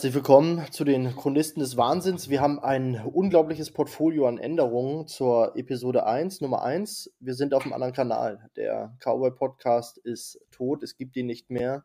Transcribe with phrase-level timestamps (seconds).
[0.00, 2.30] Herzlich willkommen zu den Chronisten des Wahnsinns.
[2.30, 7.12] Wir haben ein unglaubliches Portfolio an Änderungen zur Episode 1, Nummer 1.
[7.20, 8.48] Wir sind auf einem anderen Kanal.
[8.56, 11.84] Der Cowboy Podcast ist tot, es gibt ihn nicht mehr.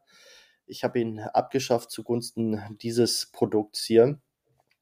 [0.66, 4.18] Ich habe ihn abgeschafft zugunsten dieses Produkts hier.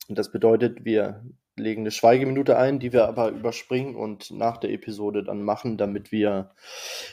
[0.07, 4.69] Und das bedeutet, wir legen eine Schweigeminute ein, die wir aber überspringen und nach der
[4.69, 6.51] Episode dann machen, damit wir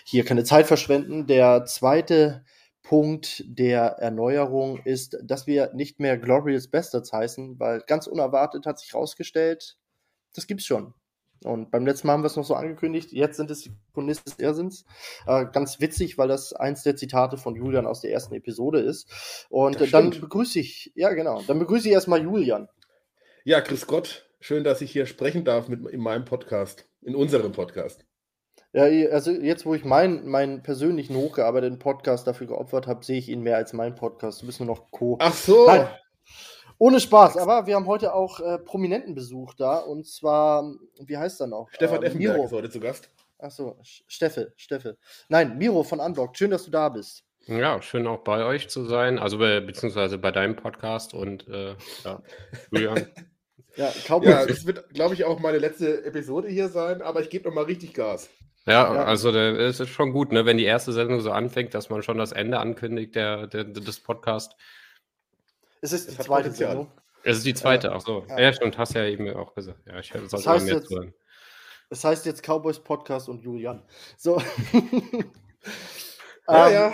[0.04, 1.26] hier keine Zeit verschwenden.
[1.26, 2.44] Der zweite
[2.90, 8.80] Punkt der Erneuerung ist, dass wir nicht mehr Glorious Bastards heißen, weil ganz unerwartet hat
[8.80, 9.76] sich herausgestellt,
[10.34, 10.92] das gibt's schon.
[11.44, 14.32] Und beim letzten Mal haben wir es noch so angekündigt, jetzt sind es die Chronisten
[14.32, 14.86] des Irrsinns.
[15.28, 19.46] Äh, ganz witzig, weil das eins der Zitate von Julian aus der ersten Episode ist.
[19.50, 22.66] Und dann begrüße ich, ja genau, dann begrüße ich erstmal Julian.
[23.44, 27.52] Ja, Chris Gott, schön, dass ich hier sprechen darf mit, in meinem Podcast, in unserem
[27.52, 28.04] Podcast.
[28.72, 33.28] Ja, also jetzt, wo ich meinen mein persönlichen hochgearbeiteten Podcast dafür geopfert habe, sehe ich
[33.28, 34.42] ihn mehr als mein Podcast.
[34.42, 35.16] Du bist nur noch Co.
[35.20, 35.66] Ach so.
[35.66, 35.88] Nein,
[36.82, 40.64] ohne Spaß, aber wir haben heute auch äh, prominenten Besuch da und zwar,
[40.98, 41.68] wie heißt er noch?
[41.72, 42.46] Stefan äh, Effenberg Miro.
[42.46, 43.10] ist heute zu Gast.
[43.38, 44.96] Ach so, Steffe, Steffe.
[45.28, 47.22] Nein, Miro von Unblocked, schön, dass du da bist.
[47.44, 51.76] Ja, schön auch bei euch zu sein, also be beziehungsweise bei deinem Podcast und äh,
[52.02, 52.22] ja,
[52.70, 53.08] Julian.
[53.76, 57.46] ja, ja, das wird, glaube ich, auch meine letzte Episode hier sein, aber ich gebe
[57.46, 58.30] nochmal richtig Gas.
[58.66, 61.88] Ja, ja, also es ist schon gut, ne, wenn die erste Sendung so anfängt, dass
[61.88, 64.54] man schon das Ende ankündigt der, der des Podcasts.
[65.80, 66.90] Es ist die zweite Sendung.
[67.22, 67.94] Es ist die zweite, ja.
[67.94, 68.24] ach so.
[68.28, 68.38] Ja.
[68.38, 69.78] ja, stimmt, hast ja eben auch gesagt.
[69.86, 71.14] Ja, ich sollte das heißt mehr jetzt, hören.
[71.88, 73.82] Das heißt jetzt Cowboys Podcast und Julian.
[74.16, 74.38] So.
[76.48, 76.92] ja, ähm, ja.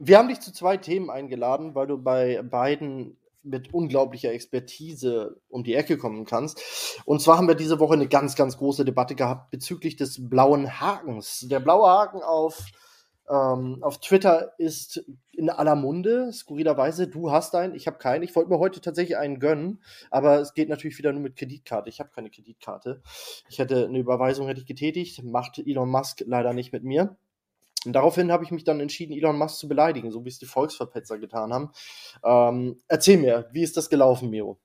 [0.00, 5.64] Wir haben dich zu zwei Themen eingeladen, weil du bei beiden mit unglaublicher Expertise um
[5.64, 7.02] die Ecke kommen kannst.
[7.04, 10.80] Und zwar haben wir diese Woche eine ganz, ganz große Debatte gehabt bezüglich des blauen
[10.80, 11.46] Hakens.
[11.48, 12.66] Der blaue Haken auf,
[13.30, 17.08] ähm, auf Twitter ist in aller Munde, skurrilerweise.
[17.08, 18.22] Du hast einen, ich habe keinen.
[18.22, 21.88] Ich wollte mir heute tatsächlich einen gönnen, aber es geht natürlich wieder nur mit Kreditkarte.
[21.88, 23.02] Ich habe keine Kreditkarte.
[23.48, 27.16] Ich hätte eine Überweisung hätte ich getätigt, macht Elon Musk leider nicht mit mir.
[27.88, 30.46] Und daraufhin habe ich mich dann entschieden, Elon Musk zu beleidigen, so wie es die
[30.46, 31.70] Volksverpetzer getan haben.
[32.22, 34.60] Ähm, erzähl mir, wie ist das gelaufen, Miro?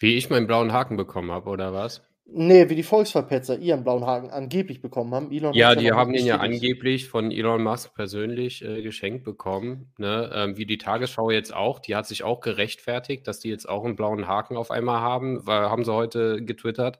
[0.00, 2.02] Wie ich meinen blauen Haken bekommen habe, oder was?
[2.26, 5.30] Nee, wie die Volksverpetzer ihren blauen Haken angeblich bekommen haben.
[5.30, 9.92] Elon ja, die haben ihn ja angeblich von Elon Musk persönlich äh, geschenkt bekommen.
[9.98, 10.30] Ne?
[10.34, 11.78] Ähm, wie die Tagesschau jetzt auch.
[11.78, 15.46] Die hat sich auch gerechtfertigt, dass die jetzt auch einen blauen Haken auf einmal haben.
[15.46, 16.98] Weil, haben sie heute getwittert.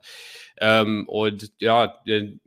[0.61, 2.37] Ähm, und ja, äh,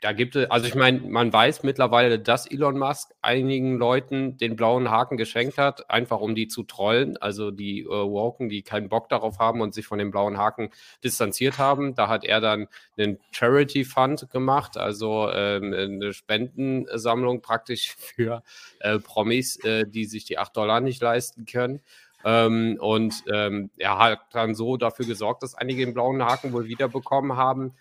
[0.00, 4.56] da gibt es, also ich meine, man weiß mittlerweile, dass Elon Musk einigen Leuten den
[4.56, 7.18] blauen Haken geschenkt hat, einfach um die zu trollen.
[7.18, 10.70] Also die äh, Woken, die keinen Bock darauf haben und sich von dem blauen Haken
[11.04, 11.94] distanziert haben.
[11.94, 18.42] Da hat er dann einen Charity Fund gemacht, also ähm, eine Spendensammlung praktisch für
[18.80, 21.82] äh, Promis, äh, die sich die 8 Dollar nicht leisten können.
[22.24, 26.66] Ähm, und ähm, er hat dann so dafür gesorgt, dass einige den blauen Haken wohl
[26.66, 27.74] wiederbekommen haben.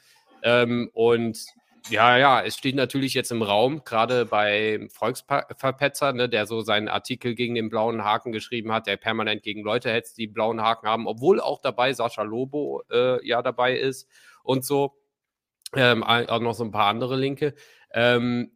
[0.43, 1.37] Ähm, und
[1.89, 6.87] ja, ja, es steht natürlich jetzt im Raum, gerade bei Volksverpetzer, ne, der so seinen
[6.87, 10.87] Artikel gegen den blauen Haken geschrieben hat, der permanent gegen Leute hetzt, die blauen Haken
[10.87, 14.07] haben, obwohl auch dabei Sascha Lobo äh, ja dabei ist
[14.43, 14.95] und so.
[15.75, 17.53] Ähm, auch noch so ein paar andere Linke.
[17.93, 18.51] Ähm,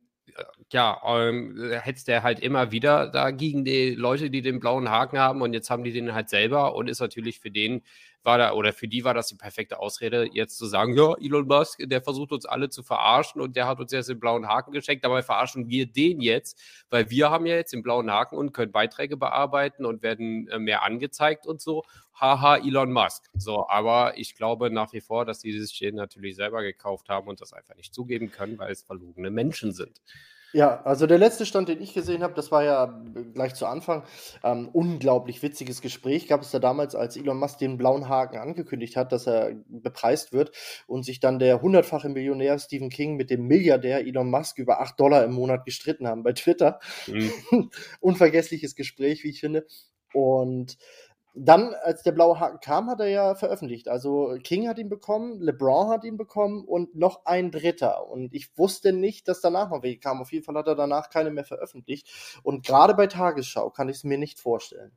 [0.72, 5.20] ja, ähm, hetzt er halt immer wieder da gegen die Leute, die den blauen Haken
[5.20, 7.84] haben und jetzt haben die den halt selber und ist natürlich für den
[8.24, 11.48] war da, oder für die war das die perfekte Ausrede, jetzt zu sagen, ja, Elon
[11.48, 14.72] Musk, der versucht uns alle zu verarschen und der hat uns jetzt den blauen Haken
[14.72, 18.54] geschenkt, dabei verarschen wir den jetzt, weil wir haben ja jetzt den blauen Haken und
[18.54, 21.84] können Beiträge bearbeiten und werden äh, mehr angezeigt und so.
[22.14, 23.30] Haha, Elon Musk.
[23.34, 27.28] So, aber ich glaube nach wie vor, dass die sich den natürlich selber gekauft haben
[27.28, 30.02] und das einfach nicht zugeben können, weil es verlogene Menschen sind.
[30.54, 33.02] Ja, also der letzte Stand, den ich gesehen habe, das war ja
[33.34, 34.04] gleich zu Anfang.
[34.44, 38.96] Ähm, unglaublich witziges Gespräch gab es da damals, als Elon Musk den blauen Haken angekündigt
[38.96, 40.52] hat, dass er bepreist wird
[40.86, 45.00] und sich dann der hundertfache Millionär Stephen King mit dem Milliardär Elon Musk über 8
[45.00, 46.80] Dollar im Monat gestritten haben bei Twitter.
[47.08, 47.32] Mhm.
[48.00, 49.66] Unvergessliches Gespräch, wie ich finde.
[50.14, 50.78] Und
[51.36, 53.88] dann, als der blaue Haken kam, hat er ja veröffentlicht.
[53.88, 58.08] Also King hat ihn bekommen, LeBron hat ihn bekommen und noch ein Dritter.
[58.08, 60.22] Und ich wusste nicht, dass danach noch welche kamen.
[60.22, 62.08] Auf jeden Fall hat er danach keine mehr veröffentlicht.
[62.44, 64.92] Und gerade bei Tagesschau kann ich es mir nicht vorstellen.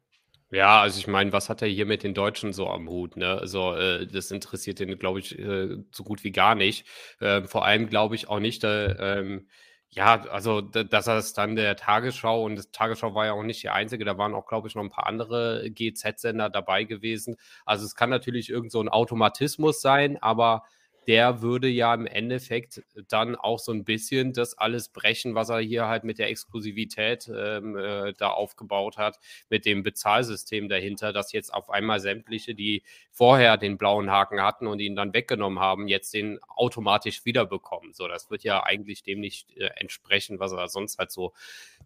[0.50, 3.16] Ja, also ich meine, was hat er hier mit den Deutschen so am Hut?
[3.16, 3.38] Ne?
[3.40, 6.86] Also äh, das interessiert ihn, glaube ich, äh, so gut wie gar nicht.
[7.18, 9.48] Äh, vor allem glaube ich auch nicht, äh, ähm,
[9.90, 13.70] ja, also dass er dann der Tagesschau und das Tagesschau war ja auch nicht die
[13.70, 17.36] einzige, da waren auch, glaube ich, noch ein paar andere GZ-Sender dabei gewesen.
[17.64, 20.64] Also es kann natürlich irgend so ein Automatismus sein, aber
[21.06, 25.60] der würde ja im Endeffekt dann auch so ein bisschen das alles brechen, was er
[25.60, 29.18] hier halt mit der Exklusivität ähm, äh, da aufgebaut hat,
[29.48, 32.82] mit dem Bezahlsystem dahinter, dass jetzt auf einmal sämtliche, die
[33.12, 37.92] vorher den blauen Haken hatten und ihn dann weggenommen haben, jetzt den automatisch wiederbekommen.
[37.92, 41.32] So, das wird ja eigentlich dem nicht äh, entsprechen, was er sonst halt so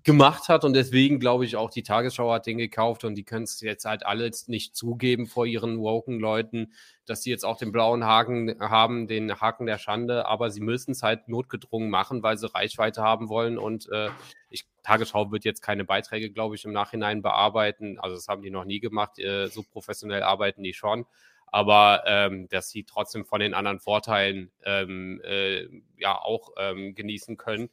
[0.02, 0.64] gemacht hat.
[0.64, 3.84] Und deswegen glaube ich auch, die Tagesschau hat den gekauft und die können es jetzt
[3.84, 6.72] halt alles nicht zugeben vor ihren woken Leuten,
[7.10, 10.92] dass sie jetzt auch den blauen Haken haben, den Haken der Schande, aber sie müssen
[10.92, 13.58] es halt notgedrungen machen, weil sie Reichweite haben wollen.
[13.58, 14.10] Und äh,
[14.48, 17.98] ich, Tagesschau wird jetzt keine Beiträge, glaube ich, im Nachhinein bearbeiten.
[17.98, 19.18] Also das haben die noch nie gemacht.
[19.18, 21.04] Äh, so professionell arbeiten die schon.
[21.48, 25.66] Aber ähm, dass sie trotzdem von den anderen Vorteilen ähm, äh,
[25.96, 27.70] ja auch ähm, genießen können,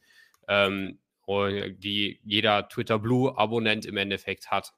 [0.48, 0.98] ähm,
[1.28, 4.74] die jeder Twitter Blue-Abonnent im Endeffekt hat.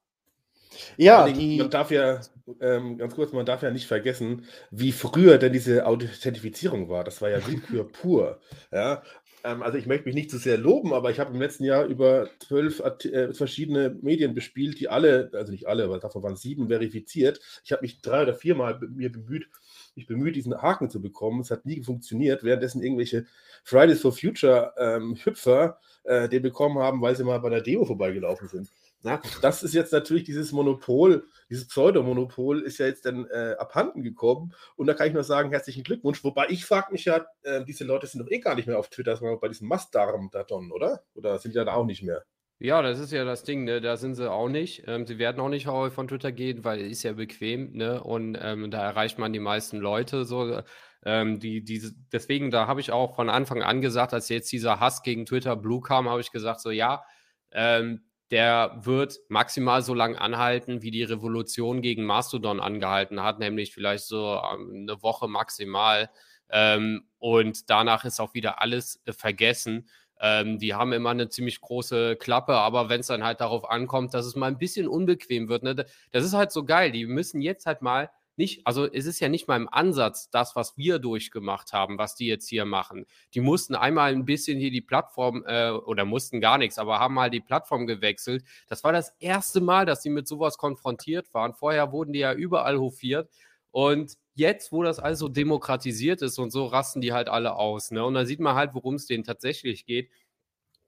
[0.98, 1.58] Ja, die...
[1.58, 2.22] man darf ja,
[2.62, 7.04] ähm, ganz kurz, man darf ja nicht vergessen, wie früher denn diese Authentifizierung war.
[7.04, 8.40] Das war ja Willkür pur.
[8.72, 9.02] Ja?
[9.44, 11.86] Ähm, also ich möchte mich nicht zu sehr loben, aber ich habe im letzten Jahr
[11.86, 16.68] über zwölf äh, verschiedene Medien bespielt, die alle, also nicht alle, aber davon waren sieben
[16.68, 17.40] verifiziert.
[17.64, 19.48] Ich habe mich drei oder viermal mir bemüht,
[19.96, 21.42] mich bemüht, diesen Haken zu bekommen.
[21.42, 23.26] Es hat nie funktioniert, währenddessen irgendwelche
[23.64, 27.86] Fridays for Future ähm, Hüpfer äh, den bekommen haben, weil sie mal bei der Demo
[27.86, 28.70] vorbeigelaufen sind.
[29.02, 34.04] Na, das ist jetzt natürlich dieses Monopol, dieses Pseudomonopol ist ja jetzt dann äh, abhanden
[34.04, 34.54] gekommen.
[34.76, 36.24] Und da kann ich nur sagen, herzlichen Glückwunsch.
[36.24, 38.90] Wobei ich frage mich ja, äh, diese Leute sind doch eh gar nicht mehr auf
[38.90, 41.04] Twitter, sondern bei diesem Mastdarm-Daton, oder?
[41.14, 42.26] Oder sind die da auch nicht mehr?
[42.62, 43.80] Ja, das ist ja das Ding, ne?
[43.80, 44.84] Da sind sie auch nicht.
[44.86, 48.04] Ähm, sie werden auch nicht von Twitter gehen, weil es ist ja bequem, ne?
[48.04, 50.62] Und ähm, da erreicht man die meisten Leute so.
[51.06, 51.82] Ähm, die, die,
[52.12, 55.56] deswegen, da habe ich auch von Anfang an gesagt, als jetzt dieser Hass gegen Twitter
[55.56, 57.06] Blue kam, habe ich gesagt, so ja,
[57.54, 63.74] ähm, der wird maximal so lange anhalten, wie die Revolution gegen Mastodon angehalten hat, nämlich
[63.74, 66.10] vielleicht so ähm, eine Woche maximal.
[66.52, 69.88] Ähm, und danach ist auch wieder alles äh, vergessen.
[70.22, 74.14] Ähm, die haben immer eine ziemlich große Klappe, aber wenn es dann halt darauf ankommt,
[74.14, 75.76] dass es mal ein bisschen unbequem wird, ne,
[76.12, 76.92] das ist halt so geil.
[76.92, 80.56] Die müssen jetzt halt mal nicht, also es ist ja nicht mal im Ansatz das,
[80.56, 83.06] was wir durchgemacht haben, was die jetzt hier machen.
[83.34, 87.14] Die mussten einmal ein bisschen hier die Plattform äh, oder mussten gar nichts, aber haben
[87.14, 88.46] mal die Plattform gewechselt.
[88.68, 91.54] Das war das erste Mal, dass sie mit sowas konfrontiert waren.
[91.54, 93.30] Vorher wurden die ja überall hofiert
[93.72, 97.92] und jetzt, wo das also demokratisiert ist und so, rasten die halt alle aus.
[97.92, 98.06] Ne?
[98.06, 100.10] Und dann sieht man halt, worum es denen tatsächlich geht.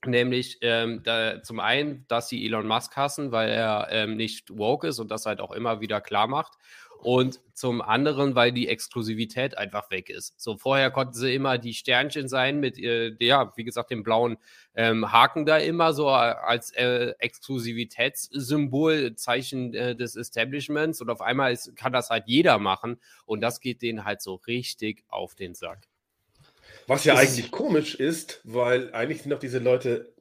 [0.03, 4.87] Nämlich ähm, da, zum einen, dass sie Elon Musk hassen, weil er ähm, nicht woke
[4.87, 6.57] ist und das halt auch immer wieder klar macht
[7.03, 10.39] und zum anderen, weil die Exklusivität einfach weg ist.
[10.39, 14.37] So vorher konnten sie immer die Sternchen sein mit, äh, ja, wie gesagt, dem blauen
[14.75, 21.51] ähm, Haken da immer so als äh, Exklusivitätssymbol, Zeichen äh, des Establishments und auf einmal
[21.51, 25.53] ist, kann das halt jeder machen und das geht denen halt so richtig auf den
[25.55, 25.87] Sack.
[26.87, 30.13] Was ja eigentlich komisch ist, weil eigentlich sind doch diese Leute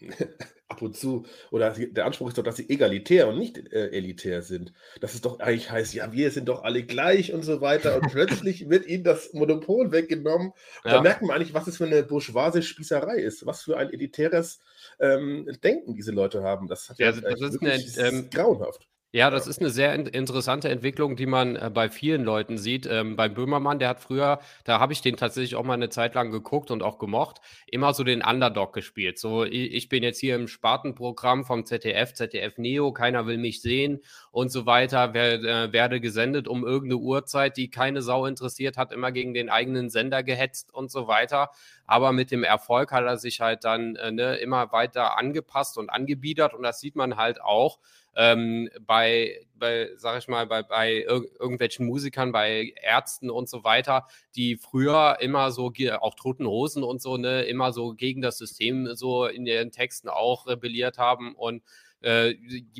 [0.68, 4.42] ab und zu, oder der Anspruch ist doch, dass sie egalitär und nicht äh, elitär
[4.42, 4.72] sind.
[5.00, 7.96] Dass es doch eigentlich heißt, ja, wir sind doch alle gleich und so weiter.
[7.96, 10.52] Und plötzlich wird ihnen das Monopol weggenommen.
[10.84, 10.92] Ja.
[10.92, 13.46] da merkt man eigentlich, was es für eine bourgeoise Spießerei ist.
[13.46, 14.60] Was für ein elitäres
[14.98, 16.68] ähm, Denken diese Leute haben.
[16.68, 18.88] Das, hat ja, ja das ist, eine, ähm, grauenhaft.
[19.14, 22.86] Ja, das ist eine sehr in interessante Entwicklung, die man äh, bei vielen Leuten sieht.
[22.86, 26.14] Ähm, bei Böhmermann, der hat früher, da habe ich den tatsächlich auch mal eine Zeit
[26.14, 29.18] lang geguckt und auch gemocht, immer so den Underdog gespielt.
[29.18, 33.60] So, ich, ich bin jetzt hier im Spartenprogramm vom ZDF, ZDF Neo, keiner will mich
[33.60, 38.78] sehen und so weiter, wer, äh, werde gesendet um irgendeine Uhrzeit, die keine Sau interessiert,
[38.78, 41.50] hat immer gegen den eigenen Sender gehetzt und so weiter.
[41.84, 45.90] Aber mit dem Erfolg hat er sich halt dann äh, ne, immer weiter angepasst und
[45.90, 47.78] angebiedert und das sieht man halt auch
[48.16, 53.64] ähm, bei, bei, sag ich mal, bei, bei ir irgendwelchen Musikern, bei Ärzten und so
[53.64, 58.38] weiter, die früher immer so, auch Toten Hosen und so, ne, immer so gegen das
[58.38, 61.62] System so in ihren Texten auch rebelliert haben und
[62.02, 62.34] äh,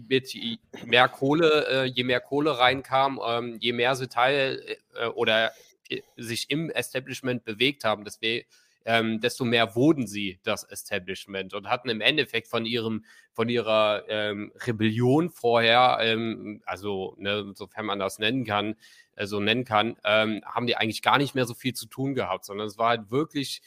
[0.09, 0.37] mit
[0.85, 5.53] mehr Kohle, äh, je mehr Kohle reinkam, ähm, je mehr sie Teil äh, oder
[5.89, 8.05] äh, sich im Establishment bewegt haben.
[8.05, 8.47] Deswegen,
[8.85, 14.05] ähm, desto mehr wurden sie das Establishment und hatten im Endeffekt von ihrem, von ihrer
[14.09, 18.77] ähm, Rebellion vorher, ähm, also ne, sofern man das nennen kann,
[19.17, 22.15] äh, so nennen kann, ähm, haben die eigentlich gar nicht mehr so viel zu tun
[22.15, 23.62] gehabt, sondern es war halt wirklich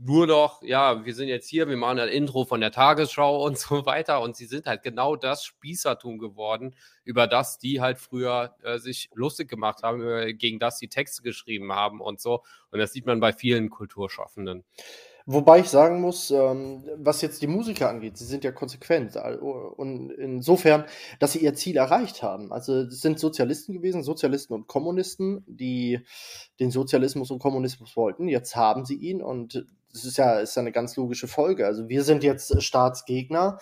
[0.00, 3.58] nur noch, ja, wir sind jetzt hier, wir machen ein Intro von der Tagesschau und
[3.58, 4.20] so weiter.
[4.20, 6.74] Und sie sind halt genau das Spießertum geworden,
[7.04, 10.00] über das die halt früher äh, sich lustig gemacht haben,
[10.38, 12.42] gegen das die Texte geschrieben haben und so.
[12.70, 14.64] Und das sieht man bei vielen Kulturschaffenden.
[15.30, 19.14] Wobei ich sagen muss, ähm, was jetzt die Musiker angeht, sie sind ja konsequent.
[19.16, 20.86] Und insofern,
[21.18, 22.50] dass sie ihr Ziel erreicht haben.
[22.50, 26.00] Also es sind Sozialisten gewesen, Sozialisten und Kommunisten, die
[26.60, 28.26] den Sozialismus und Kommunismus wollten.
[28.26, 31.66] Jetzt haben sie ihn und das ist ja, ist ja eine ganz logische Folge.
[31.66, 33.58] Also wir sind jetzt Staatsgegner.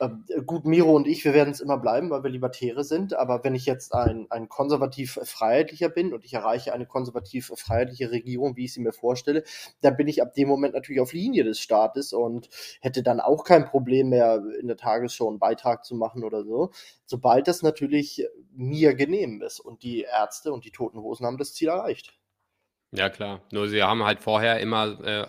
[0.00, 3.14] Ähm, gut, Miro und ich, wir werden es immer bleiben, weil wir Libertäre sind.
[3.14, 8.66] Aber wenn ich jetzt ein, ein konservativ-freiheitlicher bin und ich erreiche eine konservativ-freiheitliche Regierung, wie
[8.66, 9.42] ich sie mir vorstelle,
[9.80, 12.48] dann bin ich ab dem Moment natürlich auf Linie des Staates und
[12.80, 16.70] hätte dann auch kein Problem mehr, in der Tagesschau einen Beitrag zu machen oder so.
[17.04, 19.58] Sobald das natürlich mir genehm ist.
[19.60, 22.17] Und die Ärzte und die Toten Hosen haben das Ziel erreicht.
[22.90, 23.42] Ja, klar.
[23.52, 25.26] Nur sie haben halt vorher immer äh,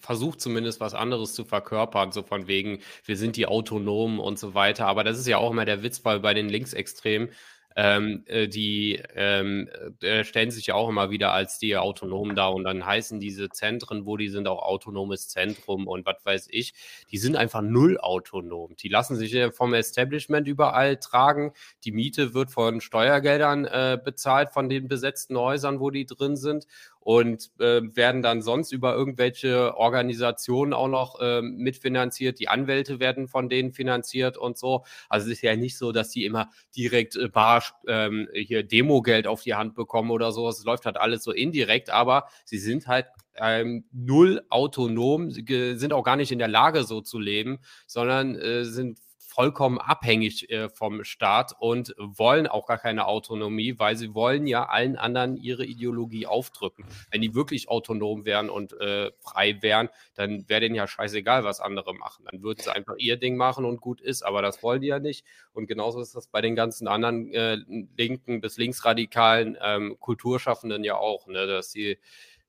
[0.00, 4.54] versucht, zumindest was anderes zu verkörpern, so von wegen, wir sind die Autonomen und so
[4.54, 4.86] weiter.
[4.86, 7.30] Aber das ist ja auch immer der Witz, weil bei den Linksextremen
[7.76, 9.68] ähm, äh, die ähm,
[10.00, 13.48] äh, stellen sich ja auch immer wieder als die Autonomen da und dann heißen diese
[13.48, 16.74] Zentren, wo die sind, auch autonomes Zentrum und was weiß ich.
[17.10, 18.76] Die sind einfach null autonom.
[18.76, 21.52] Die lassen sich vom Establishment überall tragen.
[21.84, 26.66] Die Miete wird von Steuergeldern äh, bezahlt, von den besetzten Häusern, wo die drin sind
[27.04, 32.40] und äh, werden dann sonst über irgendwelche Organisationen auch noch äh, mitfinanziert.
[32.40, 34.84] Die Anwälte werden von denen finanziert und so.
[35.08, 39.26] Also es ist ja nicht so, dass die immer direkt äh, bar ähm, hier Demogeld
[39.26, 40.48] auf die Hand bekommen oder so.
[40.48, 43.06] Es läuft halt alles so indirekt, aber sie sind halt
[43.36, 48.64] ähm, null autonom, sind auch gar nicht in der Lage, so zu leben, sondern äh,
[48.64, 48.98] sind
[49.34, 54.66] vollkommen abhängig äh, vom Staat und wollen auch gar keine Autonomie, weil sie wollen ja
[54.66, 56.84] allen anderen ihre Ideologie aufdrücken.
[57.10, 61.60] Wenn die wirklich autonom wären und äh, frei wären, dann wäre denen ja scheißegal, was
[61.60, 62.26] andere machen.
[62.30, 65.00] Dann würden sie einfach ihr Ding machen und gut ist, aber das wollen die ja
[65.00, 65.24] nicht.
[65.52, 67.58] Und genauso ist das bei den ganzen anderen äh,
[67.96, 71.98] linken bis linksradikalen ähm, Kulturschaffenden ja auch, ne, dass sie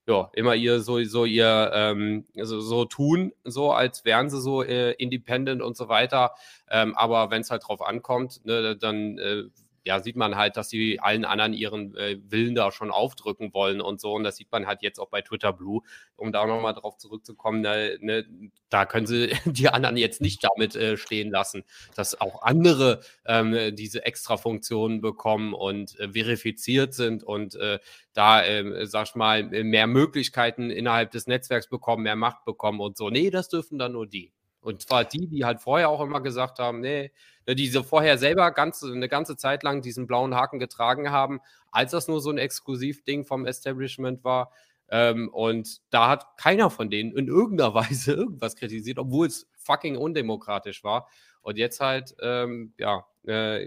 [0.06, 4.62] ja, immer ihr so, so ihr ähm, so, so tun, so als wären sie so
[4.62, 6.32] äh, independent und so weiter.
[6.70, 9.44] Ähm, aber wenn es halt drauf ankommt, ne, dann äh,
[9.86, 13.80] ja, sieht man halt, dass sie allen anderen ihren äh, Willen da schon aufdrücken wollen
[13.80, 14.14] und so.
[14.14, 15.82] Und das sieht man halt jetzt auch bei Twitter Blue,
[16.16, 17.60] um da nochmal drauf zurückzukommen.
[17.60, 18.26] Ne, ne,
[18.68, 21.62] da können sie die anderen jetzt nicht damit äh, stehen lassen,
[21.94, 27.78] dass auch andere ähm, diese extra Funktionen bekommen und äh, verifiziert sind und äh,
[28.12, 32.96] da, äh, sag ich mal, mehr Möglichkeiten innerhalb des Netzwerks bekommen, mehr Macht bekommen und
[32.96, 33.08] so.
[33.08, 34.32] Nee, das dürfen dann nur die.
[34.66, 37.12] Und zwar die, die halt vorher auch immer gesagt haben, nee,
[37.46, 41.40] Ne, die so vorher selber ganz, eine ganze Zeit lang diesen blauen Haken getragen haben,
[41.70, 44.50] als das nur so ein Exklusivding vom Establishment war.
[44.88, 49.96] Ähm, und da hat keiner von denen in irgendeiner Weise irgendwas kritisiert, obwohl es fucking
[49.96, 51.08] undemokratisch war.
[51.40, 53.62] Und jetzt halt, ähm, ja, äh,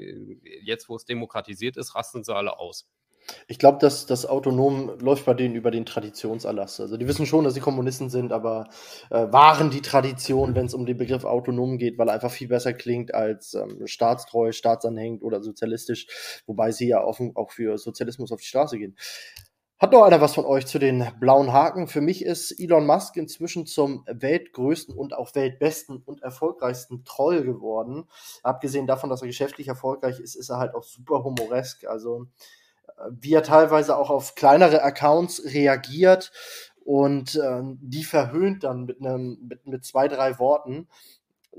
[0.61, 2.85] jetzt wo es demokratisiert ist, rasten sie alle aus.
[3.47, 6.79] Ich glaube, dass das Autonom läuft bei denen über den Traditionserlass.
[6.79, 8.69] Also die wissen schon, dass sie Kommunisten sind, aber
[9.09, 12.47] äh, wahren die Tradition, wenn es um den Begriff autonom geht, weil er einfach viel
[12.47, 18.31] besser klingt als ähm, staatstreu, staatsanhängend oder sozialistisch, wobei sie ja offen auch für Sozialismus
[18.31, 18.95] auf die Straße gehen.
[19.79, 21.87] Hat noch einer was von euch zu den blauen Haken?
[21.87, 28.09] Für mich ist Elon Musk inzwischen zum weltgrößten und auch weltbesten und erfolgreichsten Troll geworden.
[28.43, 31.85] Abgesehen davon, dass er geschäftlich erfolgreich ist, ist er halt auch super humoresk.
[31.85, 32.27] Also
[33.09, 36.31] wie er teilweise auch auf kleinere Accounts reagiert
[36.83, 40.87] und äh, die verhöhnt dann mit, einem, mit, mit zwei, drei Worten.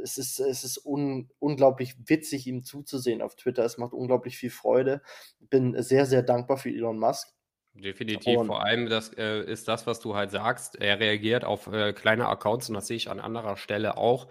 [0.03, 3.65] Es ist, es ist un, unglaublich witzig, ihm zuzusehen auf Twitter.
[3.65, 5.03] Es macht unglaublich viel Freude.
[5.39, 7.29] Bin sehr, sehr dankbar für Elon Musk.
[7.75, 10.77] Definitiv, und vor allem das äh, ist das, was du halt sagst.
[10.81, 14.29] Er reagiert auf äh, kleine Accounts und das sehe ich an anderer Stelle auch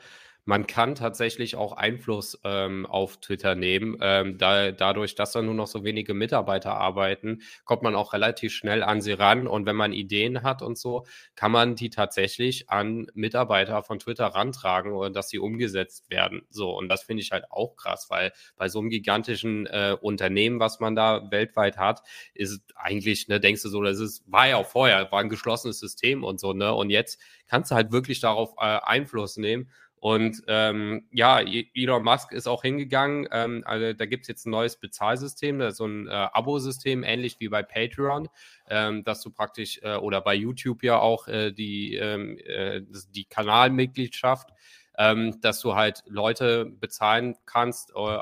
[0.49, 3.99] man kann tatsächlich auch Einfluss ähm, auf Twitter nehmen.
[4.01, 8.51] Ähm, da, dadurch, dass da nur noch so wenige Mitarbeiter arbeiten, kommt man auch relativ
[8.51, 9.45] schnell an sie ran.
[9.45, 14.25] Und wenn man Ideen hat und so, kann man die tatsächlich an Mitarbeiter von Twitter
[14.25, 16.41] rantragen und dass sie umgesetzt werden.
[16.49, 20.59] So, und das finde ich halt auch krass, weil bei so einem gigantischen äh, Unternehmen,
[20.59, 22.01] was man da weltweit hat,
[22.33, 25.77] ist eigentlich, ne, denkst du so, das ist, war ja auch vorher, war ein geschlossenes
[25.79, 26.73] System und so, ne?
[26.73, 29.69] Und jetzt kannst du halt wirklich darauf äh, Einfluss nehmen.
[29.99, 33.27] Und ähm, ja, e-, Elon Musk ist auch hingegangen.
[33.31, 37.49] Ähm, also da gibt es jetzt ein neues Bezahlsystem, so ein äh, Abo-System, ähnlich wie
[37.49, 38.29] bei Patreon,
[38.69, 43.25] ähm, dass du praktisch äh, oder bei YouTube ja auch äh, die, ähm, äh, die
[43.25, 44.49] Kanalmitgliedschaft,
[44.97, 48.19] ähm, dass du halt Leute bezahlen kannst, äh,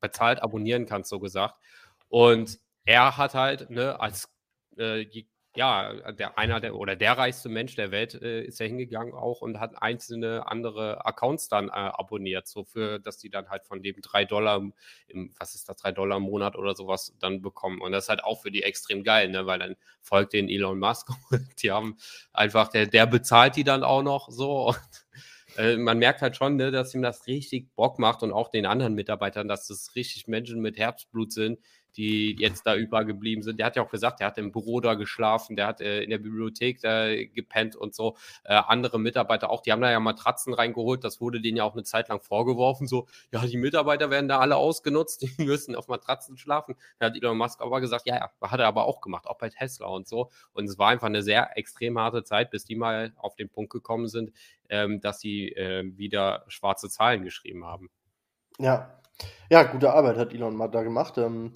[0.00, 1.54] bezahlt abonnieren kannst, so gesagt.
[2.08, 4.28] Und er hat halt ne, als
[4.76, 5.06] äh,
[5.56, 9.40] ja, der einer der oder der reichste Mensch der Welt äh, ist ja hingegangen auch
[9.40, 13.82] und hat einzelne andere Accounts dann äh, abonniert, so für, dass die dann halt von
[13.82, 14.62] dem drei Dollar
[15.08, 17.80] im, was ist das, drei Dollar im Monat oder sowas dann bekommen.
[17.80, 19.46] Und das ist halt auch für die extrem geil, ne?
[19.46, 21.96] Weil dann folgt den Elon Musk und die haben
[22.32, 24.68] einfach, der, der bezahlt die dann auch noch so.
[24.68, 25.06] Und,
[25.56, 28.66] äh, man merkt halt schon, ne, dass ihm das richtig Bock macht und auch den
[28.66, 31.58] anderen Mitarbeitern, dass das richtig Menschen mit Herzblut sind,
[31.96, 33.58] die jetzt da übergeblieben sind.
[33.58, 36.10] Der hat ja auch gesagt, der hat im Büro da geschlafen, der hat äh, in
[36.10, 38.16] der Bibliothek da gepennt und so.
[38.44, 41.04] Äh, andere Mitarbeiter auch, die haben da ja Matratzen reingeholt.
[41.04, 42.86] Das wurde denen ja auch eine Zeit lang vorgeworfen.
[42.86, 46.76] So, ja, die Mitarbeiter werden da alle ausgenutzt, die müssen auf Matratzen schlafen.
[46.98, 49.48] Da hat Elon Musk aber gesagt, ja, ja, hat er aber auch gemacht, auch bei
[49.48, 50.30] Tesla und so.
[50.52, 53.72] Und es war einfach eine sehr extrem harte Zeit, bis die mal auf den Punkt
[53.72, 54.32] gekommen sind,
[54.68, 57.90] ähm, dass sie äh, wieder schwarze Zahlen geschrieben haben.
[58.58, 59.00] Ja,
[59.50, 61.18] ja, gute Arbeit hat Elon mal da gemacht.
[61.18, 61.52] Ähm,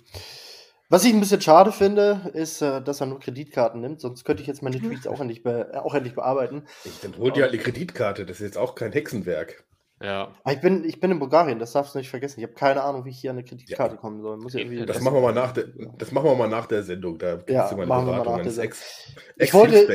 [0.88, 4.43] was ich ein bisschen schade finde, ist, äh, dass er nur Kreditkarten nimmt, sonst könnte
[4.43, 6.64] ich jetzt meine Tweets auch endlich, be äh, auch endlich bearbeiten.
[6.85, 9.64] Ich dann hol dir halt eine Kreditkarte, das ist jetzt auch kein Hexenwerk.
[10.02, 10.35] Ja.
[10.45, 12.40] Ah, ich bin, ich bin in Bulgarien, das darfst du nicht vergessen.
[12.40, 14.00] Ich habe keine Ahnung, wie ich hier an eine Kreditkarte ja.
[14.00, 14.38] kommen soll.
[14.38, 15.67] Muss ja irgendwie das, machen wir mal nach der,
[15.99, 17.19] das machen wir mal nach der Sendung.
[17.19, 19.87] Da gibt ja, du mal eine Beratung eines Ex, Ex ich wollte,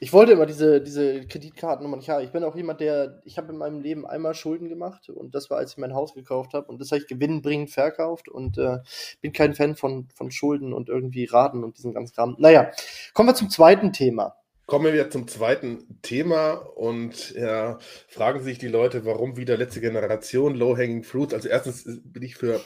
[0.00, 2.24] ich wollte immer diese, diese Kreditkartennummer nicht haben.
[2.24, 5.50] Ich bin auch jemand, der, ich habe in meinem Leben einmal Schulden gemacht und das
[5.50, 8.78] war, als ich mein Haus gekauft habe und das habe ich gewinnbringend verkauft und äh,
[9.20, 12.36] bin kein Fan von, von Schulden und irgendwie Raten und diesen ganzen Kram.
[12.38, 12.70] Naja,
[13.12, 14.36] kommen wir zum zweiten Thema.
[14.66, 20.54] Kommen wir zum zweiten Thema und ja, fragen sich die Leute, warum wieder letzte Generation
[20.54, 21.32] Low-Hanging Fruits.
[21.32, 22.60] Also erstens bin ich für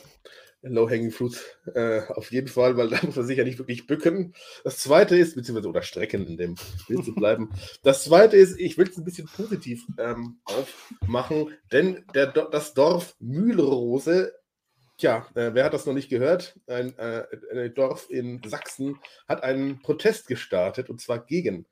[0.62, 1.42] Low-Hanging Fruits
[1.74, 4.34] äh, auf jeden Fall, weil da muss man sich ja nicht wirklich bücken.
[4.64, 6.54] Das zweite ist, beziehungsweise oder strecken, in dem
[6.88, 7.50] Bild zu bleiben.
[7.82, 13.16] Das zweite ist, ich will es ein bisschen positiv ähm, aufmachen, denn der, das Dorf
[13.18, 14.32] Mühlrose
[14.98, 16.60] Tja, äh, wer hat das noch nicht gehört?
[16.68, 21.66] Ein, äh, ein, Dorf in Sachsen hat einen Protest gestartet und zwar gegen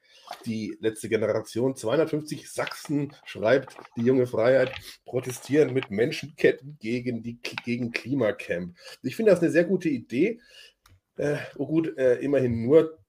[0.46, 1.76] die letzte Generation.
[1.76, 4.72] 250 Sachsen, schreibt die junge Freiheit,
[5.04, 8.76] protestieren mit Menschenketten gegen, die, gegen Klimacamp.
[9.02, 10.40] Ich finde das eine sehr gute Idee.
[11.16, 13.00] Äh, oh gut, äh, immerhin nur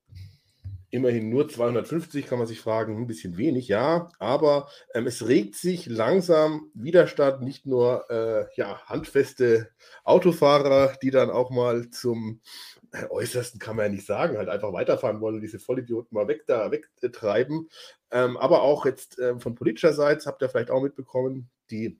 [0.91, 5.55] immerhin nur 250, kann man sich fragen, ein bisschen wenig, ja, aber ähm, es regt
[5.55, 9.69] sich langsam Widerstand, nicht nur äh, ja, handfeste
[10.03, 12.41] Autofahrer, die dann auch mal zum
[13.09, 16.43] äußersten kann man ja nicht sagen, halt einfach weiterfahren wollen und diese Vollidioten mal weg
[16.47, 17.69] da wegtreiben.
[18.11, 21.99] Ähm, aber auch jetzt ähm, von politischer Seite habt ihr vielleicht auch mitbekommen, die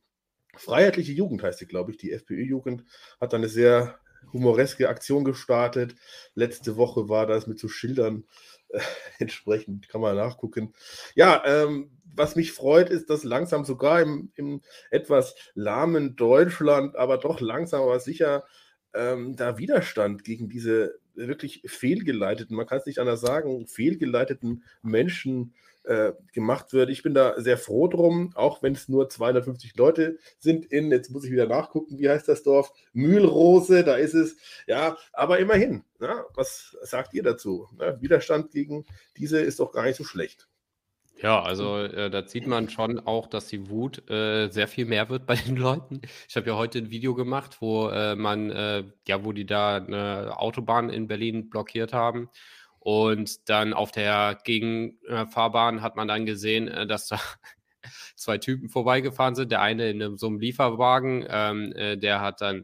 [0.55, 2.83] Freiheitliche Jugend heißt sie, glaube ich, die FPÖ-Jugend
[3.21, 3.99] hat dann eine sehr
[4.33, 5.95] humoreske Aktion gestartet.
[6.35, 8.25] Letzte Woche war das mit so Schildern
[8.69, 8.79] äh,
[9.19, 10.73] entsprechend, kann man nachgucken.
[11.15, 17.17] Ja, ähm, was mich freut, ist, dass langsam sogar im, im etwas lahmen Deutschland, aber
[17.17, 18.43] doch langsam, aber sicher
[18.93, 25.53] ähm, da Widerstand gegen diese wirklich fehlgeleiteten, man kann es nicht anders sagen, fehlgeleiteten Menschen
[25.83, 26.89] äh, gemacht wird.
[26.89, 31.09] Ich bin da sehr froh drum, auch wenn es nur 250 Leute sind in, jetzt
[31.09, 32.71] muss ich wieder nachgucken, wie heißt das Dorf?
[32.93, 34.37] Mühlrose, da ist es.
[34.67, 37.67] Ja, aber immerhin, na, was sagt ihr dazu?
[37.77, 38.85] Na, Widerstand gegen
[39.17, 40.47] diese ist doch gar nicht so schlecht.
[41.21, 45.09] Ja, also äh, da sieht man schon auch, dass die Wut äh, sehr viel mehr
[45.09, 46.01] wird bei den Leuten.
[46.27, 49.77] Ich habe ja heute ein Video gemacht, wo äh, man, äh, ja, wo die da
[49.77, 52.29] eine Autobahn in Berlin blockiert haben.
[52.79, 57.19] Und dann auf der Gegenfahrbahn hat man dann gesehen, äh, dass da
[58.15, 59.51] zwei Typen vorbeigefahren sind.
[59.51, 62.63] Der eine in so einem Lieferwagen, ähm, äh, der hat dann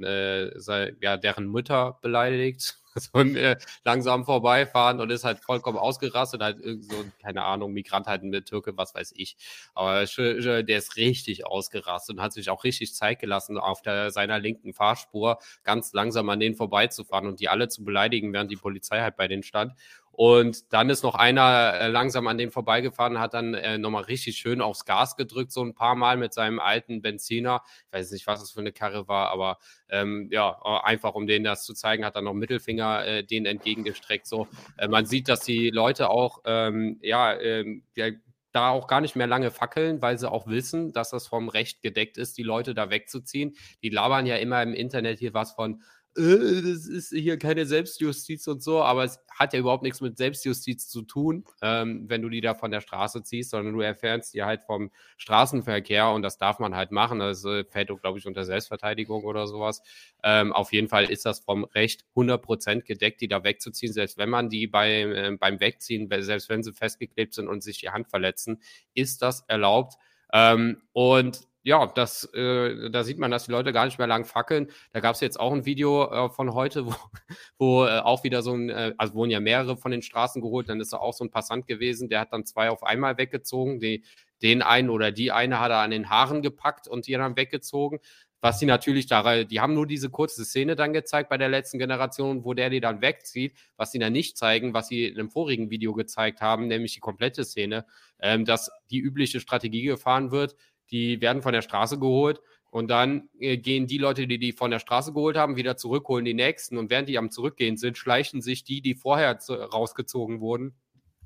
[0.56, 2.80] sei, ja, deren Mütter beleidigt
[3.14, 8.24] so äh, langsam vorbeifahren und ist halt vollkommen ausgerastet, halt so, keine Ahnung, Migrant halt
[8.24, 9.38] mit Türke, was weiß ich.
[9.74, 14.40] Aber der ist richtig ausgerastet und hat sich auch richtig Zeit gelassen, auf der, seiner
[14.40, 19.02] linken Fahrspur ganz langsam an denen vorbeizufahren und die alle zu beleidigen, während die Polizei
[19.02, 19.74] halt bei denen stand.
[20.18, 24.36] Und dann ist noch einer äh, langsam an dem vorbeigefahren, hat dann äh, nochmal richtig
[24.38, 27.62] schön aufs Gas gedrückt, so ein paar Mal mit seinem alten Benziner.
[27.86, 31.46] Ich weiß nicht, was das für eine Karre war, aber ähm, ja, einfach um denen
[31.46, 34.26] das zu zeigen, hat er noch Mittelfinger äh, denen entgegengestreckt.
[34.26, 38.10] So, äh, man sieht, dass die Leute auch, ähm, ja, ähm, ja,
[38.54, 41.84] da auch gar nicht mehr lange fackeln, weil sie auch wissen, dass das vom Recht
[41.84, 43.56] gedeckt ist, die Leute da wegzuziehen.
[43.84, 45.84] Die labern ja immer im Internet hier was von,
[46.18, 50.18] äh, das ist hier keine Selbstjustiz und so, aber es hat ja überhaupt nichts mit
[50.18, 54.34] Selbstjustiz zu tun, ähm, wenn du die da von der Straße ziehst, sondern du erfährst
[54.34, 57.20] die halt vom Straßenverkehr und das darf man halt machen.
[57.20, 59.82] Das äh, fällt, glaube ich, unter Selbstverteidigung oder sowas.
[60.24, 64.30] Ähm, auf jeden Fall ist das vom Recht 100% gedeckt, die da wegzuziehen, selbst wenn
[64.30, 68.10] man die bei, äh, beim Wegziehen, selbst wenn sie festgeklebt sind und sich die Hand
[68.10, 68.62] verletzen,
[68.94, 69.96] ist das erlaubt.
[70.34, 74.24] Ähm, und ja, das, äh, da sieht man, dass die Leute gar nicht mehr lang
[74.24, 74.70] fackeln.
[74.94, 76.96] Da gab es jetzt auch ein Video äh, von heute, wo,
[77.58, 80.70] wo äh, auch wieder so ein, äh, also wurden ja mehrere von den Straßen geholt,
[80.70, 83.82] dann ist da auch so ein Passant gewesen, der hat dann zwei auf einmal weggezogen.
[83.82, 84.06] Die,
[84.42, 88.00] den einen oder die eine hat er an den Haaren gepackt und die dann weggezogen.
[88.40, 91.80] Was sie natürlich da, die haben nur diese kurze Szene dann gezeigt bei der letzten
[91.80, 93.54] Generation, wo der die dann wegzieht.
[93.76, 97.02] Was sie dann nicht zeigen, was sie in einem vorigen Video gezeigt haben, nämlich die
[97.02, 97.86] komplette Szene,
[98.20, 100.56] ähm, dass die übliche Strategie gefahren wird.
[100.92, 104.72] Die werden von der Straße geholt und dann äh, gehen die Leute, die die von
[104.72, 106.78] der Straße geholt haben, wieder zurück, holen die nächsten.
[106.78, 110.76] Und während die am Zurückgehen sind, schleichen sich die, die vorher rausgezogen wurden,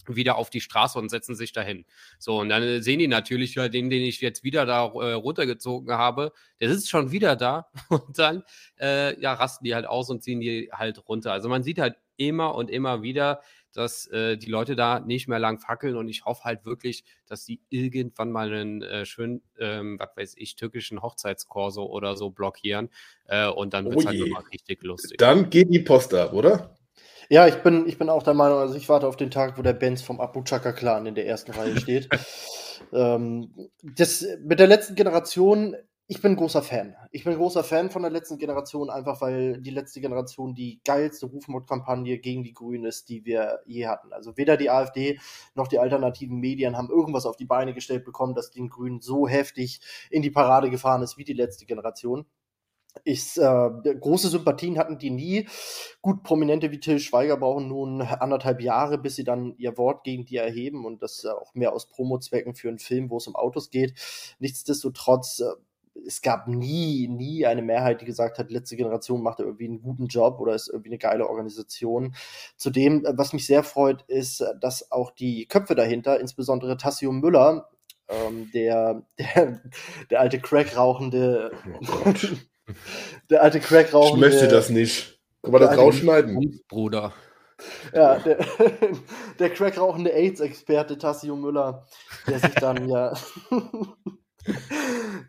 [0.07, 1.85] wieder auf die Straße und setzen sich dahin.
[2.19, 5.13] So, und dann äh, sehen die natürlich, ja, den, den ich jetzt wieder da äh,
[5.13, 8.43] runtergezogen habe, der sitzt schon wieder da und dann
[8.79, 11.31] äh, ja, rasten die halt aus und ziehen die halt runter.
[11.31, 13.41] Also man sieht halt immer und immer wieder,
[13.73, 17.45] dass äh, die Leute da nicht mehr lang fackeln und ich hoffe halt wirklich, dass
[17.45, 22.89] die irgendwann mal einen äh, schönen, ähm, was weiß ich, türkischen Hochzeitskorso oder so blockieren
[23.27, 25.17] äh, und dann wird es oh halt nochmal richtig lustig.
[25.17, 26.75] Dann geht die Post ab, oder?
[27.29, 29.61] Ja, ich bin, ich bin auch der Meinung, also ich warte auf den Tag, wo
[29.61, 32.09] der Benz vom Abu Chaka Clan in der ersten Reihe steht.
[32.93, 35.77] ähm, das, mit der letzten Generation,
[36.11, 36.93] ich bin großer Fan.
[37.11, 41.25] Ich bin großer Fan von der letzten Generation, einfach weil die letzte Generation die geilste
[41.27, 44.11] Rufmordkampagne gegen die Grünen ist, die wir je hatten.
[44.11, 45.21] Also weder die AfD
[45.55, 49.25] noch die alternativen Medien haben irgendwas auf die Beine gestellt bekommen, das den Grünen so
[49.25, 52.25] heftig in die Parade gefahren ist wie die letzte Generation.
[53.05, 53.69] Ich, äh,
[54.01, 55.47] große Sympathien hatten die nie.
[56.01, 60.25] Gut, Prominente wie Till Schweiger brauchen nun anderthalb Jahre, bis sie dann ihr Wort gegen
[60.25, 63.37] die erheben und das äh, auch mehr aus Promo-Zwecken für einen Film, wo es um
[63.37, 63.93] Autos geht.
[64.39, 65.53] Nichtsdestotrotz, äh,
[66.05, 70.07] es gab nie, nie eine Mehrheit, die gesagt hat, letzte Generation macht irgendwie einen guten
[70.07, 72.15] Job oder ist irgendwie eine geile Organisation.
[72.57, 77.69] Zudem, äh, was mich sehr freut, ist, dass auch die Köpfe dahinter, insbesondere Tassio Müller,
[78.07, 79.61] ähm, der, der,
[80.09, 81.51] der alte Crack-rauchende
[81.93, 82.13] oh
[83.29, 84.15] der alte Crack rauchen.
[84.15, 85.19] Ich möchte das nicht.
[85.41, 86.61] Kann man das rausschneiden?
[86.67, 87.13] Bruder.
[87.93, 88.37] Ja, der,
[89.39, 91.85] der Crack rauchende AIDS-Experte Tassio Müller,
[92.27, 93.13] der sich dann ja.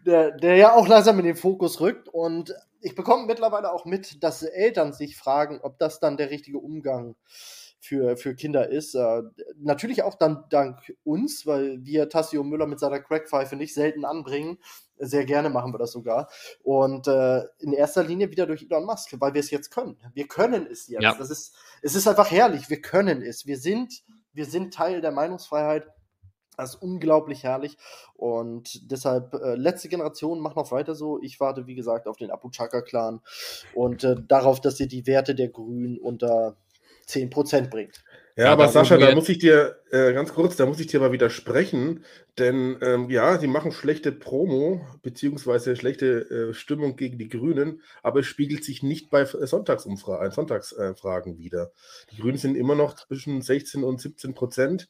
[0.07, 2.09] der, der ja auch langsam in den Fokus rückt.
[2.09, 6.59] Und ich bekomme mittlerweile auch mit, dass Eltern sich fragen, ob das dann der richtige
[6.59, 7.17] Umgang
[7.83, 8.95] für, für Kinder ist.
[8.95, 9.23] Äh,
[9.57, 14.59] natürlich auch dann dank uns, weil wir Tassio Müller mit seiner Crackpfeife nicht selten anbringen.
[14.99, 16.29] Sehr gerne machen wir das sogar.
[16.63, 19.99] Und äh, in erster Linie wieder durch Elon Musk, weil wir es jetzt können.
[20.15, 21.03] Wir können es jetzt.
[21.03, 21.15] Ja.
[21.15, 22.71] Das ist, es ist einfach herrlich.
[22.71, 23.47] Wir können es.
[23.47, 25.89] Wir sind, wir sind Teil der Meinungsfreiheit.
[26.63, 27.77] Das ist unglaublich herrlich.
[28.15, 31.21] Und deshalb, äh, letzte Generation, mach noch weiter so.
[31.23, 33.21] Ich warte, wie gesagt, auf den Abu Chaka-Clan
[33.75, 36.57] und äh, darauf, dass ihr die Werte der Grünen unter
[37.09, 38.05] 10% bringt.
[38.37, 41.01] Ja, ja aber Sascha, da muss ich dir äh, ganz kurz, da muss ich dir
[41.01, 42.05] mal widersprechen,
[42.39, 48.21] denn ähm, ja, sie machen schlechte Promo beziehungsweise schlechte äh, Stimmung gegen die Grünen, aber
[48.21, 51.73] es spiegelt sich nicht bei Sonntagsumfragen, äh, Sonntagsfragen wieder.
[52.11, 54.89] Die Grünen sind immer noch zwischen 16 und 17 Prozent.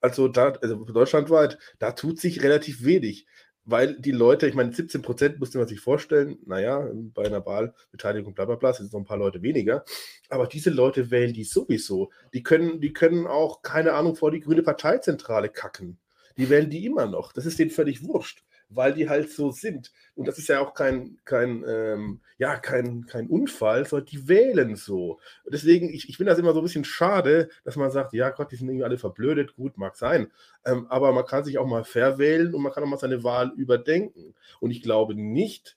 [0.00, 3.26] Also da, also deutschlandweit, da tut sich relativ wenig
[3.66, 8.32] weil die Leute, ich meine, 17 Prozent musste man sich vorstellen, naja, bei einer Wahlbeteiligung,
[8.32, 9.84] bla bla bla, sind noch ein paar Leute weniger.
[10.28, 12.10] Aber diese Leute wählen die sowieso.
[12.32, 15.98] Die können, die können auch, keine Ahnung, vor die grüne Parteizentrale kacken.
[16.36, 17.32] Die wählen die immer noch.
[17.32, 19.92] Das ist denen völlig wurscht weil die halt so sind.
[20.14, 24.76] Und das ist ja auch kein, kein, ähm, ja, kein, kein Unfall, sondern die wählen
[24.76, 25.20] so.
[25.46, 28.52] Deswegen, ich, ich finde das immer so ein bisschen schade, dass man sagt, ja Gott,
[28.52, 30.30] die sind irgendwie alle verblödet, gut, mag sein.
[30.64, 33.52] Ähm, aber man kann sich auch mal verwählen und man kann auch mal seine Wahl
[33.56, 34.34] überdenken.
[34.60, 35.76] Und ich glaube nicht,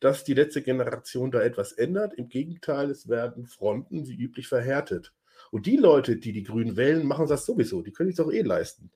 [0.00, 2.14] dass die letzte Generation da etwas ändert.
[2.14, 5.12] Im Gegenteil, es werden Fronten wie üblich verhärtet.
[5.50, 7.82] Und die Leute, die die Grünen wählen, machen das sowieso.
[7.82, 8.90] Die können sich doch eh leisten.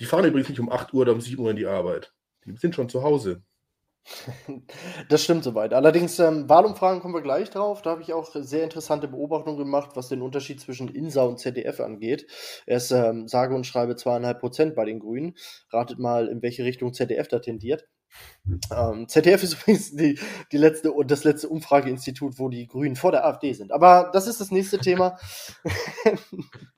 [0.00, 2.12] Die fahren übrigens nicht um 8 Uhr oder um 7 Uhr in die Arbeit.
[2.46, 3.42] Die sind schon zu Hause.
[5.08, 5.72] Das stimmt soweit.
[5.72, 7.82] Allerdings, ähm, Wahlumfragen kommen wir gleich drauf.
[7.82, 11.80] Da habe ich auch sehr interessante Beobachtungen gemacht, was den Unterschied zwischen INSA und ZDF
[11.80, 12.26] angeht.
[12.66, 15.34] Er ist ähm, sage und schreibe zweieinhalb Prozent bei den Grünen.
[15.70, 17.86] Ratet mal, in welche Richtung ZDF da tendiert.
[18.70, 20.18] Ähm, ZDF ist übrigens die,
[20.52, 23.72] die letzte, das letzte Umfrageinstitut, wo die Grünen vor der AfD sind.
[23.72, 25.18] Aber das ist das nächste Thema.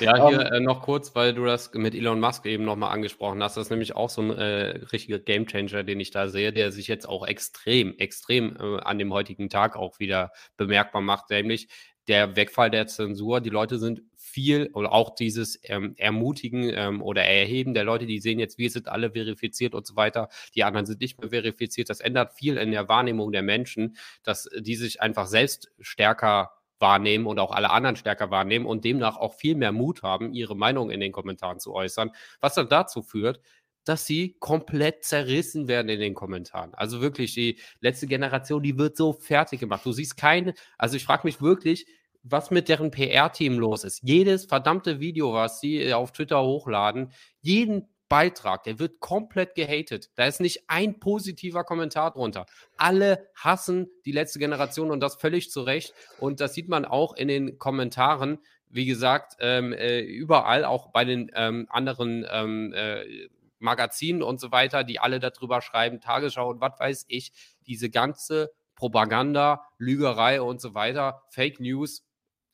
[0.00, 2.92] Ja, hier um, ähm, äh, noch kurz, weil du das mit Elon Musk eben nochmal
[2.92, 3.56] angesprochen hast.
[3.56, 6.88] Das ist nämlich auch so ein äh, richtiger Gamechanger, den ich da sehe, der sich
[6.88, 11.68] jetzt auch extrem, extrem äh, an dem heutigen Tag auch wieder bemerkbar macht, nämlich
[12.08, 13.40] der Wegfall der Zensur.
[13.40, 18.20] Die Leute sind viel oder auch dieses ähm, Ermutigen ähm, oder Erheben der Leute, die
[18.20, 21.90] sehen jetzt, wir sind alle verifiziert und so weiter, die anderen sind nicht mehr verifiziert.
[21.90, 27.26] Das ändert viel in der Wahrnehmung der Menschen, dass die sich einfach selbst stärker wahrnehmen
[27.26, 30.90] und auch alle anderen stärker wahrnehmen und demnach auch viel mehr Mut haben, ihre Meinung
[30.90, 33.40] in den Kommentaren zu äußern, was dann dazu führt,
[33.84, 36.74] dass sie komplett zerrissen werden in den Kommentaren.
[36.74, 39.84] Also wirklich, die letzte Generation, die wird so fertig gemacht.
[39.84, 41.86] Du siehst keine, also ich frage mich wirklich,
[42.22, 44.02] was mit deren PR-Team los ist.
[44.02, 50.10] Jedes verdammte Video, was sie auf Twitter hochladen, jeden Beitrag, der wird komplett gehatet.
[50.16, 52.44] Da ist nicht ein positiver Kommentar drunter.
[52.76, 55.94] Alle hassen die letzte Generation und das völlig zu Recht.
[56.18, 58.40] Und das sieht man auch in den Kommentaren.
[58.68, 63.28] Wie gesagt, ähm, äh, überall, auch bei den ähm, anderen ähm, äh,
[63.60, 67.32] Magazinen und so weiter, die alle darüber schreiben, Tagesschau und was weiß ich,
[67.66, 72.04] diese ganze Propaganda, Lügerei und so weiter, Fake News,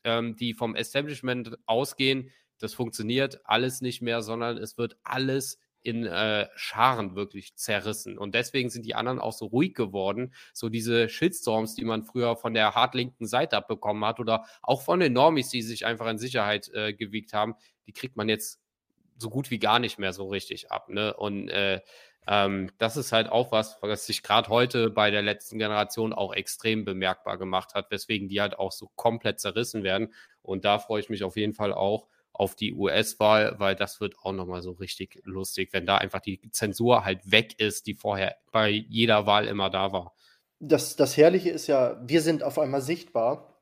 [0.03, 6.05] ähm, die vom Establishment ausgehen, das funktioniert alles nicht mehr, sondern es wird alles in
[6.05, 8.17] äh, Scharen wirklich zerrissen.
[8.17, 10.33] Und deswegen sind die anderen auch so ruhig geworden.
[10.53, 14.99] So diese Shitstorms, die man früher von der hartlinken Seite abbekommen hat oder auch von
[14.99, 18.59] den Normis, die sich einfach in Sicherheit äh, gewiegt haben, die kriegt man jetzt
[19.17, 20.89] so gut wie gar nicht mehr so richtig ab.
[20.89, 21.13] Ne?
[21.13, 21.79] Und äh,
[22.27, 26.33] ähm, das ist halt auch was, was sich gerade heute bei der letzten Generation auch
[26.33, 30.13] extrem bemerkbar gemacht hat, weswegen die halt auch so komplett zerrissen werden.
[30.41, 34.15] Und da freue ich mich auf jeden Fall auch auf die US-Wahl, weil das wird
[34.21, 38.35] auch nochmal so richtig lustig, wenn da einfach die Zensur halt weg ist, die vorher
[38.51, 40.13] bei jeder Wahl immer da war.
[40.59, 43.57] Das, das Herrliche ist ja, wir sind auf einmal sichtbar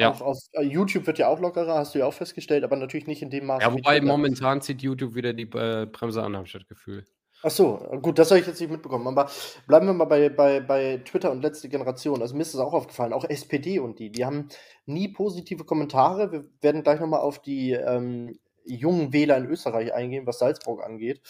[0.00, 0.10] ja.
[0.12, 3.06] Auch auf äh, YouTube wird ja auch lockerer, hast du ja auch festgestellt, aber natürlich
[3.06, 3.62] nicht in dem Maße.
[3.62, 7.04] Ja, wobei momentan zieht YouTube wieder die äh, Bremse an, habe ich das Gefühl.
[7.42, 9.06] Ach so, gut, das habe ich jetzt nicht mitbekommen.
[9.06, 9.30] Aber
[9.66, 12.20] bleiben wir mal bei, bei, bei Twitter und letzte Generation.
[12.20, 14.48] Also mir ist das auch aufgefallen, auch SPD und die, die haben
[14.84, 16.32] nie positive Kommentare.
[16.32, 21.22] Wir werden gleich nochmal auf die ähm, jungen Wähler in Österreich eingehen, was Salzburg angeht.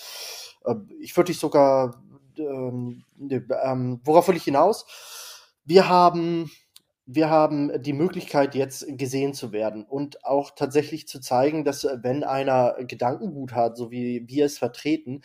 [0.65, 2.03] Äh, ich würde dich sogar,
[2.37, 4.87] ähm, ne, ähm, worauf will ich hinaus?
[5.65, 6.51] Wir haben
[7.13, 12.23] wir haben die Möglichkeit, jetzt gesehen zu werden und auch tatsächlich zu zeigen, dass wenn
[12.23, 15.23] einer Gedankengut hat, so wie wir es vertreten,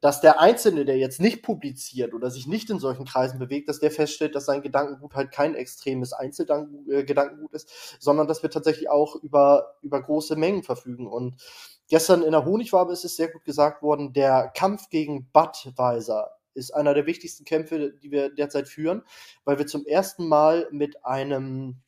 [0.00, 3.80] dass der Einzelne, der jetzt nicht publiziert oder sich nicht in solchen Kreisen bewegt, dass
[3.80, 8.90] der feststellt, dass sein Gedankengut halt kein extremes Einzelgedankengut äh, ist, sondern dass wir tatsächlich
[8.90, 11.06] auch über, über große Mengen verfügen.
[11.06, 11.40] Und
[11.88, 16.74] gestern in der Honigwabe ist es sehr gut gesagt worden, der Kampf gegen Budweiser ist
[16.74, 19.02] einer der wichtigsten Kämpfe, die wir derzeit führen,
[19.44, 21.82] weil wir zum ersten Mal mit einem,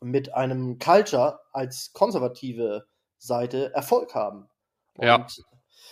[0.00, 2.86] mit einem Culture als konservative
[3.18, 4.48] Seite Erfolg haben.
[4.94, 5.26] Und ja.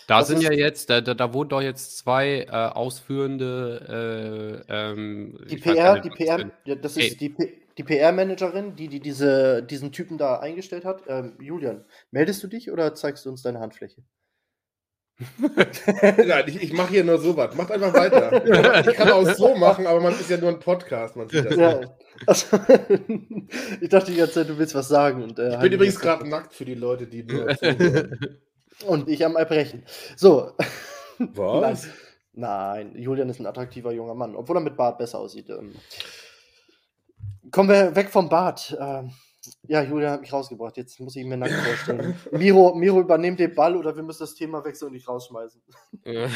[0.08, 5.38] Da sind ja jetzt, da, da, da wurden doch jetzt zwei äh, ausführende äh, ähm,
[5.50, 7.16] die PR, nicht, die PR, ja, das ist hey.
[7.16, 7.34] die,
[7.76, 11.02] die PR-Managerin, die, die diese, diesen Typen da eingestellt hat.
[11.08, 14.02] Ähm, Julian, meldest du dich oder zeigst du uns deine Handfläche?
[15.46, 17.54] Nein, ich, ich mache hier nur so was.
[17.54, 18.88] Macht einfach weiter.
[18.88, 21.16] Ich kann auch so machen, aber man ist ja nur ein Podcast.
[21.16, 21.80] Man sieht das ja.
[22.26, 22.56] Also,
[23.82, 25.22] ich dachte die ganze Zeit, du willst was sagen.
[25.22, 27.46] Und, äh, ich bin übrigens gerade nackt für die Leute, die nur
[28.86, 29.84] Und ich am Erbrechen.
[30.16, 30.52] So.
[31.18, 31.88] Was?
[32.32, 35.50] Nein, Julian ist ein attraktiver junger Mann, obwohl er mit Bart besser aussieht.
[35.50, 35.74] Ähm.
[37.50, 38.76] Kommen wir weg vom Bart.
[38.78, 39.12] Ähm,
[39.66, 40.76] ja, Julian hat mich rausgebracht.
[40.76, 42.16] Jetzt muss ich mir nackt vorstellen.
[42.30, 45.60] Miro, Miro übernimmt den Ball oder wir müssen das Thema wechseln und dich rausschmeißen.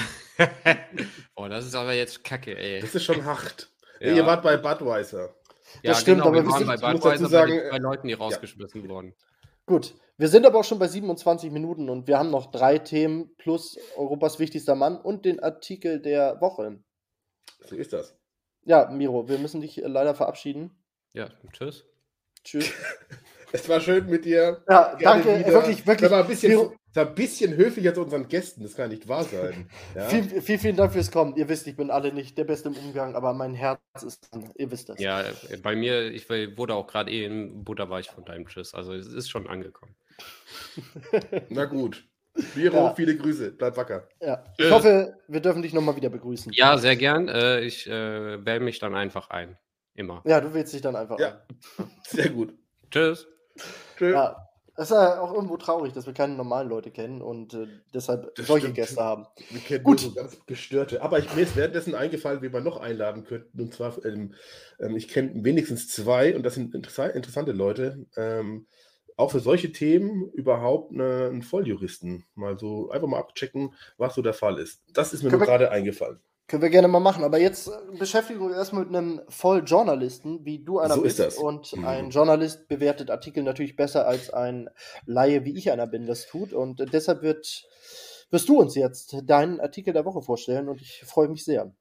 [1.37, 2.81] oh, das ist aber jetzt kacke, ey.
[2.81, 3.70] Das ist schon hart.
[4.00, 4.14] Ja.
[4.14, 5.35] Ihr wart bei Budweiser.
[5.83, 8.83] Ja, das stimmt, genau, aber wir waren bei Budweiser sagen, bei, bei Leuten, die rausgeschmissen
[8.83, 8.88] ja.
[8.88, 9.14] wurden.
[9.66, 13.35] Gut, wir sind aber auch schon bei 27 Minuten und wir haben noch drei Themen
[13.38, 16.83] plus Europas wichtigster Mann und den Artikel der Woche.
[17.64, 18.16] So ist das.
[18.64, 20.70] Ja, Miro, wir müssen dich leider verabschieden.
[21.14, 21.85] Ja, tschüss.
[22.44, 22.72] Tschüss.
[23.55, 24.64] Es war schön mit dir.
[24.66, 25.38] Ja, danke.
[25.38, 25.53] Wieder.
[25.53, 26.09] Wirklich, wirklich.
[26.09, 28.62] Das war ein bisschen, das ein bisschen höflich zu unseren Gästen.
[28.62, 29.68] Das kann nicht wahr sein.
[29.94, 30.09] Ja?
[30.09, 31.37] Viel, viel, vielen Dank fürs Kommen.
[31.37, 34.51] Ihr wisst, ich bin alle nicht der Beste im Umgang, aber mein Herz ist dran.
[34.55, 34.98] Ihr wisst das.
[34.98, 35.22] Ja,
[35.62, 38.72] bei mir, ich wurde auch gerade eh in Butterweich von deinem Tschüss.
[38.72, 39.94] Also es ist schon angekommen.
[41.48, 42.04] Na gut.
[42.54, 42.94] Miro, ja.
[42.94, 43.52] viele Grüße.
[43.52, 44.08] Bleib wacker.
[44.20, 44.42] Ja.
[44.56, 46.52] Ich hoffe, wir dürfen dich nochmal wieder begrüßen.
[46.54, 47.28] Ja, sehr gern.
[47.28, 49.58] Äh, ich äh, wähle mich dann einfach ein.
[49.94, 50.22] Immer.
[50.24, 51.42] Ja, du wählst dich dann einfach ja.
[51.76, 51.90] ein.
[52.06, 52.54] Sehr gut.
[52.90, 53.26] Tschüss.
[53.98, 54.14] Tschüss.
[54.14, 57.66] Ja, es ist ja auch irgendwo traurig, dass wir keine normalen Leute kennen und äh,
[57.92, 58.76] deshalb das solche stimmt.
[58.76, 59.26] Gäste haben.
[59.50, 60.00] Wir kennen Gut.
[60.00, 61.02] so ganz gestörte.
[61.02, 63.61] Aber ich, mir ist währenddessen eingefallen, wie wir noch einladen könnten.
[63.61, 64.35] Und zwar, ähm,
[64.80, 68.06] ähm, ich kenne wenigstens zwei und das sind interessa interessante Leute.
[68.16, 68.66] Ähm,
[69.22, 72.24] auch für solche Themen überhaupt eine, einen Volljuristen.
[72.35, 74.82] Mal so einfach mal abchecken, was so der Fall ist.
[74.92, 76.20] Das ist mir gerade eingefallen.
[76.48, 80.44] Können wir gerne mal machen, aber jetzt äh, beschäftigen wir uns erstmal mit einem Volljournalisten,
[80.44, 81.18] wie du einer so bist.
[81.18, 81.38] Ist das.
[81.38, 81.87] Und mhm.
[81.87, 84.68] ein Journalist bewertet Artikel natürlich besser als ein
[85.06, 86.52] Laie, wie ich einer bin, das tut.
[86.52, 87.64] Und deshalb wird,
[88.30, 91.72] wirst du uns jetzt deinen Artikel der Woche vorstellen und ich freue mich sehr.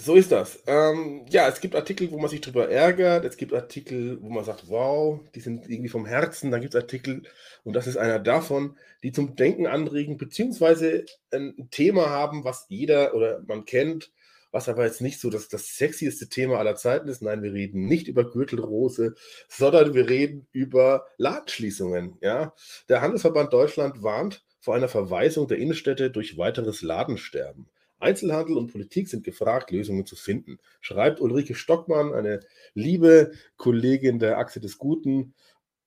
[0.00, 0.62] So ist das.
[0.68, 3.24] Ähm, ja, es gibt Artikel, wo man sich drüber ärgert.
[3.24, 6.52] Es gibt Artikel, wo man sagt, wow, die sind irgendwie vom Herzen.
[6.52, 7.24] Dann gibt es Artikel,
[7.64, 13.12] und das ist einer davon, die zum Denken anregen, beziehungsweise ein Thema haben, was jeder
[13.14, 14.12] oder man kennt,
[14.52, 17.20] was aber jetzt nicht so das, das sexieste Thema aller Zeiten ist.
[17.20, 19.16] Nein, wir reden nicht über Gürtelrose,
[19.48, 22.18] sondern wir reden über Ladenschließungen.
[22.20, 22.54] Ja?
[22.88, 27.68] Der Handelsverband Deutschland warnt vor einer Verweisung der Innenstädte durch weiteres Ladensterben.
[27.98, 32.40] Einzelhandel und Politik sind gefragt, Lösungen zu finden, schreibt Ulrike Stockmann, eine
[32.74, 35.34] liebe Kollegin der Achse des Guten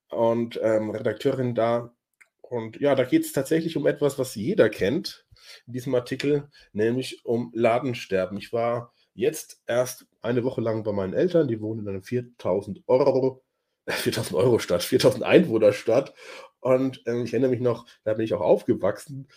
[0.10, 1.94] und ähm, Redakteurin da.
[2.42, 5.26] Und ja, da geht es tatsächlich um etwas, was jeder kennt
[5.68, 8.38] in diesem Artikel, nämlich um Ladensterben.
[8.38, 12.84] Ich war jetzt erst eine Woche lang bei meinen Eltern, die wohnen in einer 4000
[12.88, 13.44] Euro,
[13.88, 16.14] 4000 Euro Stadt, 4000 Einwohner Stadt.
[16.60, 19.28] Und ähm, ich erinnere mich noch, da bin ich auch aufgewachsen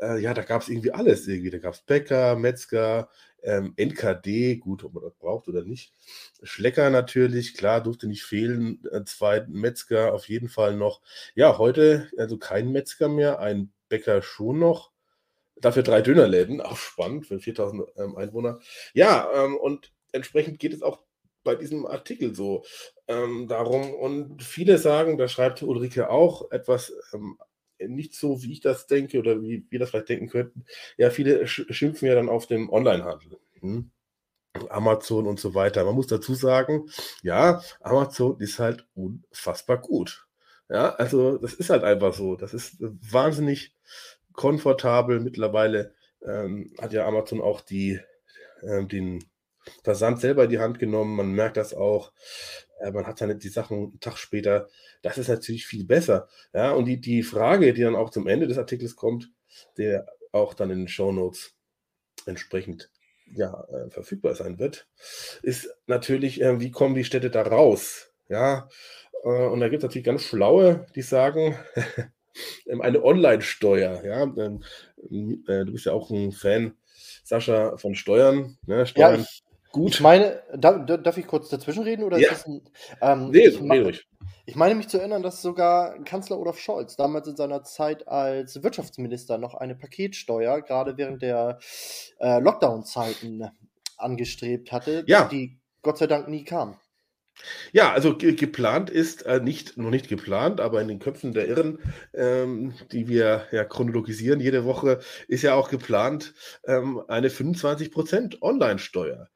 [0.00, 1.50] äh, ja, da gab es irgendwie alles irgendwie.
[1.50, 3.08] Da gab es Bäcker, Metzger,
[3.42, 5.92] ähm, NKD, gut, ob man das braucht oder nicht.
[6.42, 8.82] Schlecker natürlich, klar, durfte nicht fehlen.
[8.90, 11.00] Äh, zwei Metzger auf jeden Fall noch.
[11.34, 14.92] Ja, heute also kein Metzger mehr, ein Bäcker schon noch.
[15.56, 18.60] Dafür drei Dönerläden, auch spannend für 4000 ähm, Einwohner.
[18.92, 21.00] Ja, ähm, und entsprechend geht es auch
[21.44, 22.64] bei diesem Artikel so
[23.06, 23.92] ähm, darum.
[23.94, 27.38] Und viele sagen, da schreibt Ulrike auch etwas ähm,
[27.78, 30.64] nicht so, wie ich das denke oder wie wir das vielleicht denken könnten.
[30.96, 33.38] Ja, viele schimpfen ja dann auf dem Onlinehandel.
[33.60, 33.90] Hm?
[34.68, 35.84] Amazon und so weiter.
[35.84, 36.88] Man muss dazu sagen,
[37.22, 40.26] ja, Amazon ist halt unfassbar gut.
[40.68, 42.36] Ja, also das ist halt einfach so.
[42.36, 43.74] Das ist wahnsinnig
[44.32, 45.20] komfortabel.
[45.20, 48.00] Mittlerweile ähm, hat ja Amazon auch die,
[48.62, 49.24] äh, den
[49.82, 51.16] Versand selber in die Hand genommen.
[51.16, 52.12] Man merkt das auch.
[52.80, 54.68] Äh, man hat dann die Sachen einen Tag später.
[55.02, 56.28] Das ist natürlich viel besser.
[56.52, 59.30] Ja, und die, die Frage, die dann auch zum Ende des Artikels kommt,
[59.78, 61.54] der auch dann in den Show Notes
[62.26, 62.90] entsprechend
[63.32, 64.86] ja, äh, verfügbar sein wird,
[65.42, 68.10] ist natürlich, äh, wie kommen die Städte da raus?
[68.28, 68.68] Ja,
[69.24, 71.56] äh, und da gibt es natürlich ganz Schlaue, die sagen,
[72.66, 74.04] ähm, eine Online-Steuer.
[74.04, 74.62] Ja, ähm,
[75.46, 76.76] äh, du bist ja auch ein Fan,
[77.24, 78.58] Sascha, von Steuern.
[78.66, 78.86] Ne?
[78.86, 79.94] Steuern ja, ich, gut.
[79.94, 82.04] Ich meine, darf, darf ich kurz dazwischenreden?
[82.04, 82.30] Oder ja.
[82.30, 82.62] ist ein,
[83.02, 84.06] ähm, nee, ich, nee, ruhig.
[84.46, 88.62] Ich meine mich zu erinnern, dass sogar Kanzler Olaf Scholz damals in seiner Zeit als
[88.62, 91.58] Wirtschaftsminister noch eine Paketsteuer, gerade während der
[92.20, 93.50] äh, Lockdown-Zeiten,
[93.96, 95.24] angestrebt hatte, ja.
[95.24, 96.76] die Gott sei Dank nie kam.
[97.72, 101.48] Ja, also ge geplant ist, äh, nicht, noch nicht geplant, aber in den Köpfen der
[101.48, 101.78] Irren,
[102.12, 106.34] ähm, die wir ja chronologisieren jede Woche, ist ja auch geplant
[106.64, 109.28] ähm, eine 25% Online-Steuer.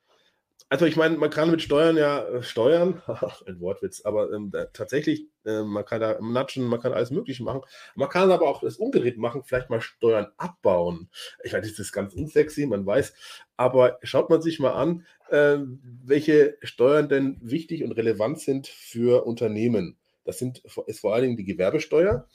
[0.70, 3.00] Also ich meine, man kann mit Steuern ja äh, steuern,
[3.46, 7.42] ein Wortwitz, aber ähm, da, tatsächlich, äh, man kann da natschen, man kann alles Mögliche
[7.42, 7.62] machen.
[7.94, 11.08] Man kann aber auch das Umgerät machen, vielleicht mal Steuern abbauen.
[11.42, 13.14] Ich weiß, das ist ganz unsexy, man weiß,
[13.56, 15.56] aber schaut man sich mal an, äh,
[16.04, 19.96] welche Steuern denn wichtig und relevant sind für Unternehmen.
[20.24, 22.28] Das sind, ist vor allen Dingen die Gewerbesteuer.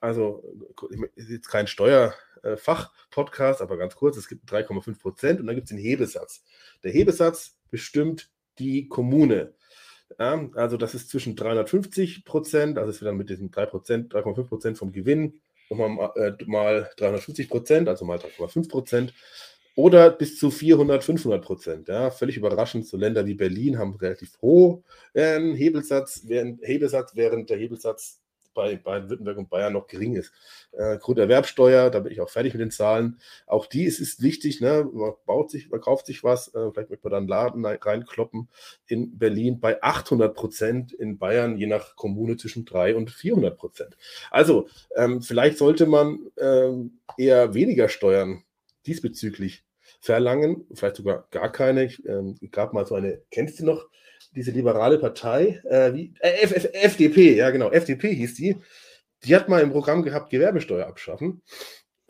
[0.00, 0.44] Also
[1.14, 5.70] ist jetzt kein Steuerfach-Podcast, aber ganz kurz, es gibt 3,5 Prozent und dann gibt es
[5.70, 6.42] den Hebesatz.
[6.82, 9.54] Der Hebesatz bestimmt die Kommune.
[10.18, 14.44] Ja, also das ist zwischen 350 Prozent, also ist dann mit diesen 3 Prozent, 3,5
[14.44, 19.14] Prozent vom Gewinn nochmal äh, mal 350 Prozent, also mal 3,5 Prozent
[19.76, 21.88] oder bis zu 400, 500 Prozent.
[21.88, 22.86] Ja, völlig überraschend.
[22.86, 28.19] So Länder wie Berlin haben relativ hohen Hebelsatz, während, Hebelsatz, während der Hebelsatz
[28.54, 30.32] bei Baden-Württemberg und Bayern noch gering ist.
[30.72, 33.20] Äh, Grunderwerbsteuer, da bin ich auch fertig mit den Zahlen.
[33.46, 34.60] Auch die ist, ist wichtig.
[34.60, 34.88] Ne?
[34.92, 38.48] Man baut sich, man kauft sich was, äh, vielleicht möchte man dann Laden reinkloppen.
[38.86, 43.96] In Berlin bei 800 Prozent, in Bayern je nach Kommune zwischen 300 und 400 Prozent.
[44.30, 48.44] Also ähm, vielleicht sollte man ähm, eher weniger Steuern
[48.86, 49.64] diesbezüglich
[50.00, 51.84] verlangen, vielleicht sogar gar keine.
[51.84, 53.88] Ich ähm, gab mal so eine, kennst du noch
[54.34, 58.56] diese liberale Partei, äh, wie, äh, F, F, FDP, ja genau, FDP hieß die,
[59.24, 61.42] die hat mal im Programm gehabt, Gewerbesteuer abschaffen.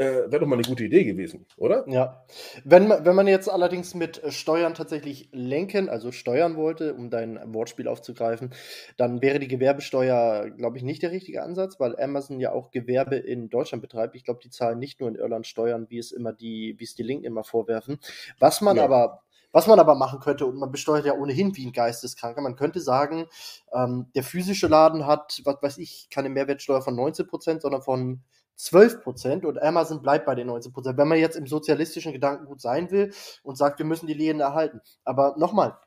[0.00, 1.84] Äh, Wäre doch mal eine gute Idee gewesen, oder?
[1.86, 2.24] Ja.
[2.64, 7.86] Wenn, wenn man jetzt allerdings mit Steuern tatsächlich lenken, also steuern wollte, um dein Wortspiel
[7.86, 8.54] aufzugreifen,
[8.96, 13.16] dann wäre die Gewerbesteuer, glaube ich, nicht der richtige Ansatz, weil Amazon ja auch Gewerbe
[13.16, 14.16] in Deutschland betreibt.
[14.16, 16.94] Ich glaube, die zahlen nicht nur in Irland Steuern, wie es immer die, wie es
[16.94, 17.98] die Linken immer vorwerfen.
[18.38, 18.84] Was man ja.
[18.84, 19.20] aber
[19.52, 22.80] was man aber machen könnte, und man besteuert ja ohnehin wie ein Geisteskranker, man könnte
[22.80, 23.26] sagen,
[23.72, 28.22] ähm, der physische Laden hat, was weiß ich, keine Mehrwertsteuer von 19%, sondern von
[28.58, 30.96] 12% und Amazon bleibt bei den 19%.
[30.96, 34.80] Wenn man jetzt im sozialistischen Gedankengut sein will und sagt, wir müssen die Läden erhalten.
[35.04, 35.78] Aber nochmal,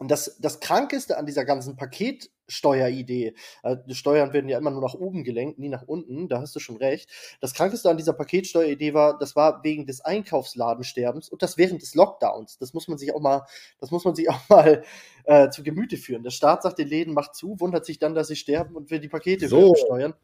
[0.00, 4.82] Und das, das Krankeste an dieser ganzen Paketsteueridee, äh, die Steuern werden ja immer nur
[4.82, 7.08] nach oben gelenkt, nie nach unten, da hast du schon recht.
[7.40, 11.94] Das Krankeste an dieser Paketsteueridee war, das war wegen des Einkaufsladensterbens und das während des
[11.94, 12.58] Lockdowns.
[12.58, 13.46] Das muss man sich auch mal,
[13.78, 14.82] das muss man sich auch mal
[15.24, 16.24] äh, zu Gemüte führen.
[16.24, 18.98] Der Staat sagt den Läden, macht zu, wundert sich dann, dass sie sterben und will
[18.98, 19.76] die Pakete so.
[19.76, 20.14] steuern.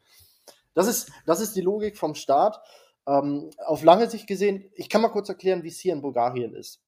[0.75, 2.61] Das ist, das ist die Logik vom Staat.
[3.07, 6.55] Ähm, auf lange Sicht gesehen, ich kann mal kurz erklären, wie es hier in Bulgarien
[6.55, 6.83] ist.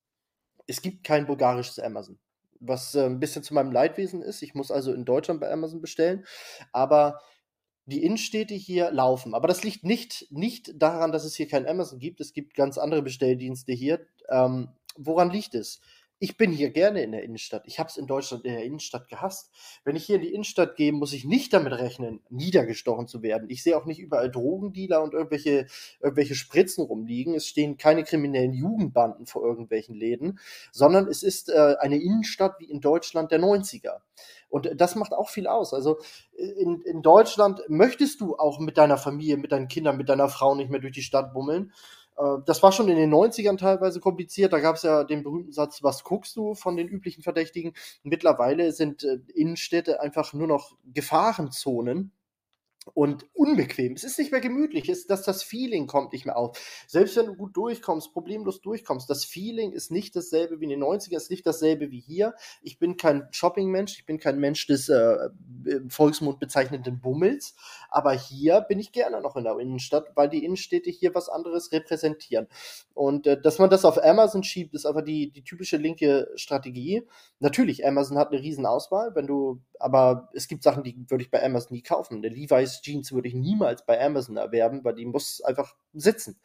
[0.66, 2.18] Es gibt kein bulgarisches Amazon
[2.62, 4.42] was äh, ein bisschen zu meinem Leidwesen ist.
[4.42, 6.24] Ich muss also in Deutschland bei Amazon bestellen.
[6.72, 7.18] Aber
[7.86, 9.34] die Innenstädte hier laufen.
[9.34, 12.20] Aber das liegt nicht, nicht daran, dass es hier kein Amazon gibt.
[12.20, 14.06] Es gibt ganz andere Bestelldienste hier.
[14.28, 15.80] Ähm, woran liegt es?
[16.22, 17.64] Ich bin hier gerne in der Innenstadt.
[17.66, 19.50] Ich habe es in Deutschland in der Innenstadt gehasst.
[19.82, 23.50] Wenn ich hier in die Innenstadt gehe, muss ich nicht damit rechnen, niedergestochen zu werden.
[23.50, 25.66] Ich sehe auch nicht überall Drogendealer und irgendwelche,
[26.00, 27.34] irgendwelche Spritzen rumliegen.
[27.34, 30.38] Es stehen keine kriminellen Jugendbanden vor irgendwelchen Läden,
[30.70, 33.96] sondern es ist äh, eine Innenstadt wie in Deutschland der 90er.
[34.48, 35.74] Und das macht auch viel aus.
[35.74, 35.98] Also
[36.36, 40.54] in, in Deutschland möchtest du auch mit deiner Familie, mit deinen Kindern, mit deiner Frau
[40.54, 41.72] nicht mehr durch die Stadt bummeln.
[42.16, 44.52] Äh, das war schon in den 90ern teilweise kompliziert.
[44.52, 47.72] Da gab es ja den berühmten Satz, was guckst du von den üblichen Verdächtigen?
[48.02, 52.12] Mittlerweile sind äh, Innenstädte einfach nur noch Gefahrenzonen
[52.94, 53.92] und unbequem.
[53.94, 56.58] Es ist nicht mehr gemütlich, es ist, dass das Feeling kommt nicht mehr auf.
[56.86, 60.82] Selbst wenn du gut durchkommst, problemlos durchkommst, das Feeling ist nicht dasselbe wie in den
[60.82, 62.34] 90ern, ist nicht dasselbe wie hier.
[62.62, 65.30] Ich bin kein Shopping-Mensch, ich bin kein Mensch des äh,
[65.64, 67.54] im Volksmund bezeichneten Bummels,
[67.88, 71.72] aber hier bin ich gerne noch in der Innenstadt, weil die Innenstädte hier was anderes
[71.72, 72.48] repräsentieren.
[72.94, 77.06] Und äh, dass man das auf Amazon schiebt, ist aber die, die typische linke Strategie.
[77.38, 81.30] Natürlich, Amazon hat eine riesen Auswahl, wenn du, aber es gibt Sachen, die würde ich
[81.30, 82.16] bei Amazon nie kaufen.
[82.16, 86.38] Eine Levi's Jeans würde ich niemals bei Amazon erwerben, weil die muss einfach sitzen.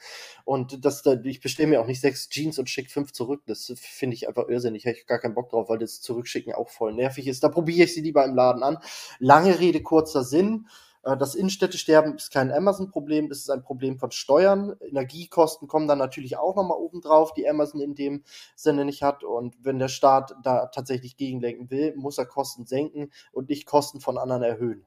[0.43, 3.43] Und das, ich bestelle mir auch nicht sechs Jeans und schicke fünf zurück.
[3.45, 4.85] Das finde ich einfach irrsinnig.
[4.85, 7.43] Ich habe gar keinen Bock drauf, weil das Zurückschicken auch voll nervig ist.
[7.43, 8.79] Da probiere ich sie lieber im Laden an.
[9.19, 10.67] Lange Rede, kurzer Sinn.
[11.07, 14.75] Äh, das Innenstädtesterben ist kein Amazon-Problem, das ist ein Problem von Steuern.
[14.81, 18.23] Energiekosten kommen dann natürlich auch nochmal oben drauf, die Amazon in dem
[18.55, 19.23] Sinne nicht hat.
[19.23, 24.01] Und wenn der Staat da tatsächlich gegenlenken will, muss er Kosten senken und nicht Kosten
[24.01, 24.85] von anderen erhöhen.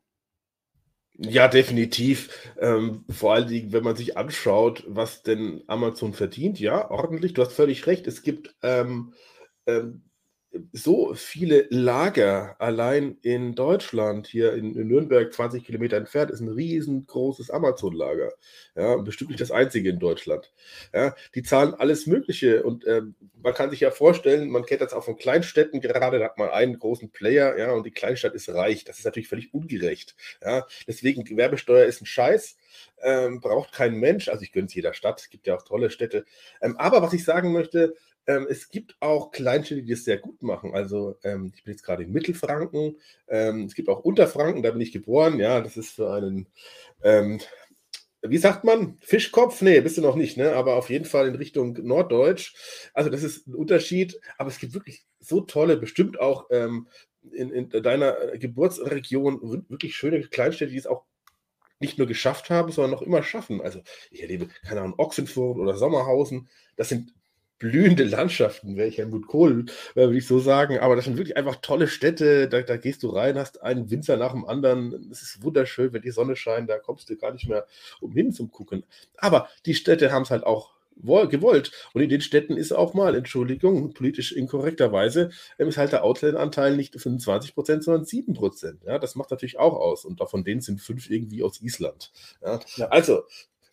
[1.22, 2.50] Ja, definitiv.
[2.58, 7.34] Ähm, vor allen Dingen, wenn man sich anschaut, was denn Amazon verdient, ja, ordentlich.
[7.34, 8.06] Du hast völlig recht.
[8.06, 9.12] Es gibt ähm,
[9.66, 10.09] ähm,
[10.72, 16.48] so viele Lager allein in Deutschland, hier in, in, Nürnberg, 20 Kilometer entfernt, ist ein
[16.48, 18.32] riesengroßes Amazon-Lager.
[18.74, 20.52] Ja, bestimmt nicht das einzige in Deutschland.
[20.92, 23.02] Ja, die zahlen alles Mögliche und äh,
[23.42, 26.50] man kann sich ja vorstellen, man kennt das auch von Kleinstädten gerade, da hat man
[26.50, 28.84] einen großen Player, ja, und die Kleinstadt ist reich.
[28.84, 30.16] Das ist natürlich völlig ungerecht.
[30.42, 32.56] Ja, deswegen Gewerbesteuer ist ein Scheiß.
[33.02, 35.90] Ähm, braucht kein Mensch, also ich gönne es jeder Stadt, es gibt ja auch tolle
[35.90, 36.24] Städte.
[36.60, 37.94] Ähm, aber was ich sagen möchte,
[38.30, 40.72] ähm, es gibt auch Kleinstädte, die es sehr gut machen.
[40.72, 42.96] Also ähm, ich bin jetzt gerade in Mittelfranken.
[43.26, 45.40] Ähm, es gibt auch Unterfranken, da bin ich geboren.
[45.40, 46.46] Ja, das ist für einen,
[47.02, 47.40] ähm,
[48.22, 49.62] wie sagt man, Fischkopf?
[49.62, 50.54] Nee, bist du noch nicht, ne?
[50.54, 52.54] Aber auf jeden Fall in Richtung Norddeutsch.
[52.94, 54.20] Also das ist ein Unterschied.
[54.38, 56.86] Aber es gibt wirklich so tolle, bestimmt auch ähm,
[57.32, 61.04] in, in deiner Geburtsregion wirklich schöne Kleinstädte, die es auch
[61.80, 63.60] nicht nur geschafft haben, sondern noch immer schaffen.
[63.60, 66.48] Also ich erlebe, keine Ahnung, Ochsenfurt oder Sommerhausen.
[66.76, 67.12] Das sind
[67.60, 70.80] blühende Landschaften, wäre ich Helmut Kohl, äh, würde ich so sagen.
[70.80, 72.48] Aber das sind wirklich einfach tolle Städte.
[72.48, 75.08] Da, da, gehst du rein, hast einen Winzer nach dem anderen.
[75.12, 77.66] Es ist wunderschön, wenn die Sonne scheint, da kommst du gar nicht mehr
[78.00, 78.82] umhin zum Gucken.
[79.16, 81.72] Aber die Städte haben es halt auch gewollt.
[81.92, 86.76] Und in den Städten ist auch mal, Entschuldigung, politisch inkorrekterweise, ähm, ist halt der Outlet-Anteil
[86.76, 88.82] nicht 25 Prozent, sondern 7 Prozent.
[88.84, 90.04] Ja, das macht natürlich auch aus.
[90.04, 92.12] Und davon denen sind fünf irgendwie aus Island.
[92.42, 92.60] Ja.
[92.88, 93.22] Also,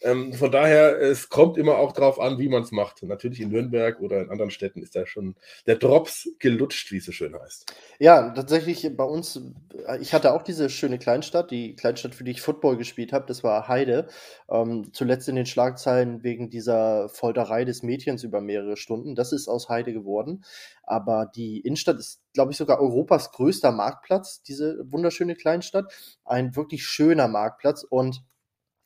[0.01, 3.01] ähm, von daher, es kommt immer auch darauf an, wie man es macht.
[3.01, 5.35] Natürlich in Nürnberg oder in anderen Städten ist da schon
[5.65, 7.73] der Drops gelutscht, wie es so schön heißt.
[7.97, 9.41] Ja, tatsächlich bei uns,
[9.87, 13.25] äh, ich hatte auch diese schöne Kleinstadt, die Kleinstadt, für die ich Football gespielt habe,
[13.25, 14.07] das war Heide.
[14.49, 19.15] Ähm, zuletzt in den Schlagzeilen wegen dieser Folterei des Mädchens über mehrere Stunden.
[19.15, 20.43] Das ist aus Heide geworden.
[20.83, 25.91] Aber die Innenstadt ist, glaube ich, sogar Europas größter Marktplatz, diese wunderschöne Kleinstadt.
[26.23, 28.21] Ein wirklich schöner Marktplatz und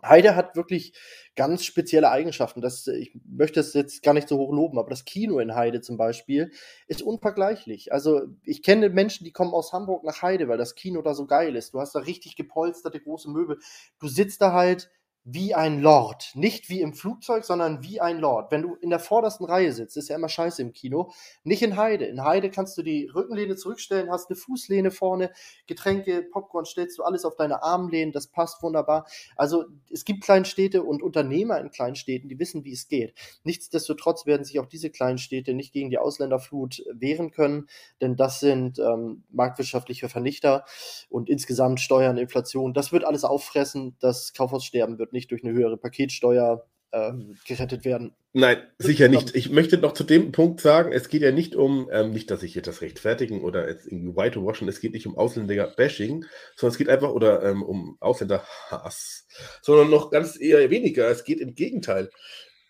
[0.04, 0.94] Heide hat wirklich
[1.36, 2.62] ganz spezielle Eigenschaften.
[2.62, 5.82] Das, ich möchte es jetzt gar nicht so hoch loben, aber das Kino in Heide
[5.82, 6.52] zum Beispiel
[6.88, 7.94] ist unvergleichlich.
[7.94, 11.26] Also ich kenne Menschen, die kommen aus Hamburg nach Heide, weil das Kino da so
[11.26, 11.74] geil ist.
[11.74, 13.60] Du hast da richtig gepolsterte große Möbel.
[14.00, 14.90] Du sitzt da halt
[15.24, 16.32] wie ein Lord.
[16.34, 18.52] Nicht wie im Flugzeug, sondern wie ein Lord.
[18.52, 21.12] Wenn du in der vordersten Reihe sitzt, ist ja immer scheiße im Kino,
[21.44, 22.06] nicht in Heide.
[22.06, 25.32] In Heide kannst du die Rückenlehne zurückstellen, hast eine Fußlehne vorne,
[25.68, 29.06] Getränke, Popcorn stellst du alles auf deine Armlehnen, das passt wunderbar.
[29.36, 33.14] Also es gibt Kleinstädte und Unternehmer in Kleinstädten, die wissen, wie es geht.
[33.44, 37.68] Nichtsdestotrotz werden sich auch diese Kleinstädte nicht gegen die Ausländerflut wehren können,
[38.02, 40.66] denn das sind ähm, marktwirtschaftliche Vernichter
[41.10, 45.78] und insgesamt Steuern, Inflation, das wird alles auffressen, das Kaufhaussterben wird nicht durch eine höhere
[45.78, 47.12] Paketsteuer äh,
[47.48, 48.14] gerettet werden.
[48.34, 49.36] Nein, sicher nicht.
[49.36, 52.44] Ich möchte noch zu dem Punkt sagen, es geht ja nicht um, ähm, nicht, dass
[52.44, 56.78] ich jetzt das rechtfertigen oder jetzt irgendwie whitewashen, es geht nicht um Ausländer-Bashing, sondern es
[56.78, 59.28] geht einfach oder ähm, um Ausländer-Hass,
[59.62, 61.10] sondern noch ganz eher weniger.
[61.10, 62.10] Es geht im Gegenteil.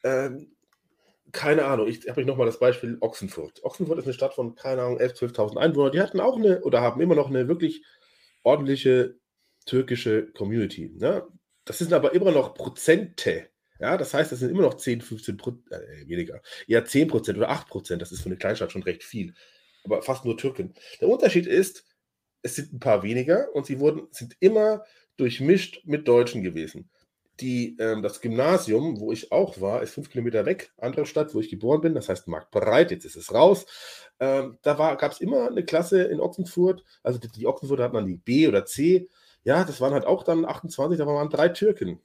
[0.04, 0.56] Ähm,
[1.32, 3.64] keine Ahnung, ich habe euch nochmal das Beispiel Ochsenfurt.
[3.64, 5.92] Ochsenfurt ist eine Stadt von, keine Ahnung, 11.000, 12.000 Einwohnern.
[5.92, 7.84] Die hatten auch eine oder haben immer noch eine wirklich
[8.44, 9.16] ordentliche
[9.66, 10.92] türkische Community.
[10.98, 11.24] Ne?
[11.66, 13.50] Das sind aber immer noch Prozente.
[13.80, 17.38] Ja, das heißt, das sind immer noch 10, 15 Prozent, äh, weniger, eher 10 Prozent
[17.38, 18.02] oder 8 Prozent.
[18.02, 19.34] Das ist für eine Kleinstadt schon recht viel.
[19.84, 20.74] Aber fast nur Türken.
[21.00, 21.84] Der Unterschied ist,
[22.44, 24.84] es sind ein paar weniger und sie wurden, sind immer
[25.18, 26.90] durchmischt mit Deutschen gewesen.
[27.40, 31.40] Die, ähm, das Gymnasium, wo ich auch war, ist fünf Kilometer weg, andere Stadt, wo
[31.40, 33.66] ich geboren bin, das heißt Marktbereit, jetzt ist es raus.
[34.20, 38.06] Ähm, da gab es immer eine Klasse in Ochsenfurt, also die, die Ochsenfurter hat man
[38.06, 39.08] die B oder C
[39.44, 42.00] ja, das waren halt auch dann 28, da waren drei Türken.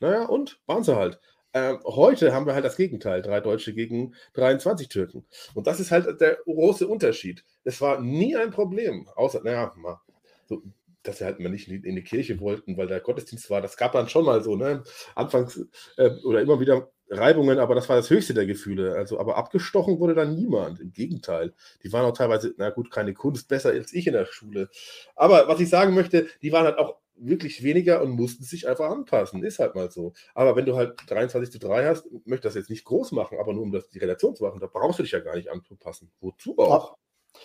[0.00, 1.20] Naja, und waren sie halt.
[1.54, 5.24] Ähm, heute haben wir halt das Gegenteil, drei Deutsche gegen 23 Türken.
[5.54, 7.44] Und das ist halt der große Unterschied.
[7.64, 10.00] Es war nie ein Problem, außer, naja, mal,
[10.46, 10.62] so,
[11.02, 13.62] dass wir halt mal nicht in die Kirche wollten, weil der Gottesdienst war.
[13.62, 14.82] Das gab dann schon mal so, ne?
[15.14, 15.64] Anfangs
[15.96, 18.94] äh, oder immer wieder Reibungen, aber das war das höchste der Gefühle.
[18.94, 20.80] Also, aber abgestochen wurde dann niemand.
[20.80, 21.54] Im Gegenteil.
[21.82, 24.68] Die waren auch teilweise, na gut, keine Kunst besser als ich in der Schule.
[25.14, 28.90] Aber was ich sagen möchte, die waren halt auch wirklich weniger und mussten sich einfach
[28.90, 29.42] anpassen.
[29.42, 30.12] Ist halt mal so.
[30.34, 33.54] Aber wenn du halt 23 zu 3 hast, möchte das jetzt nicht groß machen, aber
[33.54, 36.10] nur um das, die Relation zu machen, da brauchst du dich ja gar nicht anzupassen.
[36.20, 36.96] Wozu auch?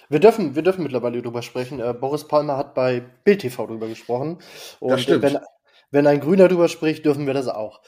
[0.10, 1.80] Wir dürfen, wir dürfen mittlerweile drüber sprechen.
[1.80, 4.40] Äh, Boris Palmer hat bei Bild TV drüber gesprochen.
[4.80, 5.24] Und das stimmt.
[5.24, 5.40] Wenn,
[5.92, 7.82] wenn ein Grüner drüber spricht, dürfen wir das auch.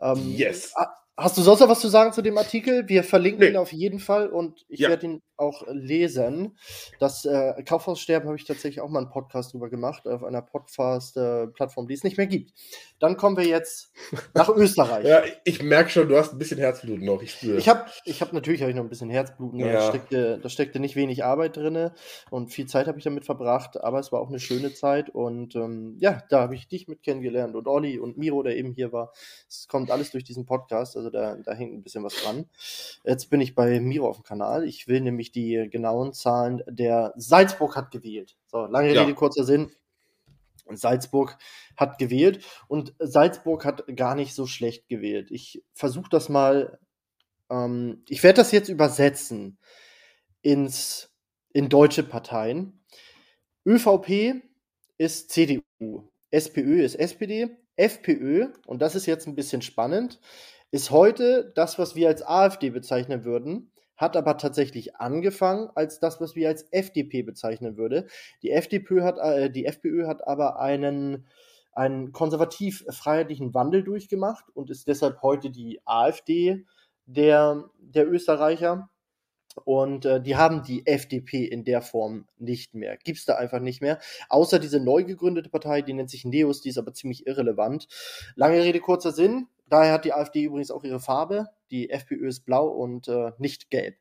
[0.00, 0.74] Ähm, yes.
[1.20, 2.88] Hast du sonst noch was zu sagen zu dem Artikel?
[2.88, 3.50] Wir verlinken nee.
[3.50, 4.88] ihn auf jeden Fall und ich ja.
[4.88, 6.56] werde ihn auch lesen.
[6.98, 11.84] Das äh, Kaufhaussterben habe ich tatsächlich auch mal einen Podcast drüber gemacht, auf einer Podcast-Plattform,
[11.84, 12.52] äh, die es nicht mehr gibt.
[12.98, 13.92] Dann kommen wir jetzt
[14.34, 15.06] nach Österreich.
[15.06, 17.22] Ja, ich merke schon, du hast ein bisschen Herzblut noch.
[17.22, 19.54] Ich Ich habe ich hab, natürlich hab ich noch ein bisschen Herzblut.
[19.54, 19.72] Ja.
[19.72, 21.90] Da, steckte, da steckte nicht wenig Arbeit drin
[22.30, 25.54] und viel Zeit habe ich damit verbracht, aber es war auch eine schöne Zeit und
[25.54, 28.92] ähm, ja, da habe ich dich mit kennengelernt und Olli und Miro, der eben hier
[28.92, 29.12] war.
[29.48, 30.96] Es kommt alles durch diesen Podcast.
[30.96, 32.46] Also da, da hängt ein bisschen was dran.
[33.04, 34.64] Jetzt bin ich bei Miro auf dem Kanal.
[34.64, 38.36] Ich will nämlich die genauen Zahlen der Salzburg hat gewählt.
[38.46, 39.02] So, lange ja.
[39.02, 39.70] Rede, kurzer Sinn.
[40.76, 41.36] Salzburg
[41.76, 45.30] hat gewählt und Salzburg hat gar nicht so schlecht gewählt.
[45.30, 46.78] Ich versuche das mal,
[47.50, 49.58] ähm, ich werde das jetzt übersetzen
[50.42, 51.10] ins,
[51.52, 52.84] in deutsche Parteien.
[53.66, 54.42] ÖVP
[54.98, 60.20] ist CDU, SPÖ ist SPD, FPÖ, und das ist jetzt ein bisschen spannend,
[60.70, 66.20] ist heute das, was wir als AfD bezeichnen würden, hat aber tatsächlich angefangen als das,
[66.20, 68.06] was wir als FDP bezeichnen würde.
[68.42, 71.26] Die FDP hat, äh, die FPÖ hat aber einen,
[71.72, 76.64] einen konservativ-freiheitlichen Wandel durchgemacht und ist deshalb heute die AfD
[77.04, 78.88] der, der Österreicher.
[79.64, 82.96] Und äh, die haben die FDP in der Form nicht mehr.
[82.96, 83.98] Gibt es da einfach nicht mehr.
[84.28, 87.88] Außer diese neu gegründete Partei, die nennt sich Neos, die ist aber ziemlich irrelevant.
[88.36, 89.48] Lange Rede, kurzer Sinn.
[89.70, 91.48] Daher hat die AfD übrigens auch ihre Farbe.
[91.70, 93.96] Die FPÖ ist blau und äh, nicht gelb.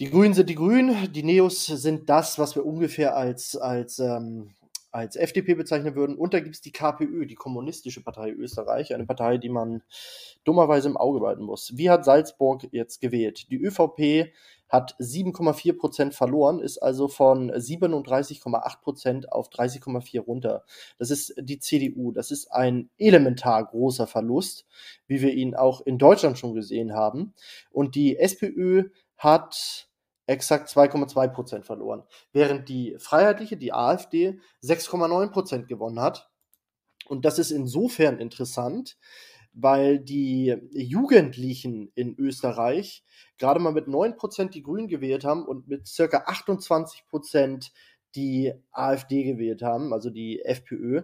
[0.00, 4.54] Die Grünen sind die Grünen, die Neos sind das, was wir ungefähr als, als ähm,
[4.92, 6.16] als FDP bezeichnen würden.
[6.16, 9.82] Und da gibt es die KPÖ, die Kommunistische Partei Österreich, eine Partei, die man
[10.44, 11.76] dummerweise im Auge behalten muss.
[11.76, 13.50] Wie hat Salzburg jetzt gewählt?
[13.50, 14.32] Die ÖVP
[14.70, 20.64] hat 7,4 Prozent verloren, ist also von 37,8 Prozent auf 30,4 runter.
[20.98, 22.12] Das ist die CDU.
[22.12, 24.66] Das ist ein elementar großer Verlust,
[25.08, 27.34] wie wir ihn auch in Deutschland schon gesehen haben.
[27.72, 29.88] Und die SPÖ hat
[30.26, 36.30] exakt 2,2 Prozent verloren, während die Freiheitliche, die AfD, 6,9 Prozent gewonnen hat.
[37.08, 38.96] Und das ist insofern interessant,
[39.52, 43.04] weil die Jugendlichen in Österreich
[43.38, 47.72] gerade mal mit 9 Prozent die Grünen gewählt haben und mit circa 28 Prozent
[48.14, 51.02] die AfD gewählt haben, also die FPÖ.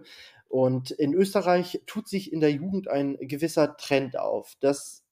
[0.49, 4.55] Und in Österreich tut sich in der Jugend ein gewisser Trend auf.
[4.59, 5.03] Das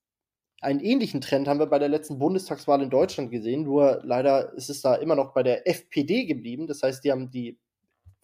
[0.62, 4.70] einen ähnlichen Trend haben wir bei der letzten Bundestagswahl in Deutschland gesehen, nur leider ist
[4.70, 6.68] es da immer noch bei der FPD geblieben.
[6.68, 7.60] Das heißt, die haben die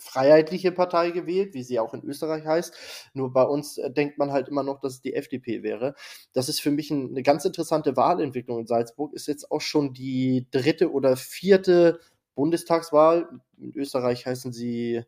[0.02, 2.74] Freiheitliche Partei gewählt, wie sie auch in Österreich heißt.
[3.14, 5.93] Nur bei uns äh, denkt man halt immer noch, dass es die FDP wäre.
[6.34, 9.14] Das ist für mich ein, eine ganz interessante Wahlentwicklung in Salzburg.
[9.14, 11.99] Ist jetzt auch schon die dritte oder vierte
[12.34, 13.30] Bundestagswahl.
[13.60, 15.04] In Österreich heißen sie,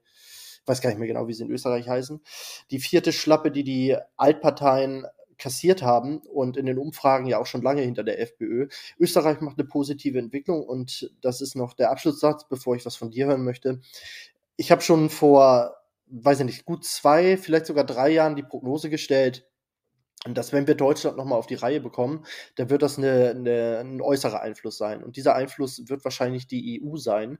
[0.68, 2.22] weiß gar nicht mehr genau, wie sie in Österreich heißen.
[2.70, 7.62] Die vierte Schlappe, die die Altparteien kassiert haben und in den Umfragen ja auch schon
[7.62, 8.68] lange hinter der FPÖ.
[8.98, 13.12] Österreich macht eine positive Entwicklung und das ist noch der Abschlusssatz, bevor ich was von
[13.12, 13.82] dir hören möchte.
[14.56, 15.76] Ich habe schon vor,
[16.08, 19.48] weiß ich nicht, gut zwei, vielleicht sogar drei Jahren die Prognose gestellt,
[20.26, 22.26] dass wenn wir Deutschland nochmal auf die Reihe bekommen,
[22.56, 25.04] dann wird das eine, eine, ein äußerer Einfluss sein.
[25.04, 27.40] Und dieser Einfluss wird wahrscheinlich die EU sein,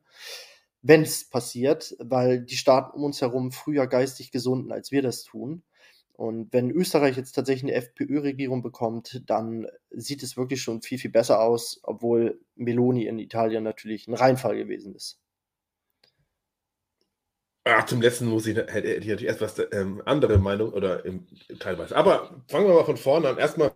[0.82, 5.24] wenn es passiert, weil die Staaten um uns herum früher geistig gesunden, als wir das
[5.24, 5.64] tun.
[6.12, 11.10] Und wenn Österreich jetzt tatsächlich eine FPÖ-Regierung bekommt, dann sieht es wirklich schon viel, viel
[11.12, 15.23] besser aus, obwohl Meloni in Italien natürlich ein Reinfall gewesen ist.
[17.66, 21.28] Ach, zum letzten muss ich, hätte ich natürlich etwas ähm, andere Meinung oder im,
[21.60, 21.96] teilweise.
[21.96, 23.38] Aber fangen wir mal von vorne an.
[23.38, 23.72] Erstmal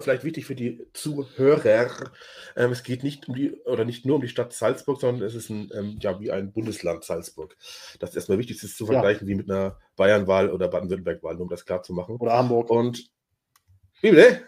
[0.00, 2.12] vielleicht wichtig für die Zuhörer.
[2.56, 5.34] Ähm, es geht nicht um die oder nicht nur um die Stadt Salzburg, sondern es
[5.34, 7.56] ist ein, ähm, ja, wie ein Bundesland Salzburg.
[7.98, 9.32] Das ist erstmal wichtig, das ist zu vergleichen ja.
[9.32, 12.16] wie mit einer Bayernwahl oder Baden-Württemberg-Wahl, um das klar zu machen.
[12.16, 12.70] Oder Hamburg.
[12.70, 13.10] Und
[14.02, 14.42] wie bitte?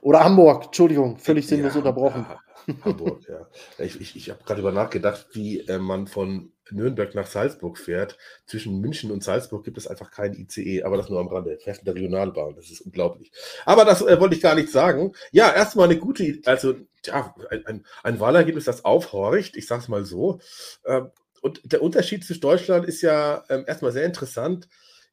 [0.00, 2.26] Oder Hamburg, Entschuldigung, völlig sinnlos ja, unterbrochen.
[2.28, 2.40] Ja.
[2.84, 3.48] Hamburg, ja.
[3.78, 8.16] Ich, ich, ich habe gerade über nachgedacht, wie äh, man von Nürnberg nach Salzburg fährt.
[8.46, 11.58] Zwischen München und Salzburg gibt es einfach kein ICE, aber das nur am Rande.
[11.58, 13.32] Fährt der Regionalbahn, das ist unglaublich.
[13.64, 15.12] Aber das äh, wollte ich gar nicht sagen.
[15.32, 17.34] Ja, erstmal eine gute, also ja,
[17.66, 20.40] ein, ein, Wahlergebnis, das aufhorcht, ich sage es mal so.
[20.86, 21.10] Ähm,
[21.42, 24.68] und der Unterschied zwischen Deutschland ist ja ähm, erstmal sehr interessant.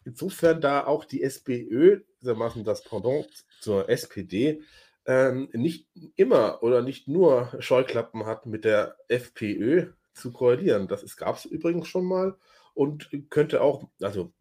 [0.05, 3.29] Insofern, da auch die SPÖ, gewissermaßen das Pendant
[3.59, 4.61] zur SPD,
[5.05, 10.87] ähm, nicht immer oder nicht nur Scheuklappen hat mit der FPÖ zu koalieren.
[10.87, 12.35] Das gab es übrigens schon mal
[12.73, 14.31] und könnte auch, also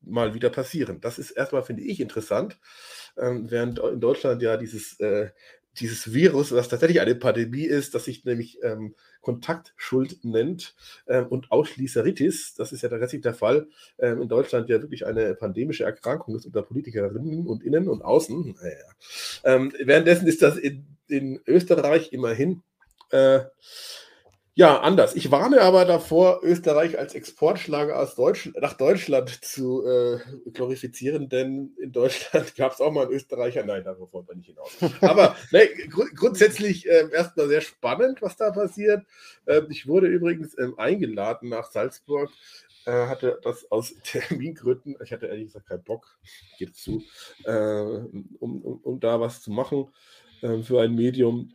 [0.00, 1.00] mal wieder passieren.
[1.00, 2.58] Das ist erstmal, finde ich, interessant,
[3.16, 5.30] ähm, während in Deutschland ja dieses äh,
[5.80, 10.74] dieses Virus, was tatsächlich eine Pandemie ist, das sich nämlich ähm, Kontaktschuld nennt
[11.06, 13.68] ähm, und Ausschließeritis, das ist ja tatsächlich der Fall,
[13.98, 18.54] ähm, in Deutschland ja wirklich eine pandemische Erkrankung ist unter Politikerinnen und innen und außen.
[18.60, 18.76] Naja.
[19.44, 22.62] Ähm, währenddessen ist das in, in Österreich immerhin
[23.10, 23.40] äh,
[24.54, 25.14] ja, anders.
[25.14, 30.18] Ich warne aber davor, Österreich als Exportschlager aus Deutsch nach Deutschland zu äh,
[30.52, 33.64] glorifizieren, denn in Deutschland gab es auch mal einen Österreicher.
[33.64, 34.76] Nein, darauf wollen wir nicht hinaus.
[35.00, 39.06] Aber ne, gru grundsätzlich äh, erstmal sehr spannend, was da passiert.
[39.46, 42.30] Äh, ich wurde übrigens ähm, eingeladen nach Salzburg,
[42.84, 46.18] äh, hatte das aus Termingründen, ich hatte ehrlich gesagt keinen Bock,
[46.58, 47.02] geht zu,
[47.44, 49.88] äh, um, um, um da was zu machen
[50.42, 51.54] äh, für ein Medium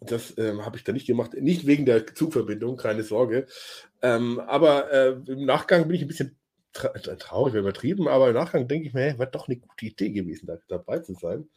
[0.00, 1.34] das ähm, habe ich da nicht gemacht.
[1.34, 3.46] Nicht wegen der Zugverbindung, keine Sorge.
[4.02, 6.36] Ähm, aber äh, im Nachgang bin ich ein bisschen
[6.72, 10.10] tra traurig, übertrieben, aber im Nachgang denke ich mir, hey, wäre doch eine gute Idee
[10.10, 11.48] gewesen, da dabei zu sein,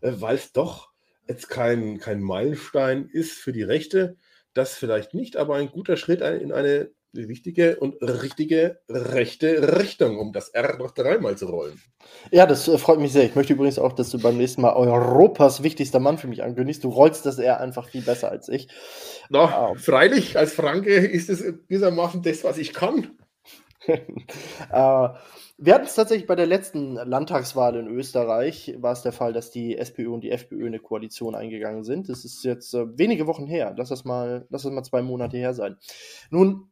[0.00, 0.90] äh, weil es doch
[1.28, 4.16] jetzt kein, kein Meilenstein ist für die Rechte.
[4.54, 10.32] Das vielleicht nicht, aber ein guter Schritt in eine wichtige und richtige rechte Richtung, um
[10.32, 11.80] das R noch dreimal zu rollen.
[12.30, 13.24] Ja, das äh, freut mich sehr.
[13.24, 16.84] Ich möchte übrigens auch, dass du beim nächsten Mal Europas wichtigster Mann für mich ankündigst.
[16.84, 18.68] Du rollst das R einfach viel besser als ich.
[19.28, 19.76] Na, um.
[19.76, 19.82] Ähm.
[19.82, 23.18] freilich, als Franke ist es gewissermaßen das, was ich kann.
[23.86, 25.08] äh,
[25.64, 29.50] wir hatten es tatsächlich bei der letzten Landtagswahl in Österreich, war es der Fall, dass
[29.50, 32.08] die SPÖ und die FPÖ eine Koalition eingegangen sind.
[32.08, 33.74] Das ist jetzt äh, wenige Wochen her.
[33.76, 35.76] Lass das mal, lass das mal zwei Monate her sein.
[36.30, 36.71] Nun,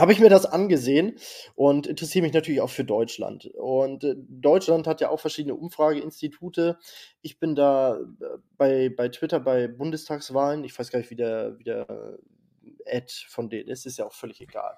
[0.00, 1.18] habe ich mir das angesehen
[1.54, 3.46] und interessiere mich natürlich auch für Deutschland.
[3.54, 6.78] Und äh, Deutschland hat ja auch verschiedene Umfrageinstitute.
[7.22, 11.58] Ich bin da äh, bei, bei Twitter bei Bundestagswahlen, ich weiß gar nicht, wie der,
[11.58, 12.18] wie der
[12.86, 14.76] Ad von denen ist, ist ja auch völlig egal.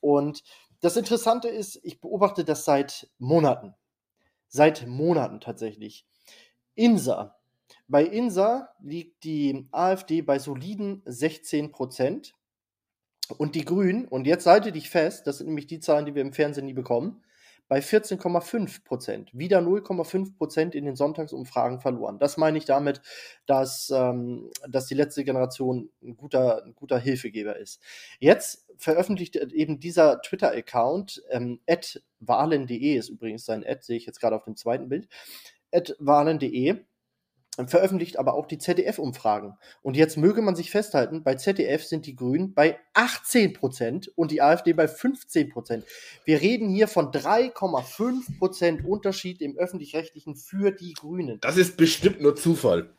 [0.00, 0.42] Und
[0.80, 3.74] das Interessante ist, ich beobachte das seit Monaten.
[4.48, 6.06] Seit Monaten tatsächlich.
[6.74, 7.36] INSA.
[7.88, 12.34] Bei INSA liegt die AfD bei soliden 16 Prozent
[13.38, 16.22] und die Grünen, und jetzt halte dich fest, das sind nämlich die Zahlen, die wir
[16.22, 17.22] im Fernsehen nie bekommen,
[17.68, 19.30] bei 14,5 Prozent.
[19.32, 22.18] Wieder 0,5 Prozent in den Sonntagsumfragen verloren.
[22.18, 23.00] Das meine ich damit,
[23.46, 27.80] dass, ähm, dass die letzte Generation ein guter, ein guter Hilfegeber ist.
[28.18, 31.60] Jetzt veröffentlicht eben dieser Twitter-Account, ähm,
[32.20, 35.08] wahlen.de ist übrigens sein Ad, sehe ich jetzt gerade auf dem zweiten Bild,
[35.98, 36.84] wahlen.de
[37.56, 39.56] veröffentlicht aber auch die ZDF-Umfragen.
[39.82, 44.30] Und jetzt möge man sich festhalten, bei ZDF sind die Grünen bei 18 Prozent und
[44.30, 45.84] die AfD bei 15 Prozent.
[46.24, 51.38] Wir reden hier von 3,5 Prozent Unterschied im öffentlich-rechtlichen für die Grünen.
[51.40, 52.90] Das ist bestimmt nur Zufall.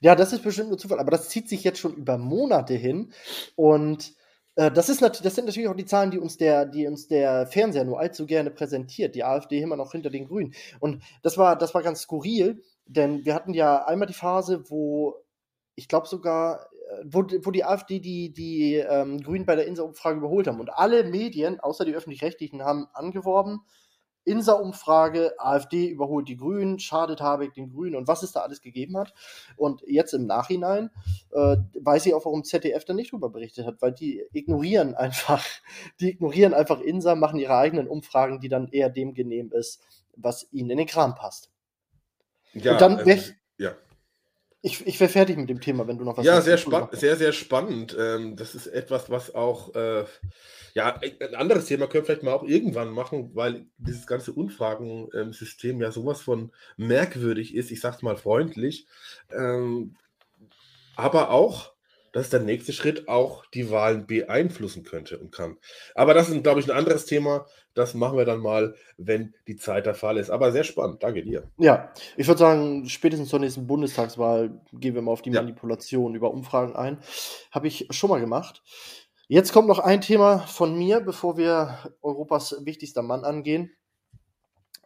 [0.00, 3.12] Ja, das ist bestimmt nur Zufall, aber das zieht sich jetzt schon über Monate hin
[3.56, 4.14] und
[4.58, 7.46] Äh, das, ist das sind natürlich auch die Zahlen, die uns, der, die uns der
[7.46, 9.14] Fernseher nur allzu gerne präsentiert.
[9.14, 10.52] Die AfD immer noch hinter den Grünen.
[10.80, 15.14] Und das war, das war ganz skurril, denn wir hatten ja einmal die Phase, wo
[15.76, 20.18] ich glaube sogar, äh, wo, wo die AfD die, die ähm, Grünen bei der Insa-Umfrage
[20.18, 20.58] überholt haben.
[20.58, 23.60] Und alle Medien, außer die öffentlich-rechtlichen, haben angeworben,
[24.24, 28.96] Insa-Umfrage, AfD überholt die Grünen, schadet Habeck den Grünen und was es da alles gegeben
[28.98, 29.14] hat.
[29.56, 30.90] Und jetzt im Nachhinein
[31.30, 35.44] äh, weiß ich auch, warum ZDF da nicht drüber berichtet hat, weil die ignorieren einfach,
[36.00, 39.80] die ignorieren einfach Insa, machen ihre eigenen Umfragen, die dann eher dem genehm ist,
[40.16, 41.50] was ihnen in den Kram passt.
[42.54, 43.20] Ja, und dann äh,
[43.58, 43.76] ja.
[44.60, 47.16] Ich, ich wäre fertig mit dem Thema, wenn du noch was Ja, sehr, spa sehr,
[47.16, 47.96] sehr spannend.
[47.98, 50.04] Ähm, das ist etwas, was auch, äh,
[50.74, 55.80] ja, ein anderes Thema können wir vielleicht mal auch irgendwann machen, weil dieses ganze Umfragensystem
[55.80, 58.86] ja sowas von merkwürdig ist, ich sag's mal freundlich,
[59.30, 59.96] ähm,
[60.96, 61.72] aber auch
[62.18, 65.56] dass der nächste Schritt auch die Wahlen beeinflussen könnte und kann.
[65.94, 67.46] Aber das ist, glaube ich, ein anderes Thema.
[67.74, 70.28] Das machen wir dann mal, wenn die Zeit der Fall ist.
[70.28, 71.02] Aber sehr spannend.
[71.02, 71.48] Danke dir.
[71.58, 75.40] Ja, ich würde sagen, spätestens zur nächsten Bundestagswahl gehen wir mal auf die ja.
[75.40, 76.98] Manipulation über Umfragen ein.
[77.52, 78.62] Habe ich schon mal gemacht.
[79.28, 83.70] Jetzt kommt noch ein Thema von mir, bevor wir Europas wichtigster Mann angehen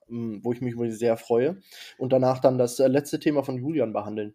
[0.09, 1.63] hm, wo ich mich sehr freue.
[1.97, 4.35] Und danach dann das äh, letzte Thema von Julian behandeln.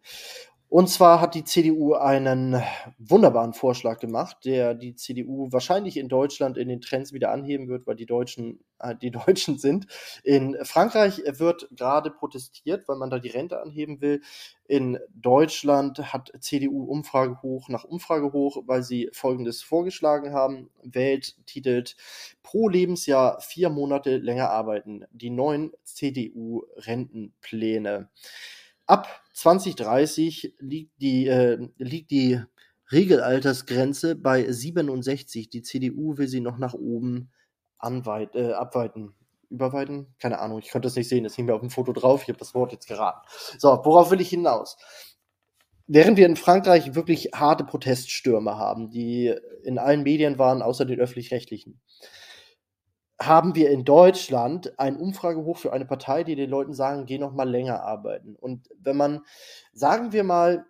[0.69, 2.61] Und zwar hat die CDU einen
[2.97, 7.87] wunderbaren Vorschlag gemacht, der die CDU wahrscheinlich in Deutschland in den Trends wieder anheben wird,
[7.87, 9.87] weil die Deutschen äh, die Deutschen sind.
[10.23, 14.21] In Frankreich wird gerade protestiert, weil man da die Rente anheben will.
[14.67, 20.69] In Deutschland hat CDU Umfrage hoch nach Umfrage hoch, weil sie Folgendes vorgeschlagen haben.
[20.83, 21.95] Welt titelt
[22.43, 25.05] pro Lebensjahr vier Monate länger arbeiten.
[25.11, 28.09] Die neuen CDU-Rentenpläne.
[28.87, 32.41] Ab 2030 liegt die, äh, liegt die
[32.91, 35.49] Regelaltersgrenze bei 67.
[35.49, 37.29] Die CDU will sie noch nach oben
[37.77, 39.13] anweit, äh, abweiten.
[39.49, 40.13] Überweiten?
[40.19, 42.29] Keine Ahnung, ich konnte das nicht sehen, das hing mir auf dem Foto drauf, ich
[42.29, 43.25] habe das Wort jetzt geraten.
[43.57, 44.77] So, worauf will ich hinaus?
[45.87, 49.33] Während wir in Frankreich wirklich harte Proteststürme haben, die
[49.63, 51.79] in allen Medien waren, außer den öffentlich-rechtlichen,
[53.19, 57.33] haben wir in Deutschland ein Umfragehoch für eine Partei, die den Leuten sagen, geh noch
[57.33, 58.35] mal länger arbeiten.
[58.35, 59.21] Und wenn man,
[59.73, 60.65] sagen wir mal,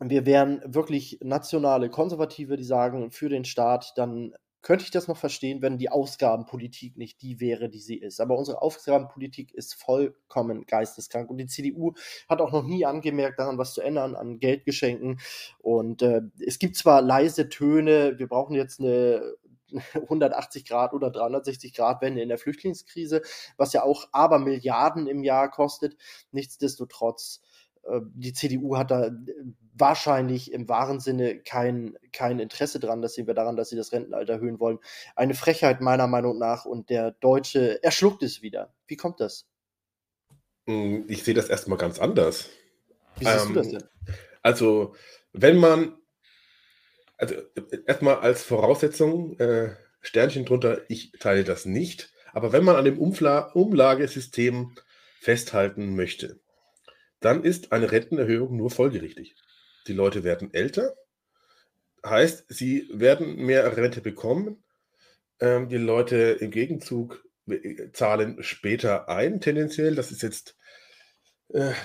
[0.00, 5.16] wir wären wirklich nationale Konservative, die sagen, für den Staat, dann könnte ich das noch
[5.16, 8.20] verstehen, wenn die Ausgabenpolitik nicht die wäre, die sie ist.
[8.20, 11.28] Aber unsere Ausgabenpolitik ist vollkommen geisteskrank.
[11.28, 11.94] Und die CDU
[12.28, 15.18] hat auch noch nie angemerkt, daran was zu ändern, an Geldgeschenken.
[15.58, 19.34] Und äh, es gibt zwar leise Töne, wir brauchen jetzt eine
[19.94, 23.22] 180 Grad oder 360 Grad Wende in der Flüchtlingskrise,
[23.56, 25.96] was ja auch aber Milliarden im Jahr kostet.
[26.30, 27.40] Nichtsdestotrotz,
[27.84, 29.12] äh, die CDU hat da äh,
[29.74, 33.02] wahrscheinlich im wahren Sinne kein, kein Interesse dran.
[33.02, 34.78] Das sehen wir daran, dass sie das Rentenalter erhöhen wollen.
[35.16, 38.74] Eine Frechheit meiner Meinung nach und der Deutsche erschluckt es wieder.
[38.86, 39.46] Wie kommt das?
[40.66, 42.48] Hm, ich sehe das erstmal ganz anders.
[43.18, 43.84] Wie siehst ähm, du das denn?
[44.42, 44.94] Also,
[45.32, 45.96] wenn man
[47.22, 47.36] also
[47.86, 52.12] erstmal als Voraussetzung, äh, Sternchen drunter, ich teile das nicht.
[52.32, 54.74] Aber wenn man an dem Umfla Umlagesystem
[55.20, 56.40] festhalten möchte,
[57.20, 59.36] dann ist eine Rentenerhöhung nur folgerichtig.
[59.86, 60.96] Die Leute werden älter,
[62.04, 64.64] heißt, sie werden mehr Rente bekommen.
[65.38, 69.94] Ähm, die Leute im Gegenzug äh, zahlen später ein, tendenziell.
[69.94, 70.56] Das ist jetzt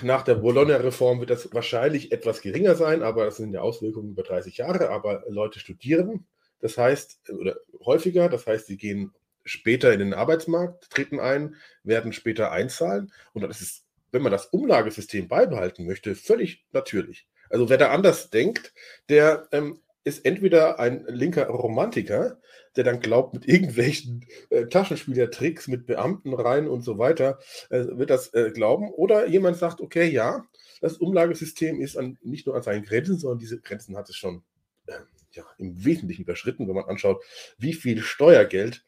[0.02, 4.22] nach der Bologna-Reform wird das wahrscheinlich etwas geringer sein, aber das sind ja Auswirkungen über
[4.22, 4.90] 30 Jahre.
[4.90, 6.26] Aber Leute studieren,
[6.60, 9.12] das heißt, oder häufiger, das heißt, sie gehen
[9.44, 13.12] später in den Arbeitsmarkt, treten ein, werden später einzahlen.
[13.32, 17.28] Und das ist, wenn man das Umlagesystem beibehalten möchte, völlig natürlich.
[17.50, 18.72] Also wer da anders denkt,
[19.08, 22.40] der ähm, ist entweder ein linker Romantiker,
[22.76, 27.38] der dann glaubt, mit irgendwelchen äh, Taschenspielertricks, mit Beamten rein und so weiter,
[27.70, 28.90] äh, wird das äh, glauben.
[28.90, 30.44] Oder jemand sagt, okay, ja,
[30.80, 34.42] das Umlagesystem ist an, nicht nur an seinen Grenzen, sondern diese Grenzen hat es schon
[34.86, 34.92] äh,
[35.32, 37.22] ja, im Wesentlichen überschritten, wenn man anschaut,
[37.58, 38.84] wie viel Steuergeld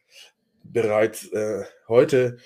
[0.62, 2.38] bereits äh, heute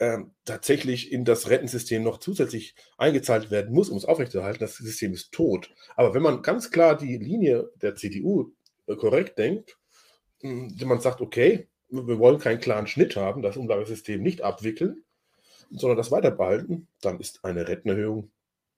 [0.00, 4.60] ähm, tatsächlich in das Rentensystem noch zusätzlich eingezahlt werden muss, um es aufrechtzuerhalten.
[4.60, 5.70] Das System ist tot.
[5.94, 8.52] Aber wenn man ganz klar die Linie der CDU
[8.86, 9.76] äh, korrekt denkt,
[10.42, 15.04] wenn man sagt, okay, wir wollen keinen klaren Schnitt haben, das Umlagesystem nicht abwickeln,
[15.70, 18.30] sondern das weiter behalten, dann ist eine Rentenerhöhung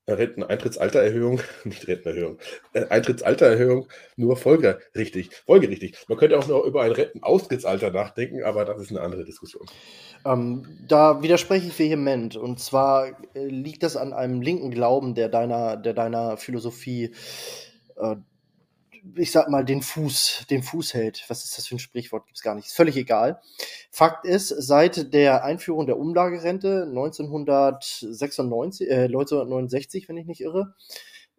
[0.08, 2.38] Renteneintrittsaltererhöhung, nicht Rentenerhöhung,
[2.72, 5.96] äh, Eintrittsaltererhöhung nur folgerichtig, folgerichtig.
[6.08, 9.66] Man könnte auch noch über ein Rentenaustrittsalter nachdenken, aber das ist eine andere Diskussion.
[10.24, 12.36] Ähm, da widerspreche ich vehement.
[12.36, 17.12] Und zwar äh, liegt das an einem linken Glauben, der deiner, der deiner Philosophie
[17.96, 18.16] äh,
[19.16, 21.24] ich sag mal, den Fuß, den Fuß hält.
[21.28, 22.26] Was ist das für ein Sprichwort?
[22.26, 22.66] Gibt's gar nicht.
[22.66, 23.40] Ist völlig egal.
[23.90, 30.74] Fakt ist, seit der Einführung der Umlagerente 1996, äh, 1969, wenn ich nicht irre,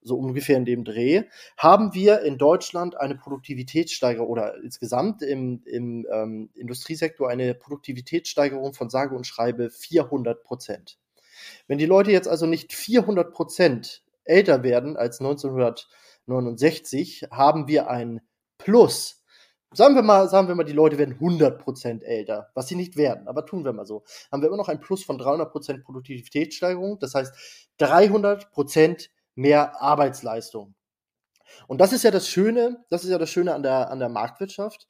[0.02, 1.24] so ungefähr in dem Dreh,
[1.58, 8.90] haben wir in Deutschland eine Produktivitätssteigerung oder insgesamt im, im ähm, Industriesektor eine Produktivitätssteigerung von
[8.90, 10.98] sage und schreibe 400 Prozent.
[11.68, 15.22] Wenn die Leute jetzt also nicht 400 Prozent älter werden als
[16.28, 18.22] 1969, haben wir ein
[18.58, 19.24] Plus.
[19.74, 22.96] Sagen wir mal, sagen wir mal, die Leute werden 100 Prozent älter, was sie nicht
[22.96, 24.04] werden, aber tun wir mal so.
[24.32, 29.82] Haben wir immer noch ein Plus von 300 Prozent Produktivitätssteigerung, das heißt 300 Prozent mehr
[29.82, 30.76] Arbeitsleistung.
[31.68, 34.10] Und das ist ja das Schöne, das ist ja das Schöne an der, an der
[34.10, 34.88] Marktwirtschaft.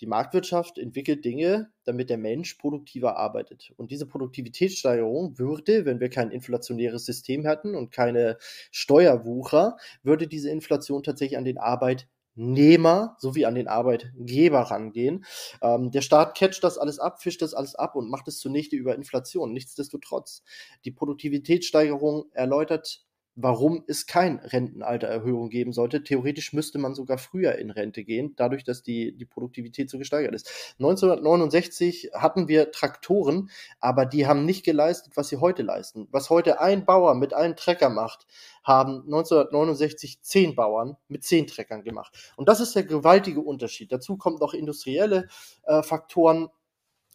[0.00, 3.72] Die Marktwirtschaft entwickelt Dinge, damit der Mensch produktiver arbeitet.
[3.76, 8.38] Und diese Produktivitätssteigerung würde, wenn wir kein inflationäres System hätten und keine
[8.70, 15.24] Steuerwucher, würde diese Inflation tatsächlich an den Arbeitnehmer sowie an den Arbeitgeber rangehen.
[15.60, 18.76] Ähm, der Staat catcht das alles ab, fischt das alles ab und macht es zunichte
[18.76, 19.52] über Inflation.
[19.52, 20.42] Nichtsdestotrotz,
[20.84, 23.04] die Produktivitätssteigerung erläutert
[23.34, 26.04] warum es kein Rentenaltererhöhung geben sollte.
[26.04, 30.34] Theoretisch müsste man sogar früher in Rente gehen, dadurch, dass die, die Produktivität so gesteigert
[30.34, 30.74] ist.
[30.78, 36.08] 1969 hatten wir Traktoren, aber die haben nicht geleistet, was sie heute leisten.
[36.10, 38.26] Was heute ein Bauer mit einem Trecker macht,
[38.64, 42.32] haben 1969 zehn Bauern mit zehn Treckern gemacht.
[42.36, 43.92] Und das ist der gewaltige Unterschied.
[43.92, 45.28] Dazu kommt noch industrielle
[45.64, 46.48] äh, Faktoren,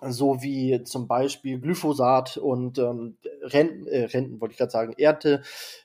[0.01, 5.41] so wie zum Beispiel Glyphosat und ähm, Renten, äh, Renten wollte ich gerade sagen, Ernte,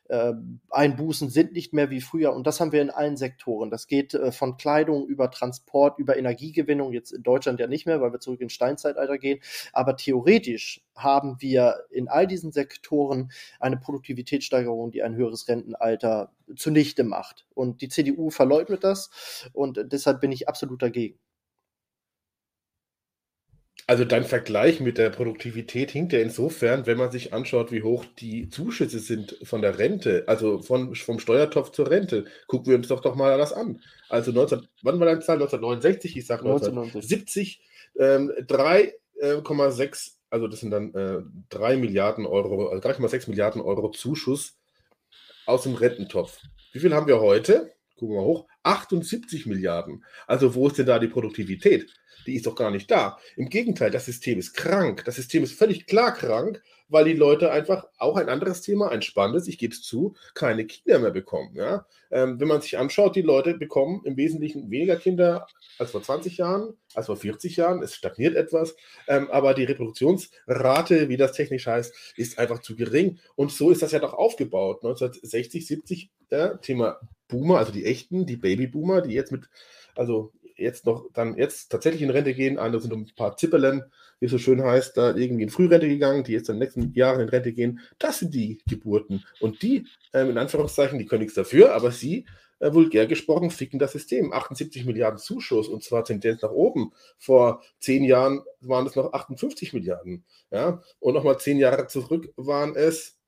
[0.08, 0.32] äh,
[0.68, 3.70] Einbußen sind nicht mehr wie früher und das haben wir in allen Sektoren.
[3.70, 8.02] Das geht äh, von Kleidung über Transport, über Energiegewinnung, jetzt in Deutschland ja nicht mehr,
[8.02, 9.40] weil wir zurück ins Steinzeitalter gehen,
[9.72, 17.02] aber theoretisch haben wir in all diesen Sektoren eine Produktivitätssteigerung, die ein höheres Rentenalter zunichte
[17.02, 17.46] macht.
[17.54, 21.18] Und die CDU verleugnet das und deshalb bin ich absolut dagegen.
[23.92, 28.06] Also dein Vergleich mit der Produktivität hinkt ja insofern, wenn man sich anschaut, wie hoch
[28.18, 32.24] die Zuschüsse sind von der Rente, also von, vom Steuertopf zur Rente.
[32.46, 33.82] Gucken wir uns doch doch mal das an.
[34.08, 35.34] Also 19, wann war deine Zahl?
[35.34, 37.60] 1969, ich sage 1970,
[37.98, 41.20] ähm, 3,6, also das sind dann äh,
[41.50, 44.56] 3 Milliarden Euro, also 3,6 Milliarden Euro Zuschuss
[45.44, 46.40] aus dem Rententopf.
[46.72, 47.74] Wie viel haben wir heute?
[48.02, 48.48] Gucken wir hoch.
[48.64, 50.04] 78 Milliarden.
[50.26, 51.94] Also wo ist denn da die Produktivität?
[52.26, 53.18] die ist doch gar nicht da.
[53.36, 55.04] Im Gegenteil, das System ist krank.
[55.04, 59.02] Das System ist völlig klar krank, weil die Leute einfach auch ein anderes Thema, ein
[59.02, 61.54] spannendes, ich gebe es zu, keine Kinder mehr bekommen.
[61.54, 61.86] Ja?
[62.10, 65.46] Ähm, wenn man sich anschaut, die Leute bekommen im Wesentlichen weniger Kinder
[65.78, 67.82] als vor 20 Jahren, als vor 40 Jahren.
[67.82, 68.76] Es stagniert etwas,
[69.08, 73.18] ähm, aber die Reproduktionsrate, wie das technisch heißt, ist einfach zu gering.
[73.36, 74.84] Und so ist das ja doch aufgebaut.
[74.84, 76.98] 1960, 70, ja, Thema
[77.32, 79.48] Boomer, also die echten, die Babyboomer, die jetzt mit,
[79.96, 82.58] also jetzt noch dann jetzt tatsächlich in Rente gehen.
[82.58, 83.84] Andere sind um ein paar Zipperlen,
[84.20, 86.92] wie es so schön heißt, da irgendwie in Frührente gegangen, die jetzt in den nächsten
[86.94, 87.80] Jahren in Rente gehen.
[87.98, 89.24] Das sind die Geburten.
[89.40, 92.26] Und die, ähm, in Anführungszeichen, die können nichts dafür, aber sie,
[92.60, 94.32] äh, vulgär gesprochen, ficken das System.
[94.32, 96.92] 78 Milliarden Zuschuss und zwar Tendenz nach oben.
[97.18, 100.24] Vor zehn Jahren waren es noch 58 Milliarden.
[100.50, 100.82] Ja?
[101.00, 103.18] Und nochmal zehn Jahre zurück waren es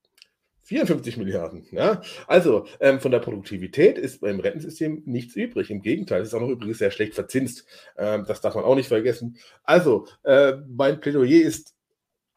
[0.64, 1.66] 54 Milliarden.
[1.70, 2.02] Ja?
[2.26, 5.70] Also ähm, von der Produktivität ist beim Rentensystem nichts übrig.
[5.70, 7.66] Im Gegenteil, es ist auch noch übrigens sehr schlecht verzinst.
[7.96, 9.36] Ähm, das darf man auch nicht vergessen.
[9.62, 11.74] Also äh, mein Plädoyer ist,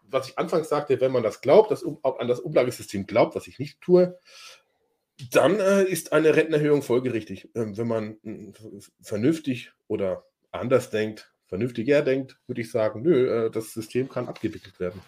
[0.10, 3.60] was ich anfangs sagte, wenn man das glaubt, das, an das Umlagesystem glaubt, was ich
[3.60, 4.18] nicht tue,
[5.32, 7.50] dann äh, ist eine Rentenerhöhung folgerichtig.
[7.56, 8.54] Ähm, wenn man äh,
[9.02, 14.80] vernünftig oder anders denkt, vernünftiger denkt, würde ich sagen, nö, äh, das System kann abgewickelt
[14.80, 15.02] werden.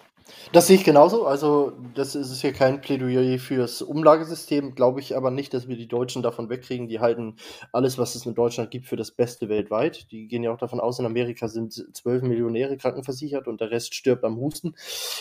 [0.52, 1.26] Das sehe ich genauso.
[1.26, 5.88] Also, das ist hier kein Plädoyer fürs Umlagesystem, glaube ich aber nicht, dass wir die
[5.88, 6.88] Deutschen davon wegkriegen.
[6.88, 7.36] Die halten
[7.72, 10.12] alles, was es in Deutschland gibt, für das Beste weltweit.
[10.12, 13.96] Die gehen ja auch davon aus, in Amerika sind zwölf Millionäre krankenversichert und der Rest
[13.96, 14.76] stirbt am Husten.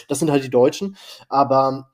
[0.09, 0.97] Das sind halt die Deutschen.
[1.29, 1.91] Aber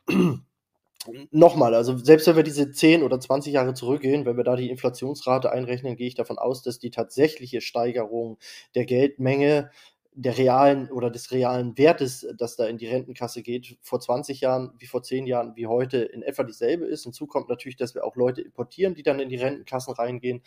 [1.30, 4.70] nochmal, also selbst wenn wir diese 10 oder 20 Jahre zurückgehen, wenn wir da die
[4.70, 8.38] Inflationsrate einrechnen, gehe ich davon aus, dass die tatsächliche Steigerung
[8.74, 9.70] der Geldmenge
[10.16, 14.72] der realen oder des realen Wertes, das da in die Rentenkasse geht, vor 20 Jahren
[14.78, 17.02] wie vor 10 Jahren wie heute in etwa dieselbe ist.
[17.02, 20.42] Hinzu kommt natürlich, dass wir auch Leute importieren, die dann in die Rentenkassen reingehen.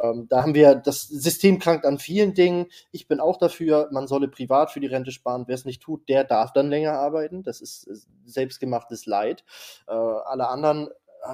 [0.00, 2.66] Ähm, da haben wir, das System krankt an vielen Dingen.
[2.90, 5.44] Ich bin auch dafür, man solle privat für die Rente sparen.
[5.46, 7.44] Wer es nicht tut, der darf dann länger arbeiten.
[7.44, 7.88] Das ist
[8.24, 9.44] selbstgemachtes Leid.
[9.86, 10.88] Äh, alle anderen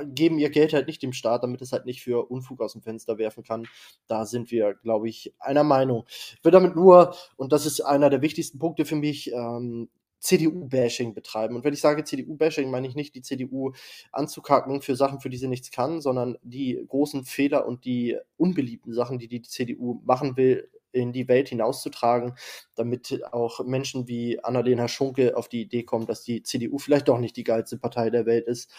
[0.04, 2.82] geben ihr Geld halt nicht dem Staat, damit es halt nicht für Unfug aus dem
[2.82, 3.66] Fenster werfen kann.
[4.06, 6.04] Da sind wir, glaube ich, einer Meinung.
[6.08, 9.88] Ich will damit nur, und das ist einer der wichtigsten Punkte für mich, ähm,
[10.20, 11.56] CDU-Bashing betreiben.
[11.56, 13.72] Und wenn ich sage CDU-Bashing, meine ich nicht die CDU
[14.12, 18.92] anzukacken für Sachen, für die sie nichts kann, sondern die großen Fehler und die unbeliebten
[18.92, 22.34] Sachen, die die CDU machen will, in die Welt hinauszutragen,
[22.74, 27.18] damit auch Menschen wie Annalena Schunke auf die Idee kommen, dass die CDU vielleicht doch
[27.18, 28.70] nicht die geilste Partei der Welt ist.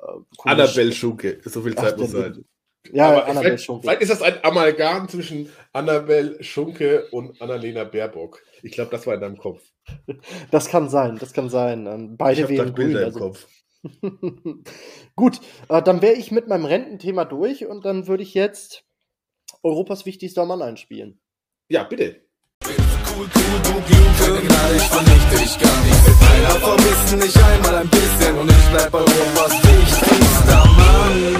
[0.00, 0.06] Äh,
[0.44, 2.44] Annabelle Schunke, so viel Zeit Ach, muss sein.
[2.92, 3.82] Ja, Aber Annabelle Schunke.
[3.82, 8.42] Vielleicht ist das ein Amalgam zwischen Annabelle Schunke und Annalena Baerbock.
[8.62, 9.62] Ich glaube, das war in deinem Kopf.
[10.50, 11.86] Das kann sein, das kann sein.
[11.86, 12.74] Ähm, beide wählen grün.
[12.74, 13.20] Bilder im also.
[13.20, 13.46] Kopf.
[15.16, 18.84] Gut, äh, dann wäre ich mit meinem Rententhema durch und dann würde ich jetzt
[19.62, 21.20] Europas wichtigster Mann einspielen.
[21.68, 22.20] Ja, bitte.
[22.64, 23.28] Cool, cool,
[23.62, 27.36] du Blute, Gnade, dich gar nicht.
[27.42, 31.36] Einmal ein bisschen und ich bleib Europas wichtigster Mann.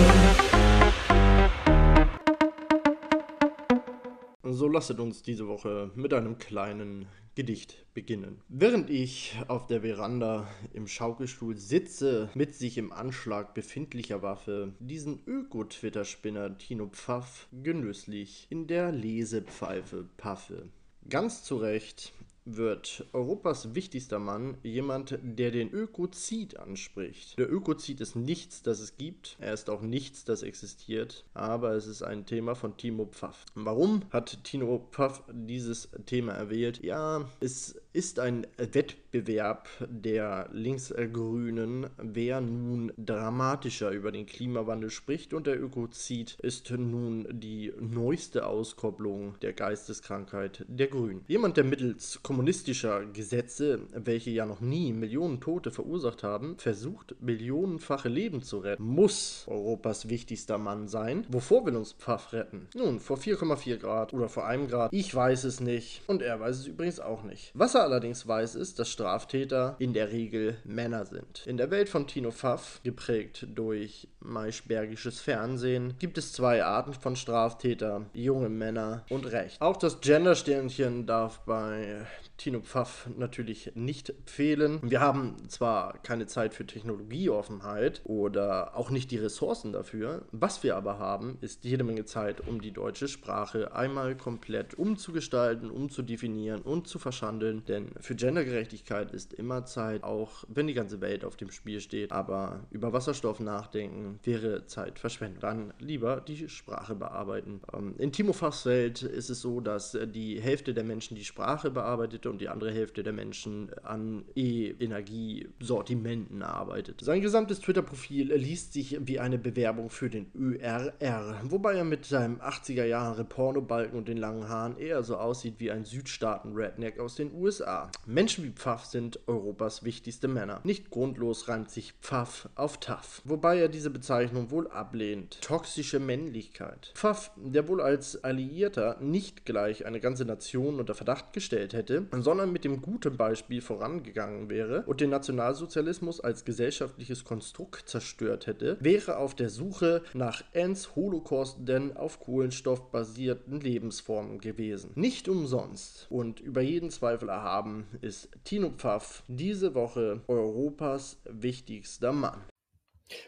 [4.53, 8.43] So lasset uns diese Woche mit einem kleinen Gedicht beginnen.
[8.49, 15.23] Während ich auf der Veranda im Schaukelstuhl sitze, mit sich im Anschlag befindlicher Waffe, diesen
[15.27, 20.69] Öko-Twitter-Spinner Tino Pfaff genüsslich in der Lesepfeife paffe.
[21.09, 22.13] Ganz zu Recht
[22.45, 27.39] wird Europas wichtigster Mann jemand, der den Ökozid anspricht.
[27.39, 31.87] Der Ökozid ist nichts, das es gibt, er ist auch nichts, das existiert, aber es
[31.87, 33.45] ist ein Thema von Timo Pfaff.
[33.55, 36.83] Warum hat Timo Pfaff dieses Thema erwählt?
[36.83, 45.47] Ja, es ist ein Wettbewerb der Linksgrünen, wer nun dramatischer über den Klimawandel spricht und
[45.47, 51.25] der Ökozid ist nun die neueste Auskopplung der Geisteskrankheit der Grünen.
[51.27, 58.09] Jemand, der mittels kommunistischer Gesetze, welche ja noch nie Millionen Tote verursacht haben, versucht, millionenfache
[58.09, 61.27] Leben zu retten, muss Europas wichtigster Mann sein.
[61.29, 62.69] Wovor will uns Pfaff retten?
[62.75, 64.93] Nun, vor 4,4 Grad oder vor einem Grad?
[64.93, 67.51] Ich weiß es nicht und er weiß es übrigens auch nicht.
[67.55, 71.47] Was er allerdings weiß, ist, dass Straftäter in der Regel Männer sind.
[71.47, 77.17] In der Welt von Tino Pfaff, geprägt durch maischbergisches Fernsehen, gibt es zwei Arten von
[77.17, 79.61] Straftäter, junge Männer und Recht.
[79.61, 82.07] Auch das Gendersternchen darf bei
[82.37, 84.81] Tino Pfaff natürlich nicht fehlen.
[84.83, 90.23] Wir haben zwar keine Zeit für Technologieoffenheit oder auch nicht die Ressourcen dafür.
[90.33, 95.71] Was wir aber haben, ist jede Menge Zeit, um die deutsche Sprache einmal komplett umzugestalten,
[95.71, 97.63] umzudefinieren und zu verschandeln.
[97.67, 102.11] Denn für Gendergerechtigkeit ist immer Zeit, auch wenn die ganze Welt auf dem Spiel steht.
[102.11, 105.41] Aber über Wasserstoff nachdenken wäre Zeitverschwendung.
[105.41, 107.61] Dann lieber die Sprache bearbeiten.
[107.73, 111.71] Ähm, in Timo Pfaffs Welt ist es so, dass die Hälfte der Menschen die Sprache
[111.71, 117.01] bearbeitet und die andere Hälfte der Menschen an E-Energiesortimenten arbeitet.
[117.03, 122.41] Sein gesamtes Twitter-Profil liest sich wie eine Bewerbung für den ÖRR, wobei er mit seinem
[122.41, 127.33] 80er Jahre Pornobalken und den langen Haaren eher so aussieht wie ein Südstaaten-Redneck aus den
[127.35, 127.91] USA.
[128.07, 130.61] Menschen wie Pfaff sind Europas wichtigste Männer.
[130.65, 135.43] Nicht grundlos reimt sich Pfaff auf Taff, wobei er diese Bezeichnung wohl ablehnt.
[135.43, 136.91] Toxische Männlichkeit.
[136.95, 142.51] Pfaff, der wohl als Alliierter nicht gleich eine ganze Nation unter Verdacht gestellt hätte, sondern
[142.51, 149.19] mit dem guten Beispiel vorangegangen wäre und den Nationalsozialismus als gesellschaftliches Konstrukt zerstört hätte, wäre
[149.19, 154.93] auf der Suche nach Ends Holocaust denn auf Kohlenstoff basierten Lebensformen gewesen.
[154.95, 162.41] Nicht umsonst und über jeden Zweifel erhaben ist Tino Pfaff diese Woche Europas wichtigster Mann.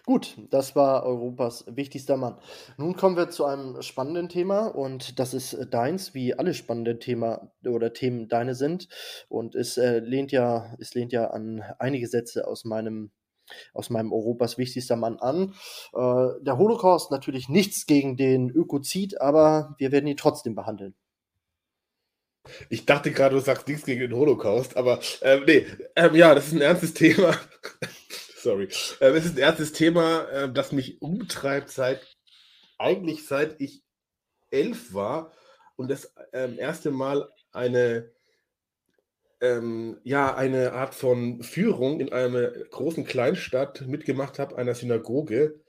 [0.05, 2.39] Gut, das war Europas wichtigster Mann.
[2.76, 7.53] Nun kommen wir zu einem spannenden Thema und das ist deins, wie alle spannenden Thema
[7.64, 8.89] oder Themen deine sind.
[9.28, 13.11] Und es äh, lehnt ja, es lehnt ja an einige Sätze aus meinem
[13.74, 15.55] aus meinem Europas wichtigster Mann an.
[15.95, 20.95] Äh, der Holocaust natürlich nichts gegen den Ökozid, aber wir werden ihn trotzdem behandeln.
[22.70, 26.49] Ich dachte gerade, du sagst nichts gegen den Holocaust, aber äh, nee, ähm, ja, das
[26.49, 27.37] ist ein ernstes Thema.
[28.43, 28.68] Sorry.
[29.01, 32.01] Ähm, es ist ein erstes Thema, äh, das mich umtreibt seit
[32.76, 33.84] eigentlich seit ich
[34.51, 35.32] elf war
[35.76, 38.11] und das ähm, erste Mal eine
[39.40, 45.61] ähm, ja eine Art von Führung in einer großen Kleinstadt mitgemacht habe, einer Synagoge.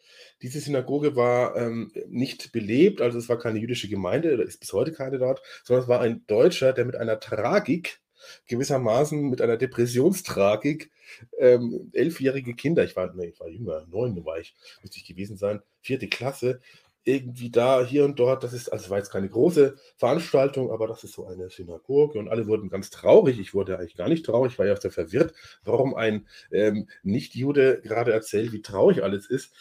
[0.42, 4.74] Diese Synagoge war ähm, nicht belebt, also es war keine jüdische Gemeinde, oder ist bis
[4.74, 8.02] heute keine dort, sondern es war ein Deutscher, der mit einer Tragik
[8.48, 10.92] gewissermaßen mit einer Depressionstragik
[11.38, 15.38] ähm, elfjährige Kinder, ich war, nee, ich war jünger, neun war ich, müsste ich gewesen
[15.38, 16.60] sein, vierte Klasse,
[17.06, 21.04] irgendwie da, hier und dort, das ist, also war jetzt keine große Veranstaltung, aber das
[21.04, 23.40] ist so eine Synagoge und alle wurden ganz traurig.
[23.40, 25.34] Ich wurde eigentlich gar nicht traurig, war ja auch sehr verwirrt,
[25.64, 29.54] warum ein ähm, Nicht-Jude gerade erzählt, wie traurig alles ist.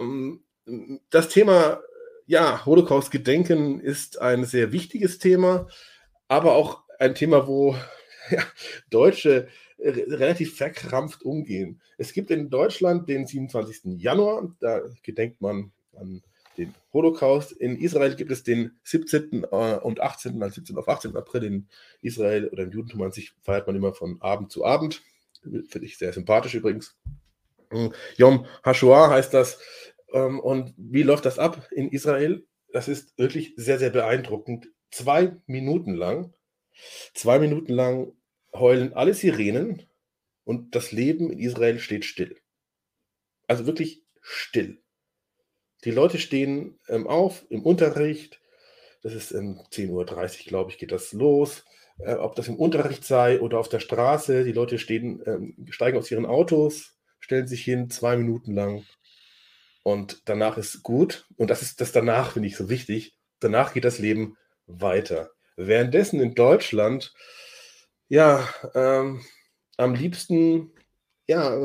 [0.00, 0.42] Ähm,
[1.10, 1.82] das Thema,
[2.26, 5.68] ja, Holocaust-Gedenken ist ein sehr wichtiges Thema,
[6.28, 7.76] aber auch ein Thema, wo
[8.30, 8.42] ja,
[8.88, 9.48] Deutsche
[9.82, 11.80] relativ verkrampft umgehen.
[11.98, 14.00] Es gibt in Deutschland den 27.
[14.00, 16.22] Januar, da gedenkt man an
[16.58, 17.52] den Holocaust.
[17.52, 19.44] In Israel gibt es den 17.
[19.44, 20.42] Äh, und 18.
[20.42, 20.76] Also 17.
[20.76, 21.16] auf 18.
[21.16, 21.68] April in
[22.02, 25.02] Israel oder im Judentum an sich feiert man immer von Abend zu Abend.
[25.42, 26.96] Finde ich sehr sympathisch übrigens.
[27.70, 29.58] Hm, Yom HaShoah heißt das.
[30.12, 32.44] Ähm, und wie läuft das ab in Israel?
[32.72, 34.68] Das ist wirklich sehr, sehr beeindruckend.
[34.90, 36.34] Zwei Minuten lang,
[37.14, 38.12] zwei Minuten lang
[38.52, 39.82] heulen alle Sirenen
[40.44, 42.36] und das Leben in Israel steht still.
[43.46, 44.82] Also wirklich still.
[45.84, 48.40] Die Leute stehen ähm, auf im Unterricht.
[49.02, 50.04] Das ist um 10.30 Uhr,
[50.46, 51.64] glaube ich, geht das los.
[51.98, 54.44] Äh, ob das im Unterricht sei oder auf der Straße.
[54.44, 58.84] Die Leute stehen, ähm, steigen aus ihren Autos, stellen sich hin, zwei Minuten lang.
[59.82, 61.26] Und danach ist gut.
[61.36, 63.16] Und das ist das danach, finde ich, so wichtig.
[63.40, 64.36] Danach geht das Leben
[64.66, 65.30] weiter.
[65.56, 67.12] Währenddessen in Deutschland,
[68.12, 69.22] ja, ähm,
[69.78, 70.72] am liebsten,
[71.26, 71.56] ja,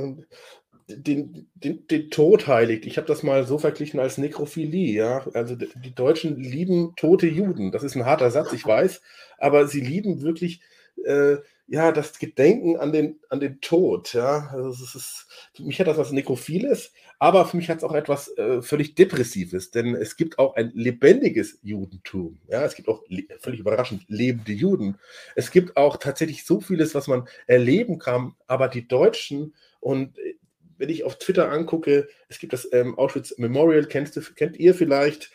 [0.87, 2.85] den, den, den Tod heiligt.
[2.85, 4.93] Ich habe das mal so verglichen als Nekrophilie.
[4.93, 5.27] Ja?
[5.33, 7.73] Also die Deutschen lieben tote Juden.
[7.73, 9.01] Das ist ein harter Satz, ich weiß,
[9.37, 10.61] aber sie lieben wirklich
[11.03, 11.35] äh,
[11.67, 14.13] ja das Gedenken an den, an den Tod.
[14.13, 14.49] Ja?
[14.53, 17.93] Also es ist, für mich hat das was Nekrophiles, aber für mich hat es auch
[17.93, 22.39] etwas äh, völlig Depressives, denn es gibt auch ein lebendiges Judentum.
[22.47, 22.63] Ja?
[22.63, 23.03] Es gibt auch
[23.39, 24.97] völlig überraschend lebende Juden.
[25.35, 30.17] Es gibt auch tatsächlich so vieles, was man erleben kann, aber die Deutschen und
[30.77, 34.75] wenn ich auf Twitter angucke, es gibt das ähm, Auschwitz Memorial, kennst du, kennt ihr
[34.75, 35.31] vielleicht?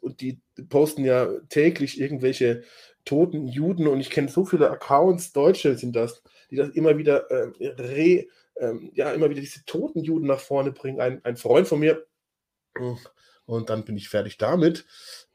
[0.00, 2.62] Und die posten ja täglich irgendwelche
[3.08, 7.30] toten Juden und ich kenne so viele Accounts, Deutsche sind das, die das immer wieder
[7.30, 8.26] äh, re,
[8.60, 11.00] ähm, ja, immer wieder diese toten Juden nach vorne bringen.
[11.00, 12.06] Ein, ein Freund von mir,
[13.46, 14.84] und dann bin ich fertig damit,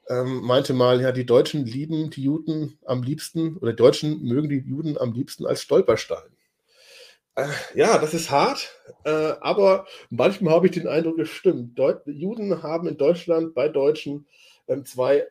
[0.08, 4.48] ähm, meinte mal, ja, die Deutschen lieben die Juden am liebsten, oder die Deutschen mögen
[4.48, 6.30] die Juden am liebsten als Stolperstein.
[7.34, 8.70] Äh, ja, das ist hart,
[9.04, 11.76] äh, aber manchmal habe ich den Eindruck, es stimmt.
[12.06, 14.28] Juden haben in Deutschland bei Deutschen
[14.68, 15.26] ähm, zwei,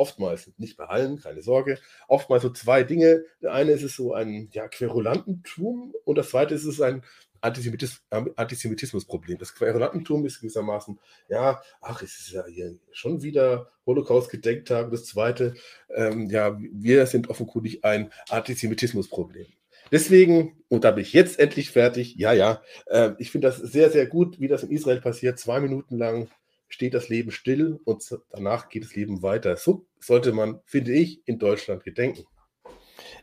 [0.00, 1.78] oftmals, nicht bei allen, keine Sorge,
[2.08, 3.24] oftmals so zwei Dinge.
[3.42, 7.02] Der eine ist es so ein ja, Querulantentum und das zweite ist es ein
[7.42, 9.38] Antisemitis Antisemitismusproblem.
[9.38, 10.98] Das Querulantentum ist gewissermaßen,
[11.28, 14.90] ja, ach, es ist ja hier schon wieder Holocaust-Gedenktag.
[14.90, 15.54] Das zweite,
[15.94, 19.46] ähm, ja, wir sind offenkundig ein Antisemitismusproblem.
[19.90, 23.90] Deswegen, und da bin ich jetzt endlich fertig, ja, ja, äh, ich finde das sehr,
[23.90, 25.38] sehr gut, wie das in Israel passiert.
[25.38, 26.28] Zwei Minuten lang
[26.70, 29.56] steht das Leben still und danach geht das Leben weiter.
[29.56, 32.24] So sollte man, finde ich, in Deutschland gedenken.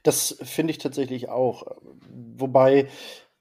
[0.03, 1.63] Das finde ich tatsächlich auch.
[2.09, 2.87] Wobei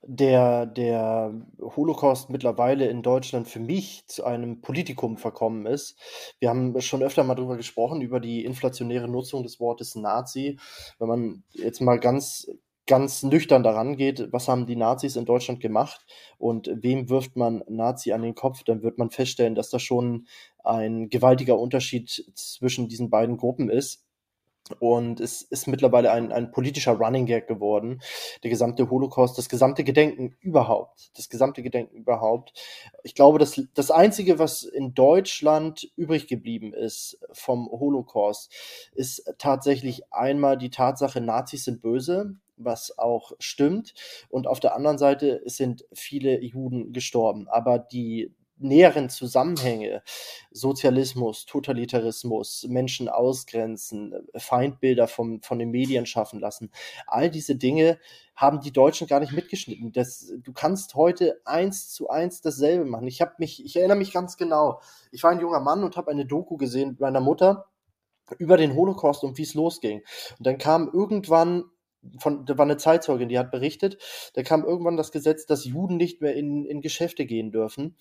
[0.08, 5.98] der, der Holocaust mittlerweile in Deutschland für mich zu einem Politikum verkommen ist.
[6.38, 10.58] Wir haben schon öfter mal darüber gesprochen, über die inflationäre Nutzung des Wortes Nazi.
[10.98, 12.48] Wenn man jetzt mal ganz
[12.86, 16.06] ganz nüchtern daran geht, was haben die Nazis in Deutschland gemacht
[16.38, 20.26] und wem wirft man Nazi an den Kopf, dann wird man feststellen, dass da schon
[20.64, 24.04] ein gewaltiger Unterschied zwischen diesen beiden Gruppen ist.
[24.80, 28.00] Und es ist mittlerweile ein, ein politischer Running Gag geworden.
[28.42, 32.52] Der gesamte Holocaust, das gesamte Gedenken überhaupt, das gesamte Gedenken überhaupt.
[33.04, 38.52] Ich glaube, das, das Einzige, was in Deutschland übrig geblieben ist vom Holocaust,
[38.92, 43.94] ist tatsächlich einmal die Tatsache, Nazis sind böse was auch stimmt.
[44.28, 47.48] Und auf der anderen Seite sind viele Juden gestorben.
[47.48, 50.02] Aber die näheren Zusammenhänge,
[50.50, 56.70] Sozialismus, Totalitarismus, Menschen ausgrenzen, Feindbilder vom, von den Medien schaffen lassen,
[57.06, 57.98] all diese Dinge
[58.34, 59.92] haben die Deutschen gar nicht mitgeschnitten.
[59.92, 63.06] Das, du kannst heute eins zu eins dasselbe machen.
[63.06, 64.80] Ich habe mich, ich erinnere mich ganz genau.
[65.10, 67.66] Ich war ein junger Mann und habe eine Doku gesehen mit meiner Mutter
[68.38, 70.02] über den Holocaust und wie es losging.
[70.38, 71.64] Und dann kam irgendwann
[72.18, 73.98] von, da war eine Zeitzeugin, die hat berichtet,
[74.34, 77.96] da kam irgendwann das Gesetz, dass Juden nicht mehr in, in Geschäfte gehen dürfen.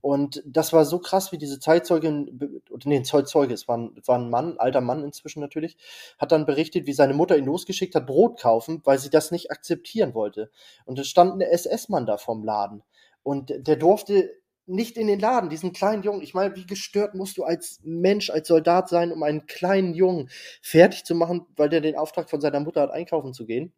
[0.00, 4.30] Und das war so krass, wie diese Zeitzeugin, nee, Zeuge, es war, ein, war ein
[4.30, 5.76] Mann, alter Mann inzwischen natürlich,
[6.18, 9.50] hat dann berichtet, wie seine Mutter ihn losgeschickt hat, Brot kaufen, weil sie das nicht
[9.50, 10.50] akzeptieren wollte.
[10.84, 12.82] Und es stand ein SS-Mann da vorm Laden.
[13.24, 14.30] Und der durfte
[14.66, 16.22] nicht in den Laden, diesen kleinen Jungen.
[16.22, 20.28] Ich meine, wie gestört musst du als Mensch, als Soldat sein, um einen kleinen Jungen
[20.62, 23.72] fertig zu machen, weil der den Auftrag von seiner Mutter hat, einkaufen zu gehen.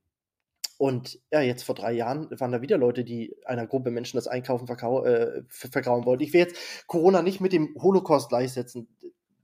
[0.78, 4.28] Und ja, jetzt vor drei Jahren waren da wieder Leute, die einer Gruppe Menschen das
[4.28, 6.22] Einkaufen verkau äh, vergrauen wollten.
[6.22, 8.88] Ich will jetzt Corona nicht mit dem Holocaust gleichsetzen.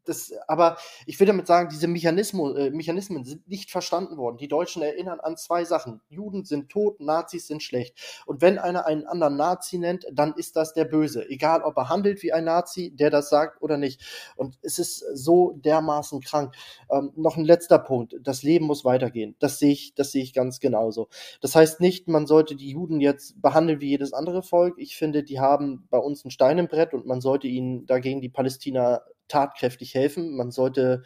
[0.04, 0.76] Das, aber
[1.06, 4.36] ich will damit sagen, diese Mechanismus, äh, Mechanismen sind nicht verstanden worden.
[4.36, 6.00] Die Deutschen erinnern an zwei Sachen.
[6.08, 7.96] Juden sind tot, Nazis sind schlecht.
[8.26, 11.28] Und wenn einer einen anderen Nazi nennt, dann ist das der Böse.
[11.28, 14.02] Egal, ob er handelt wie ein Nazi, der das sagt oder nicht.
[14.36, 16.54] Und es ist so dermaßen krank.
[16.90, 18.16] Ähm, noch ein letzter Punkt.
[18.20, 19.36] Das Leben muss weitergehen.
[19.38, 21.08] Das sehe ich, das sehe ich ganz genauso.
[21.40, 24.74] Das heißt nicht, man sollte die Juden jetzt behandeln wie jedes andere Volk.
[24.78, 28.20] Ich finde, die haben bei uns ein Stein im Brett und man sollte ihnen dagegen
[28.20, 30.36] die Palästina tatkräftig helfen.
[30.36, 31.02] Man sollte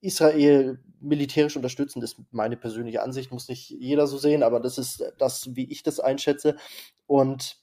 [0.00, 2.00] Israel militärisch unterstützen.
[2.00, 5.70] Das ist meine persönliche Ansicht, muss nicht jeder so sehen, aber das ist das, wie
[5.70, 6.56] ich das einschätze.
[7.06, 7.56] Und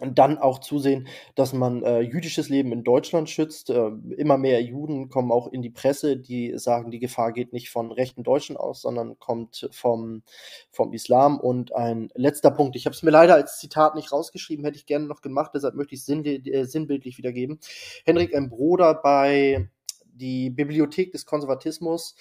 [0.00, 3.70] und dann auch zusehen, dass man äh, jüdisches Leben in Deutschland schützt.
[3.70, 7.70] Äh, immer mehr Juden kommen auch in die Presse, die sagen, die Gefahr geht nicht
[7.70, 10.22] von rechten Deutschen aus, sondern kommt vom,
[10.70, 11.38] vom Islam.
[11.38, 14.86] Und ein letzter Punkt, ich habe es mir leider als Zitat nicht rausgeschrieben, hätte ich
[14.86, 17.60] gerne noch gemacht, deshalb möchte ich es sinn, äh, sinnbildlich wiedergeben.
[18.04, 18.48] Henrik M.
[18.48, 19.68] Broder bei
[20.12, 22.14] die Bibliothek des Konservatismus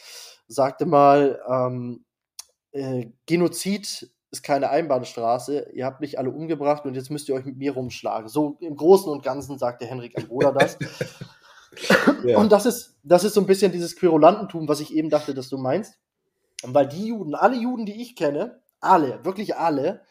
[0.47, 2.05] sagte mal, ähm,
[2.71, 7.45] äh, Genozid ist keine Einbahnstraße, ihr habt mich alle umgebracht und jetzt müsst ihr euch
[7.45, 8.29] mit mir rumschlagen.
[8.29, 10.77] So im Großen und Ganzen sagte Henrik Amboda das.
[12.23, 12.37] ja.
[12.37, 15.49] Und das ist, das ist so ein bisschen dieses Querulantentum, was ich eben dachte, dass
[15.49, 15.97] du meinst.
[16.63, 20.01] Weil die Juden, alle Juden, die ich kenne, alle, wirklich alle,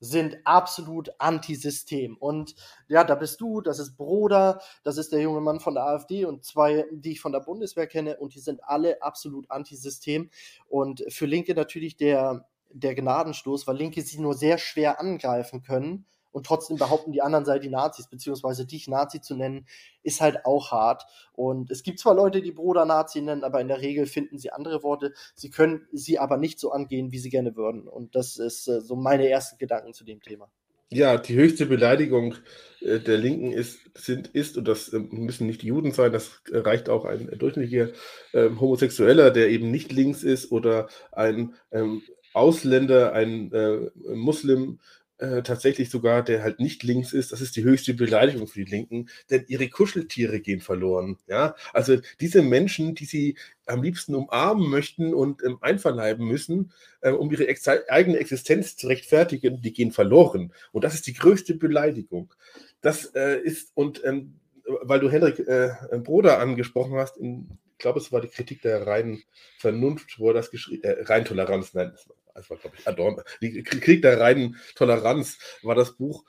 [0.00, 2.16] sind absolut antisystem.
[2.16, 2.54] Und
[2.86, 6.24] ja, da bist du, das ist Broder, das ist der junge Mann von der AfD
[6.24, 10.30] und zwei, die ich von der Bundeswehr kenne, und die sind alle absolut antisystem.
[10.68, 16.06] Und für Linke natürlich der der Gnadenstoß, weil Linke sie nur sehr schwer angreifen können
[16.30, 19.66] und trotzdem behaupten die anderen sei die Nazis, beziehungsweise dich Nazi zu nennen,
[20.02, 21.04] ist halt auch hart.
[21.32, 24.52] Und es gibt zwar Leute, die Bruder Nazi nennen, aber in der Regel finden sie
[24.52, 25.14] andere Worte.
[25.34, 27.88] Sie können sie aber nicht so angehen, wie sie gerne würden.
[27.88, 30.50] Und das ist äh, so meine ersten Gedanken zu dem Thema.
[30.90, 32.34] Ja, die höchste Beleidigung
[32.80, 36.40] äh, der Linken ist, sind, ist, und das äh, müssen nicht die Juden sein, das
[36.50, 37.90] reicht auch ein durchschnittlicher
[38.32, 42.02] äh, Homosexueller, der eben nicht links ist, oder ein ähm,
[42.38, 44.78] Ausländer, ein äh, Muslim,
[45.18, 48.70] äh, tatsächlich sogar, der halt nicht links ist, das ist die höchste Beleidigung für die
[48.70, 51.18] Linken, denn ihre Kuscheltiere gehen verloren.
[51.26, 53.36] Ja, also diese Menschen, die sie
[53.66, 58.86] am liebsten umarmen möchten und ähm, einverleiben müssen, äh, um ihre ex eigene Existenz zu
[58.86, 60.52] rechtfertigen, die gehen verloren.
[60.72, 62.32] Und das ist die größte Beleidigung.
[62.80, 64.34] Das äh, ist, und ähm,
[64.82, 68.86] weil du Henrik äh, Broder angesprochen hast, in, ich glaube, es war die Kritik der
[68.86, 69.22] reinen
[69.58, 72.86] Vernunft, wo er das geschrieben, äh, rein Toleranz, nein, das war das war, glaube ich,
[72.86, 73.22] Adorno.
[73.40, 76.24] Krieg der reinen Toleranz war das Buch.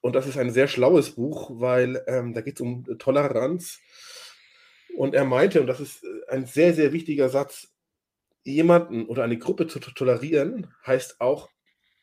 [0.00, 3.80] Und das ist ein sehr schlaues Buch, weil ähm, da geht es um Toleranz.
[4.96, 7.72] Und er meinte, und das ist äh, ein sehr, sehr wichtiger Satz,
[8.42, 11.48] jemanden oder eine Gruppe zu tolerieren, heißt auch,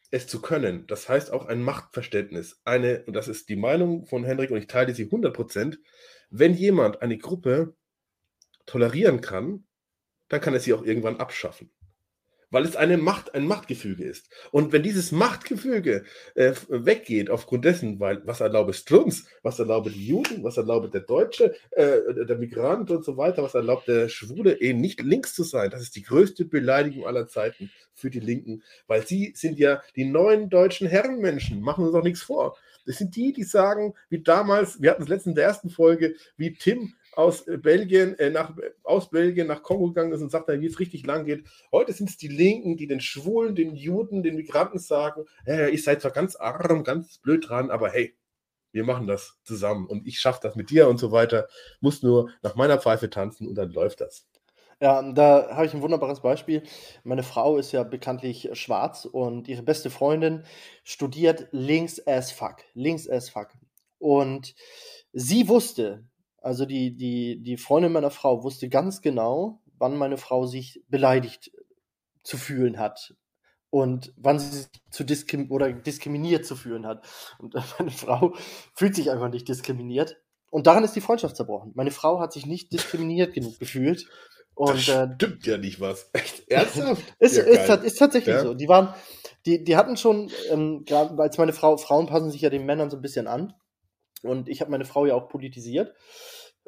[0.10, 0.88] es zu können.
[0.88, 2.60] Das heißt auch ein Machtverständnis.
[2.65, 5.78] Eine, und das ist die Meinung von Henrik, und ich teile sie 100%,
[6.32, 7.76] wenn jemand eine Gruppe
[8.65, 9.65] tolerieren kann,
[10.28, 11.72] dann kann er sie auch irgendwann abschaffen
[12.52, 14.30] weil es eine Macht, ein Machtgefüge ist.
[14.52, 16.03] Und wenn dieses Machtgefüge
[16.36, 21.02] äh, weggeht aufgrund dessen, weil was erlaube Strunz, was erlaube die Juden, was erlaube der
[21.02, 25.44] Deutsche, äh, der Migrant und so weiter, was erlaubt der Schwule, eben nicht links zu
[25.44, 29.82] sein, das ist die größte Beleidigung aller Zeiten für die Linken, weil sie sind ja
[29.95, 32.57] die neuen deutschen Herrenmenschen, machen uns auch nichts vor.
[32.86, 36.15] Das sind die, die sagen, wie damals, wir hatten es letztens in der ersten Folge,
[36.36, 40.65] wie Tim aus Belgien, äh, nach, aus Belgien nach Kongo gegangen ist und sagt, wie
[40.65, 41.48] es richtig lang geht.
[41.72, 45.80] Heute sind es die Linken, die den Schwulen, den Juden, den Migranten sagen, hey, ihr
[45.80, 48.15] seid zwar ganz arm, ganz blöd dran, aber hey,
[48.72, 51.48] wir machen das zusammen und ich schaffe das mit dir und so weiter.
[51.80, 54.26] Muss nur nach meiner Pfeife tanzen und dann läuft das.
[54.80, 56.64] Ja, da habe ich ein wunderbares Beispiel.
[57.03, 60.43] Meine Frau ist ja bekanntlich schwarz und ihre beste Freundin
[60.84, 62.57] studiert links as fuck.
[62.73, 63.49] Links as fuck.
[63.99, 64.56] Und
[65.14, 66.06] sie wusste,
[66.42, 71.52] also die, die, die Freundin meiner Frau wusste ganz genau, wann meine Frau sich beleidigt
[72.24, 73.16] zu fühlen hat
[73.70, 77.06] und wann sie sich zu diskim oder diskriminiert zu fühlen hat.
[77.40, 78.36] Und meine Frau
[78.76, 80.18] fühlt sich einfach nicht diskriminiert.
[80.50, 81.72] Und daran ist die Freundschaft zerbrochen.
[81.76, 84.08] Meine Frau hat sich nicht diskriminiert genug gefühlt.
[84.54, 86.10] Und, das äh, stimmt äh, ja nicht was.
[86.12, 87.02] Echt ernsthaft?
[87.20, 88.42] ist, ja, ist, ist, tatsächlich ja.
[88.42, 88.54] so.
[88.54, 88.94] Die waren,
[89.46, 92.90] die, die hatten schon, ähm, gerade als meine Frau, Frauen passen sich ja den Männern
[92.90, 93.54] so ein bisschen an.
[94.23, 95.95] Und ich habe meine Frau ja auch politisiert,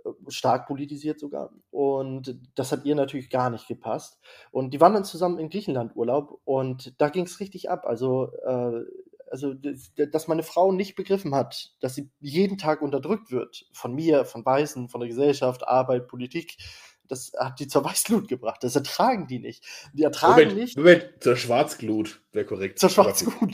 [0.04, 1.52] äh, stark politisiert sogar.
[1.72, 4.20] Und das hat ihr natürlich gar nicht gepasst.
[4.52, 7.86] Und die waren dann zusammen in Griechenland Urlaub und da ging es richtig ab.
[7.86, 8.84] Also, äh,
[9.32, 13.66] also, dass meine Frau nicht begriffen hat, dass sie jeden Tag unterdrückt wird.
[13.74, 16.58] Von mir, von Weißen, von der Gesellschaft, Arbeit, Politik
[17.14, 18.64] das hat die zur Weißglut gebracht.
[18.64, 19.64] Das ertragen die nicht.
[19.94, 20.78] Die ertragen Moment, nicht.
[20.78, 22.80] Moment, zur Schwarzglut wäre korrekt.
[22.80, 23.54] Zur Schwarzglut.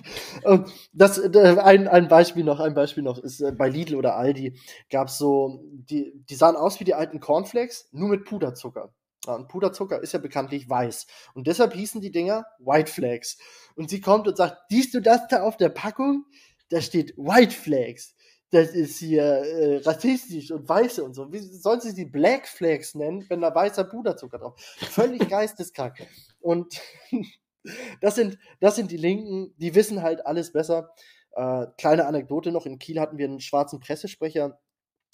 [0.94, 4.58] das, äh, ein, ein Beispiel noch, ein Beispiel noch ist äh, bei Lidl oder Aldi
[4.90, 8.94] gab es so, die, die sahen aus wie die alten Cornflakes, nur mit Puderzucker.
[9.26, 11.06] Ja, und Puderzucker ist ja bekanntlich weiß.
[11.34, 13.38] Und deshalb hießen die Dinger White Flags.
[13.76, 16.26] Und sie kommt und sagt, siehst du das da auf der Packung?
[16.70, 18.16] Da steht White Flags
[18.52, 21.32] das ist hier äh, rassistisch und weiße und so.
[21.32, 24.60] Wie sollen sie die Black Flags nennen, wenn da weißer Puderzucker drauf?
[24.78, 25.96] Völlig geisteskrank.
[26.40, 26.82] Und
[28.02, 30.94] das sind, das sind die Linken, die wissen halt alles besser.
[31.34, 34.60] Äh, kleine Anekdote noch: In Kiel hatten wir einen schwarzen Pressesprecher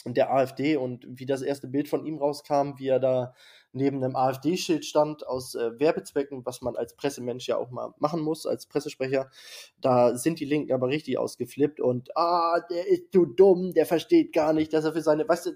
[0.06, 3.34] der AfD und wie das erste Bild von ihm rauskam, wie er da
[3.76, 8.22] neben einem AfD-Schild stand aus äh, Werbezwecken, was man als Pressemensch ja auch mal machen
[8.22, 9.30] muss, als Pressesprecher.
[9.82, 14.34] Da sind die Linken aber richtig ausgeflippt und ah, der ist zu dumm, der versteht
[14.34, 15.52] gar nicht, dass er für seine, weißt du,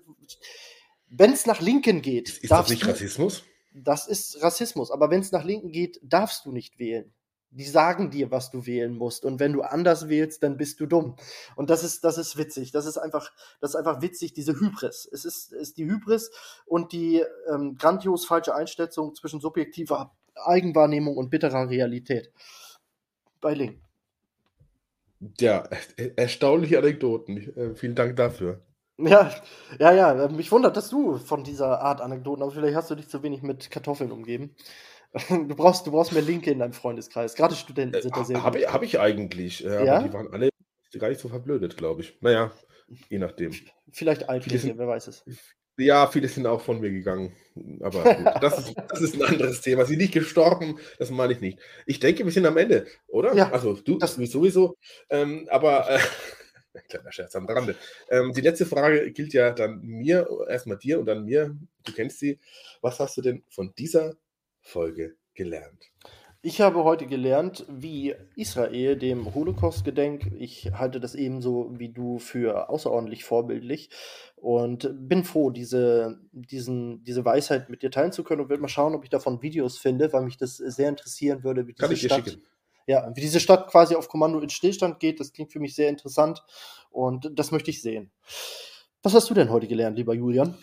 [1.09, 2.29] wenn es nach Linken geht.
[2.29, 3.43] Ist das nicht du, Rassismus?
[3.73, 7.13] Das ist Rassismus, aber wenn es nach Linken geht, darfst du nicht wählen
[7.51, 9.25] die sagen dir, was du wählen musst.
[9.25, 11.15] Und wenn du anders wählst, dann bist du dumm.
[11.55, 12.71] Und das ist, das ist witzig.
[12.71, 15.09] Das ist einfach, das ist einfach witzig, diese Hybris.
[15.11, 16.31] Es ist, ist die Hybris
[16.65, 22.31] und die ähm, grandios falsche Einschätzung zwischen subjektiver Eigenwahrnehmung und bitterer Realität.
[23.41, 23.81] Bei Link.
[25.39, 25.67] Ja,
[26.15, 27.37] erstaunliche Anekdoten.
[27.57, 28.61] Äh, vielen Dank dafür.
[28.97, 29.31] Ja,
[29.79, 30.27] ja, ja.
[30.27, 33.41] Mich wundert, dass du von dieser Art Anekdoten, aber vielleicht hast du dich zu wenig
[33.41, 34.55] mit Kartoffeln umgeben.
[35.29, 37.35] Du brauchst, du brauchst mehr Linke in deinem Freundeskreis.
[37.35, 39.61] Gerade Studenten äh, sind da sehr Habe ich, hab ich eigentlich.
[39.61, 39.95] Ja?
[39.95, 40.49] Aber die waren alle
[40.97, 42.17] gar nicht so verblödet, glaube ich.
[42.21, 42.51] Naja,
[43.09, 43.51] je nachdem.
[43.91, 45.23] Vielleicht Altlinke, wer weiß es.
[45.77, 47.33] Ja, viele sind auch von mir gegangen.
[47.81, 49.85] Aber gut, das, ist, das ist ein anderes Thema.
[49.85, 51.59] Sie sind nicht gestorben, das meine ich nicht.
[51.85, 53.33] Ich denke, wir sind am Ende, oder?
[53.33, 53.51] Ja.
[53.51, 54.77] Also du, das sowieso.
[55.09, 55.99] Ähm, aber äh,
[56.89, 57.75] kleiner Scherz am Rande.
[58.09, 61.55] Ähm, die letzte Frage gilt ja dann mir, erstmal dir und dann mir.
[61.85, 62.39] Du kennst sie.
[62.81, 64.15] Was hast du denn von dieser
[64.61, 65.91] Folge gelernt?
[66.41, 70.27] Ich habe heute gelernt, wie Israel dem Holocaust gedenkt.
[70.37, 73.89] Ich halte das ebenso wie du für außerordentlich vorbildlich
[74.37, 78.69] und bin froh, diese, diesen, diese Weisheit mit dir teilen zu können und werde mal
[78.69, 82.37] schauen, ob ich davon Videos finde, weil mich das sehr interessieren würde, wie diese Stadt,
[82.87, 85.19] ja, wie diese Stadt quasi auf Kommando in Stillstand geht.
[85.19, 86.41] Das klingt für mich sehr interessant
[86.89, 88.11] und das möchte ich sehen.
[89.03, 90.57] Was hast du denn heute gelernt, lieber Julian?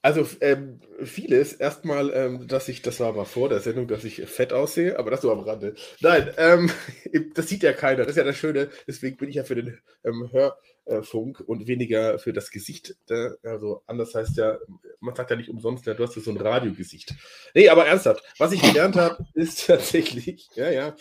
[0.00, 1.52] Also ähm, vieles.
[1.54, 5.10] Erstmal, ähm, dass ich, das war mal vor der Sendung, dass ich fett aussehe, aber
[5.10, 5.74] das nur am Rande.
[6.00, 6.70] Nein, ähm,
[7.34, 7.98] das sieht ja keiner.
[7.98, 8.68] Das ist ja das Schöne.
[8.86, 12.96] Deswegen bin ich ja für den ähm, Hörfunk und weniger für das Gesicht.
[13.42, 14.58] also anders heißt ja,
[15.00, 17.14] man sagt ja nicht umsonst, ja, du hast so ein Radiogesicht.
[17.54, 20.96] Nee, aber ernsthaft, was ich gelernt habe, ist tatsächlich, ja, ja.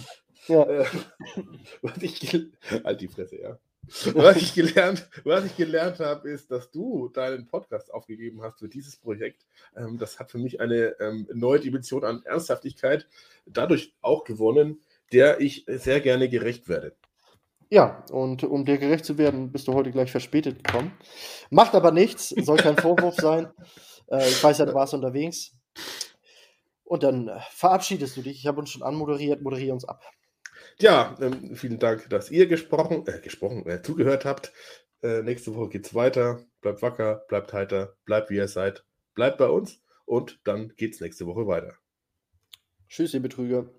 [0.48, 0.64] ja.
[0.64, 0.86] Äh,
[1.82, 2.50] was ich,
[2.84, 3.60] halt die Fresse, ja
[4.14, 8.70] was ich gelernt, was ich gelernt habe, ist, dass du deinen Podcast aufgegeben hast für
[8.70, 9.46] dieses Projekt.
[9.76, 13.08] Ähm, das hat für mich eine ähm, neue Dimension an Ernsthaftigkeit
[13.46, 14.82] dadurch auch gewonnen,
[15.12, 16.96] der ich sehr gerne gerecht werde.
[17.70, 20.94] Ja, und um dir gerecht zu werden, bist du heute gleich verspätet gekommen.
[21.50, 23.52] Macht aber nichts, soll kein Vorwurf sein.
[24.08, 25.54] Äh, ich weiß ja, du warst unterwegs.
[26.86, 28.38] Und dann äh, verabschiedest du dich.
[28.40, 30.02] Ich habe uns schon anmoderiert, moderiere uns ab.
[30.80, 34.54] Ja, ähm, vielen Dank, dass ihr gesprochen, äh, gesprochen, äh, zugehört habt.
[35.02, 36.46] Äh, nächste Woche geht's weiter.
[36.62, 38.86] Bleibt wacker, bleibt heiter, bleibt wie ihr seid,
[39.16, 41.74] bleibt bei uns und dann geht's nächste Woche weiter.
[42.90, 43.70] Tschüss, ihr Betrüger.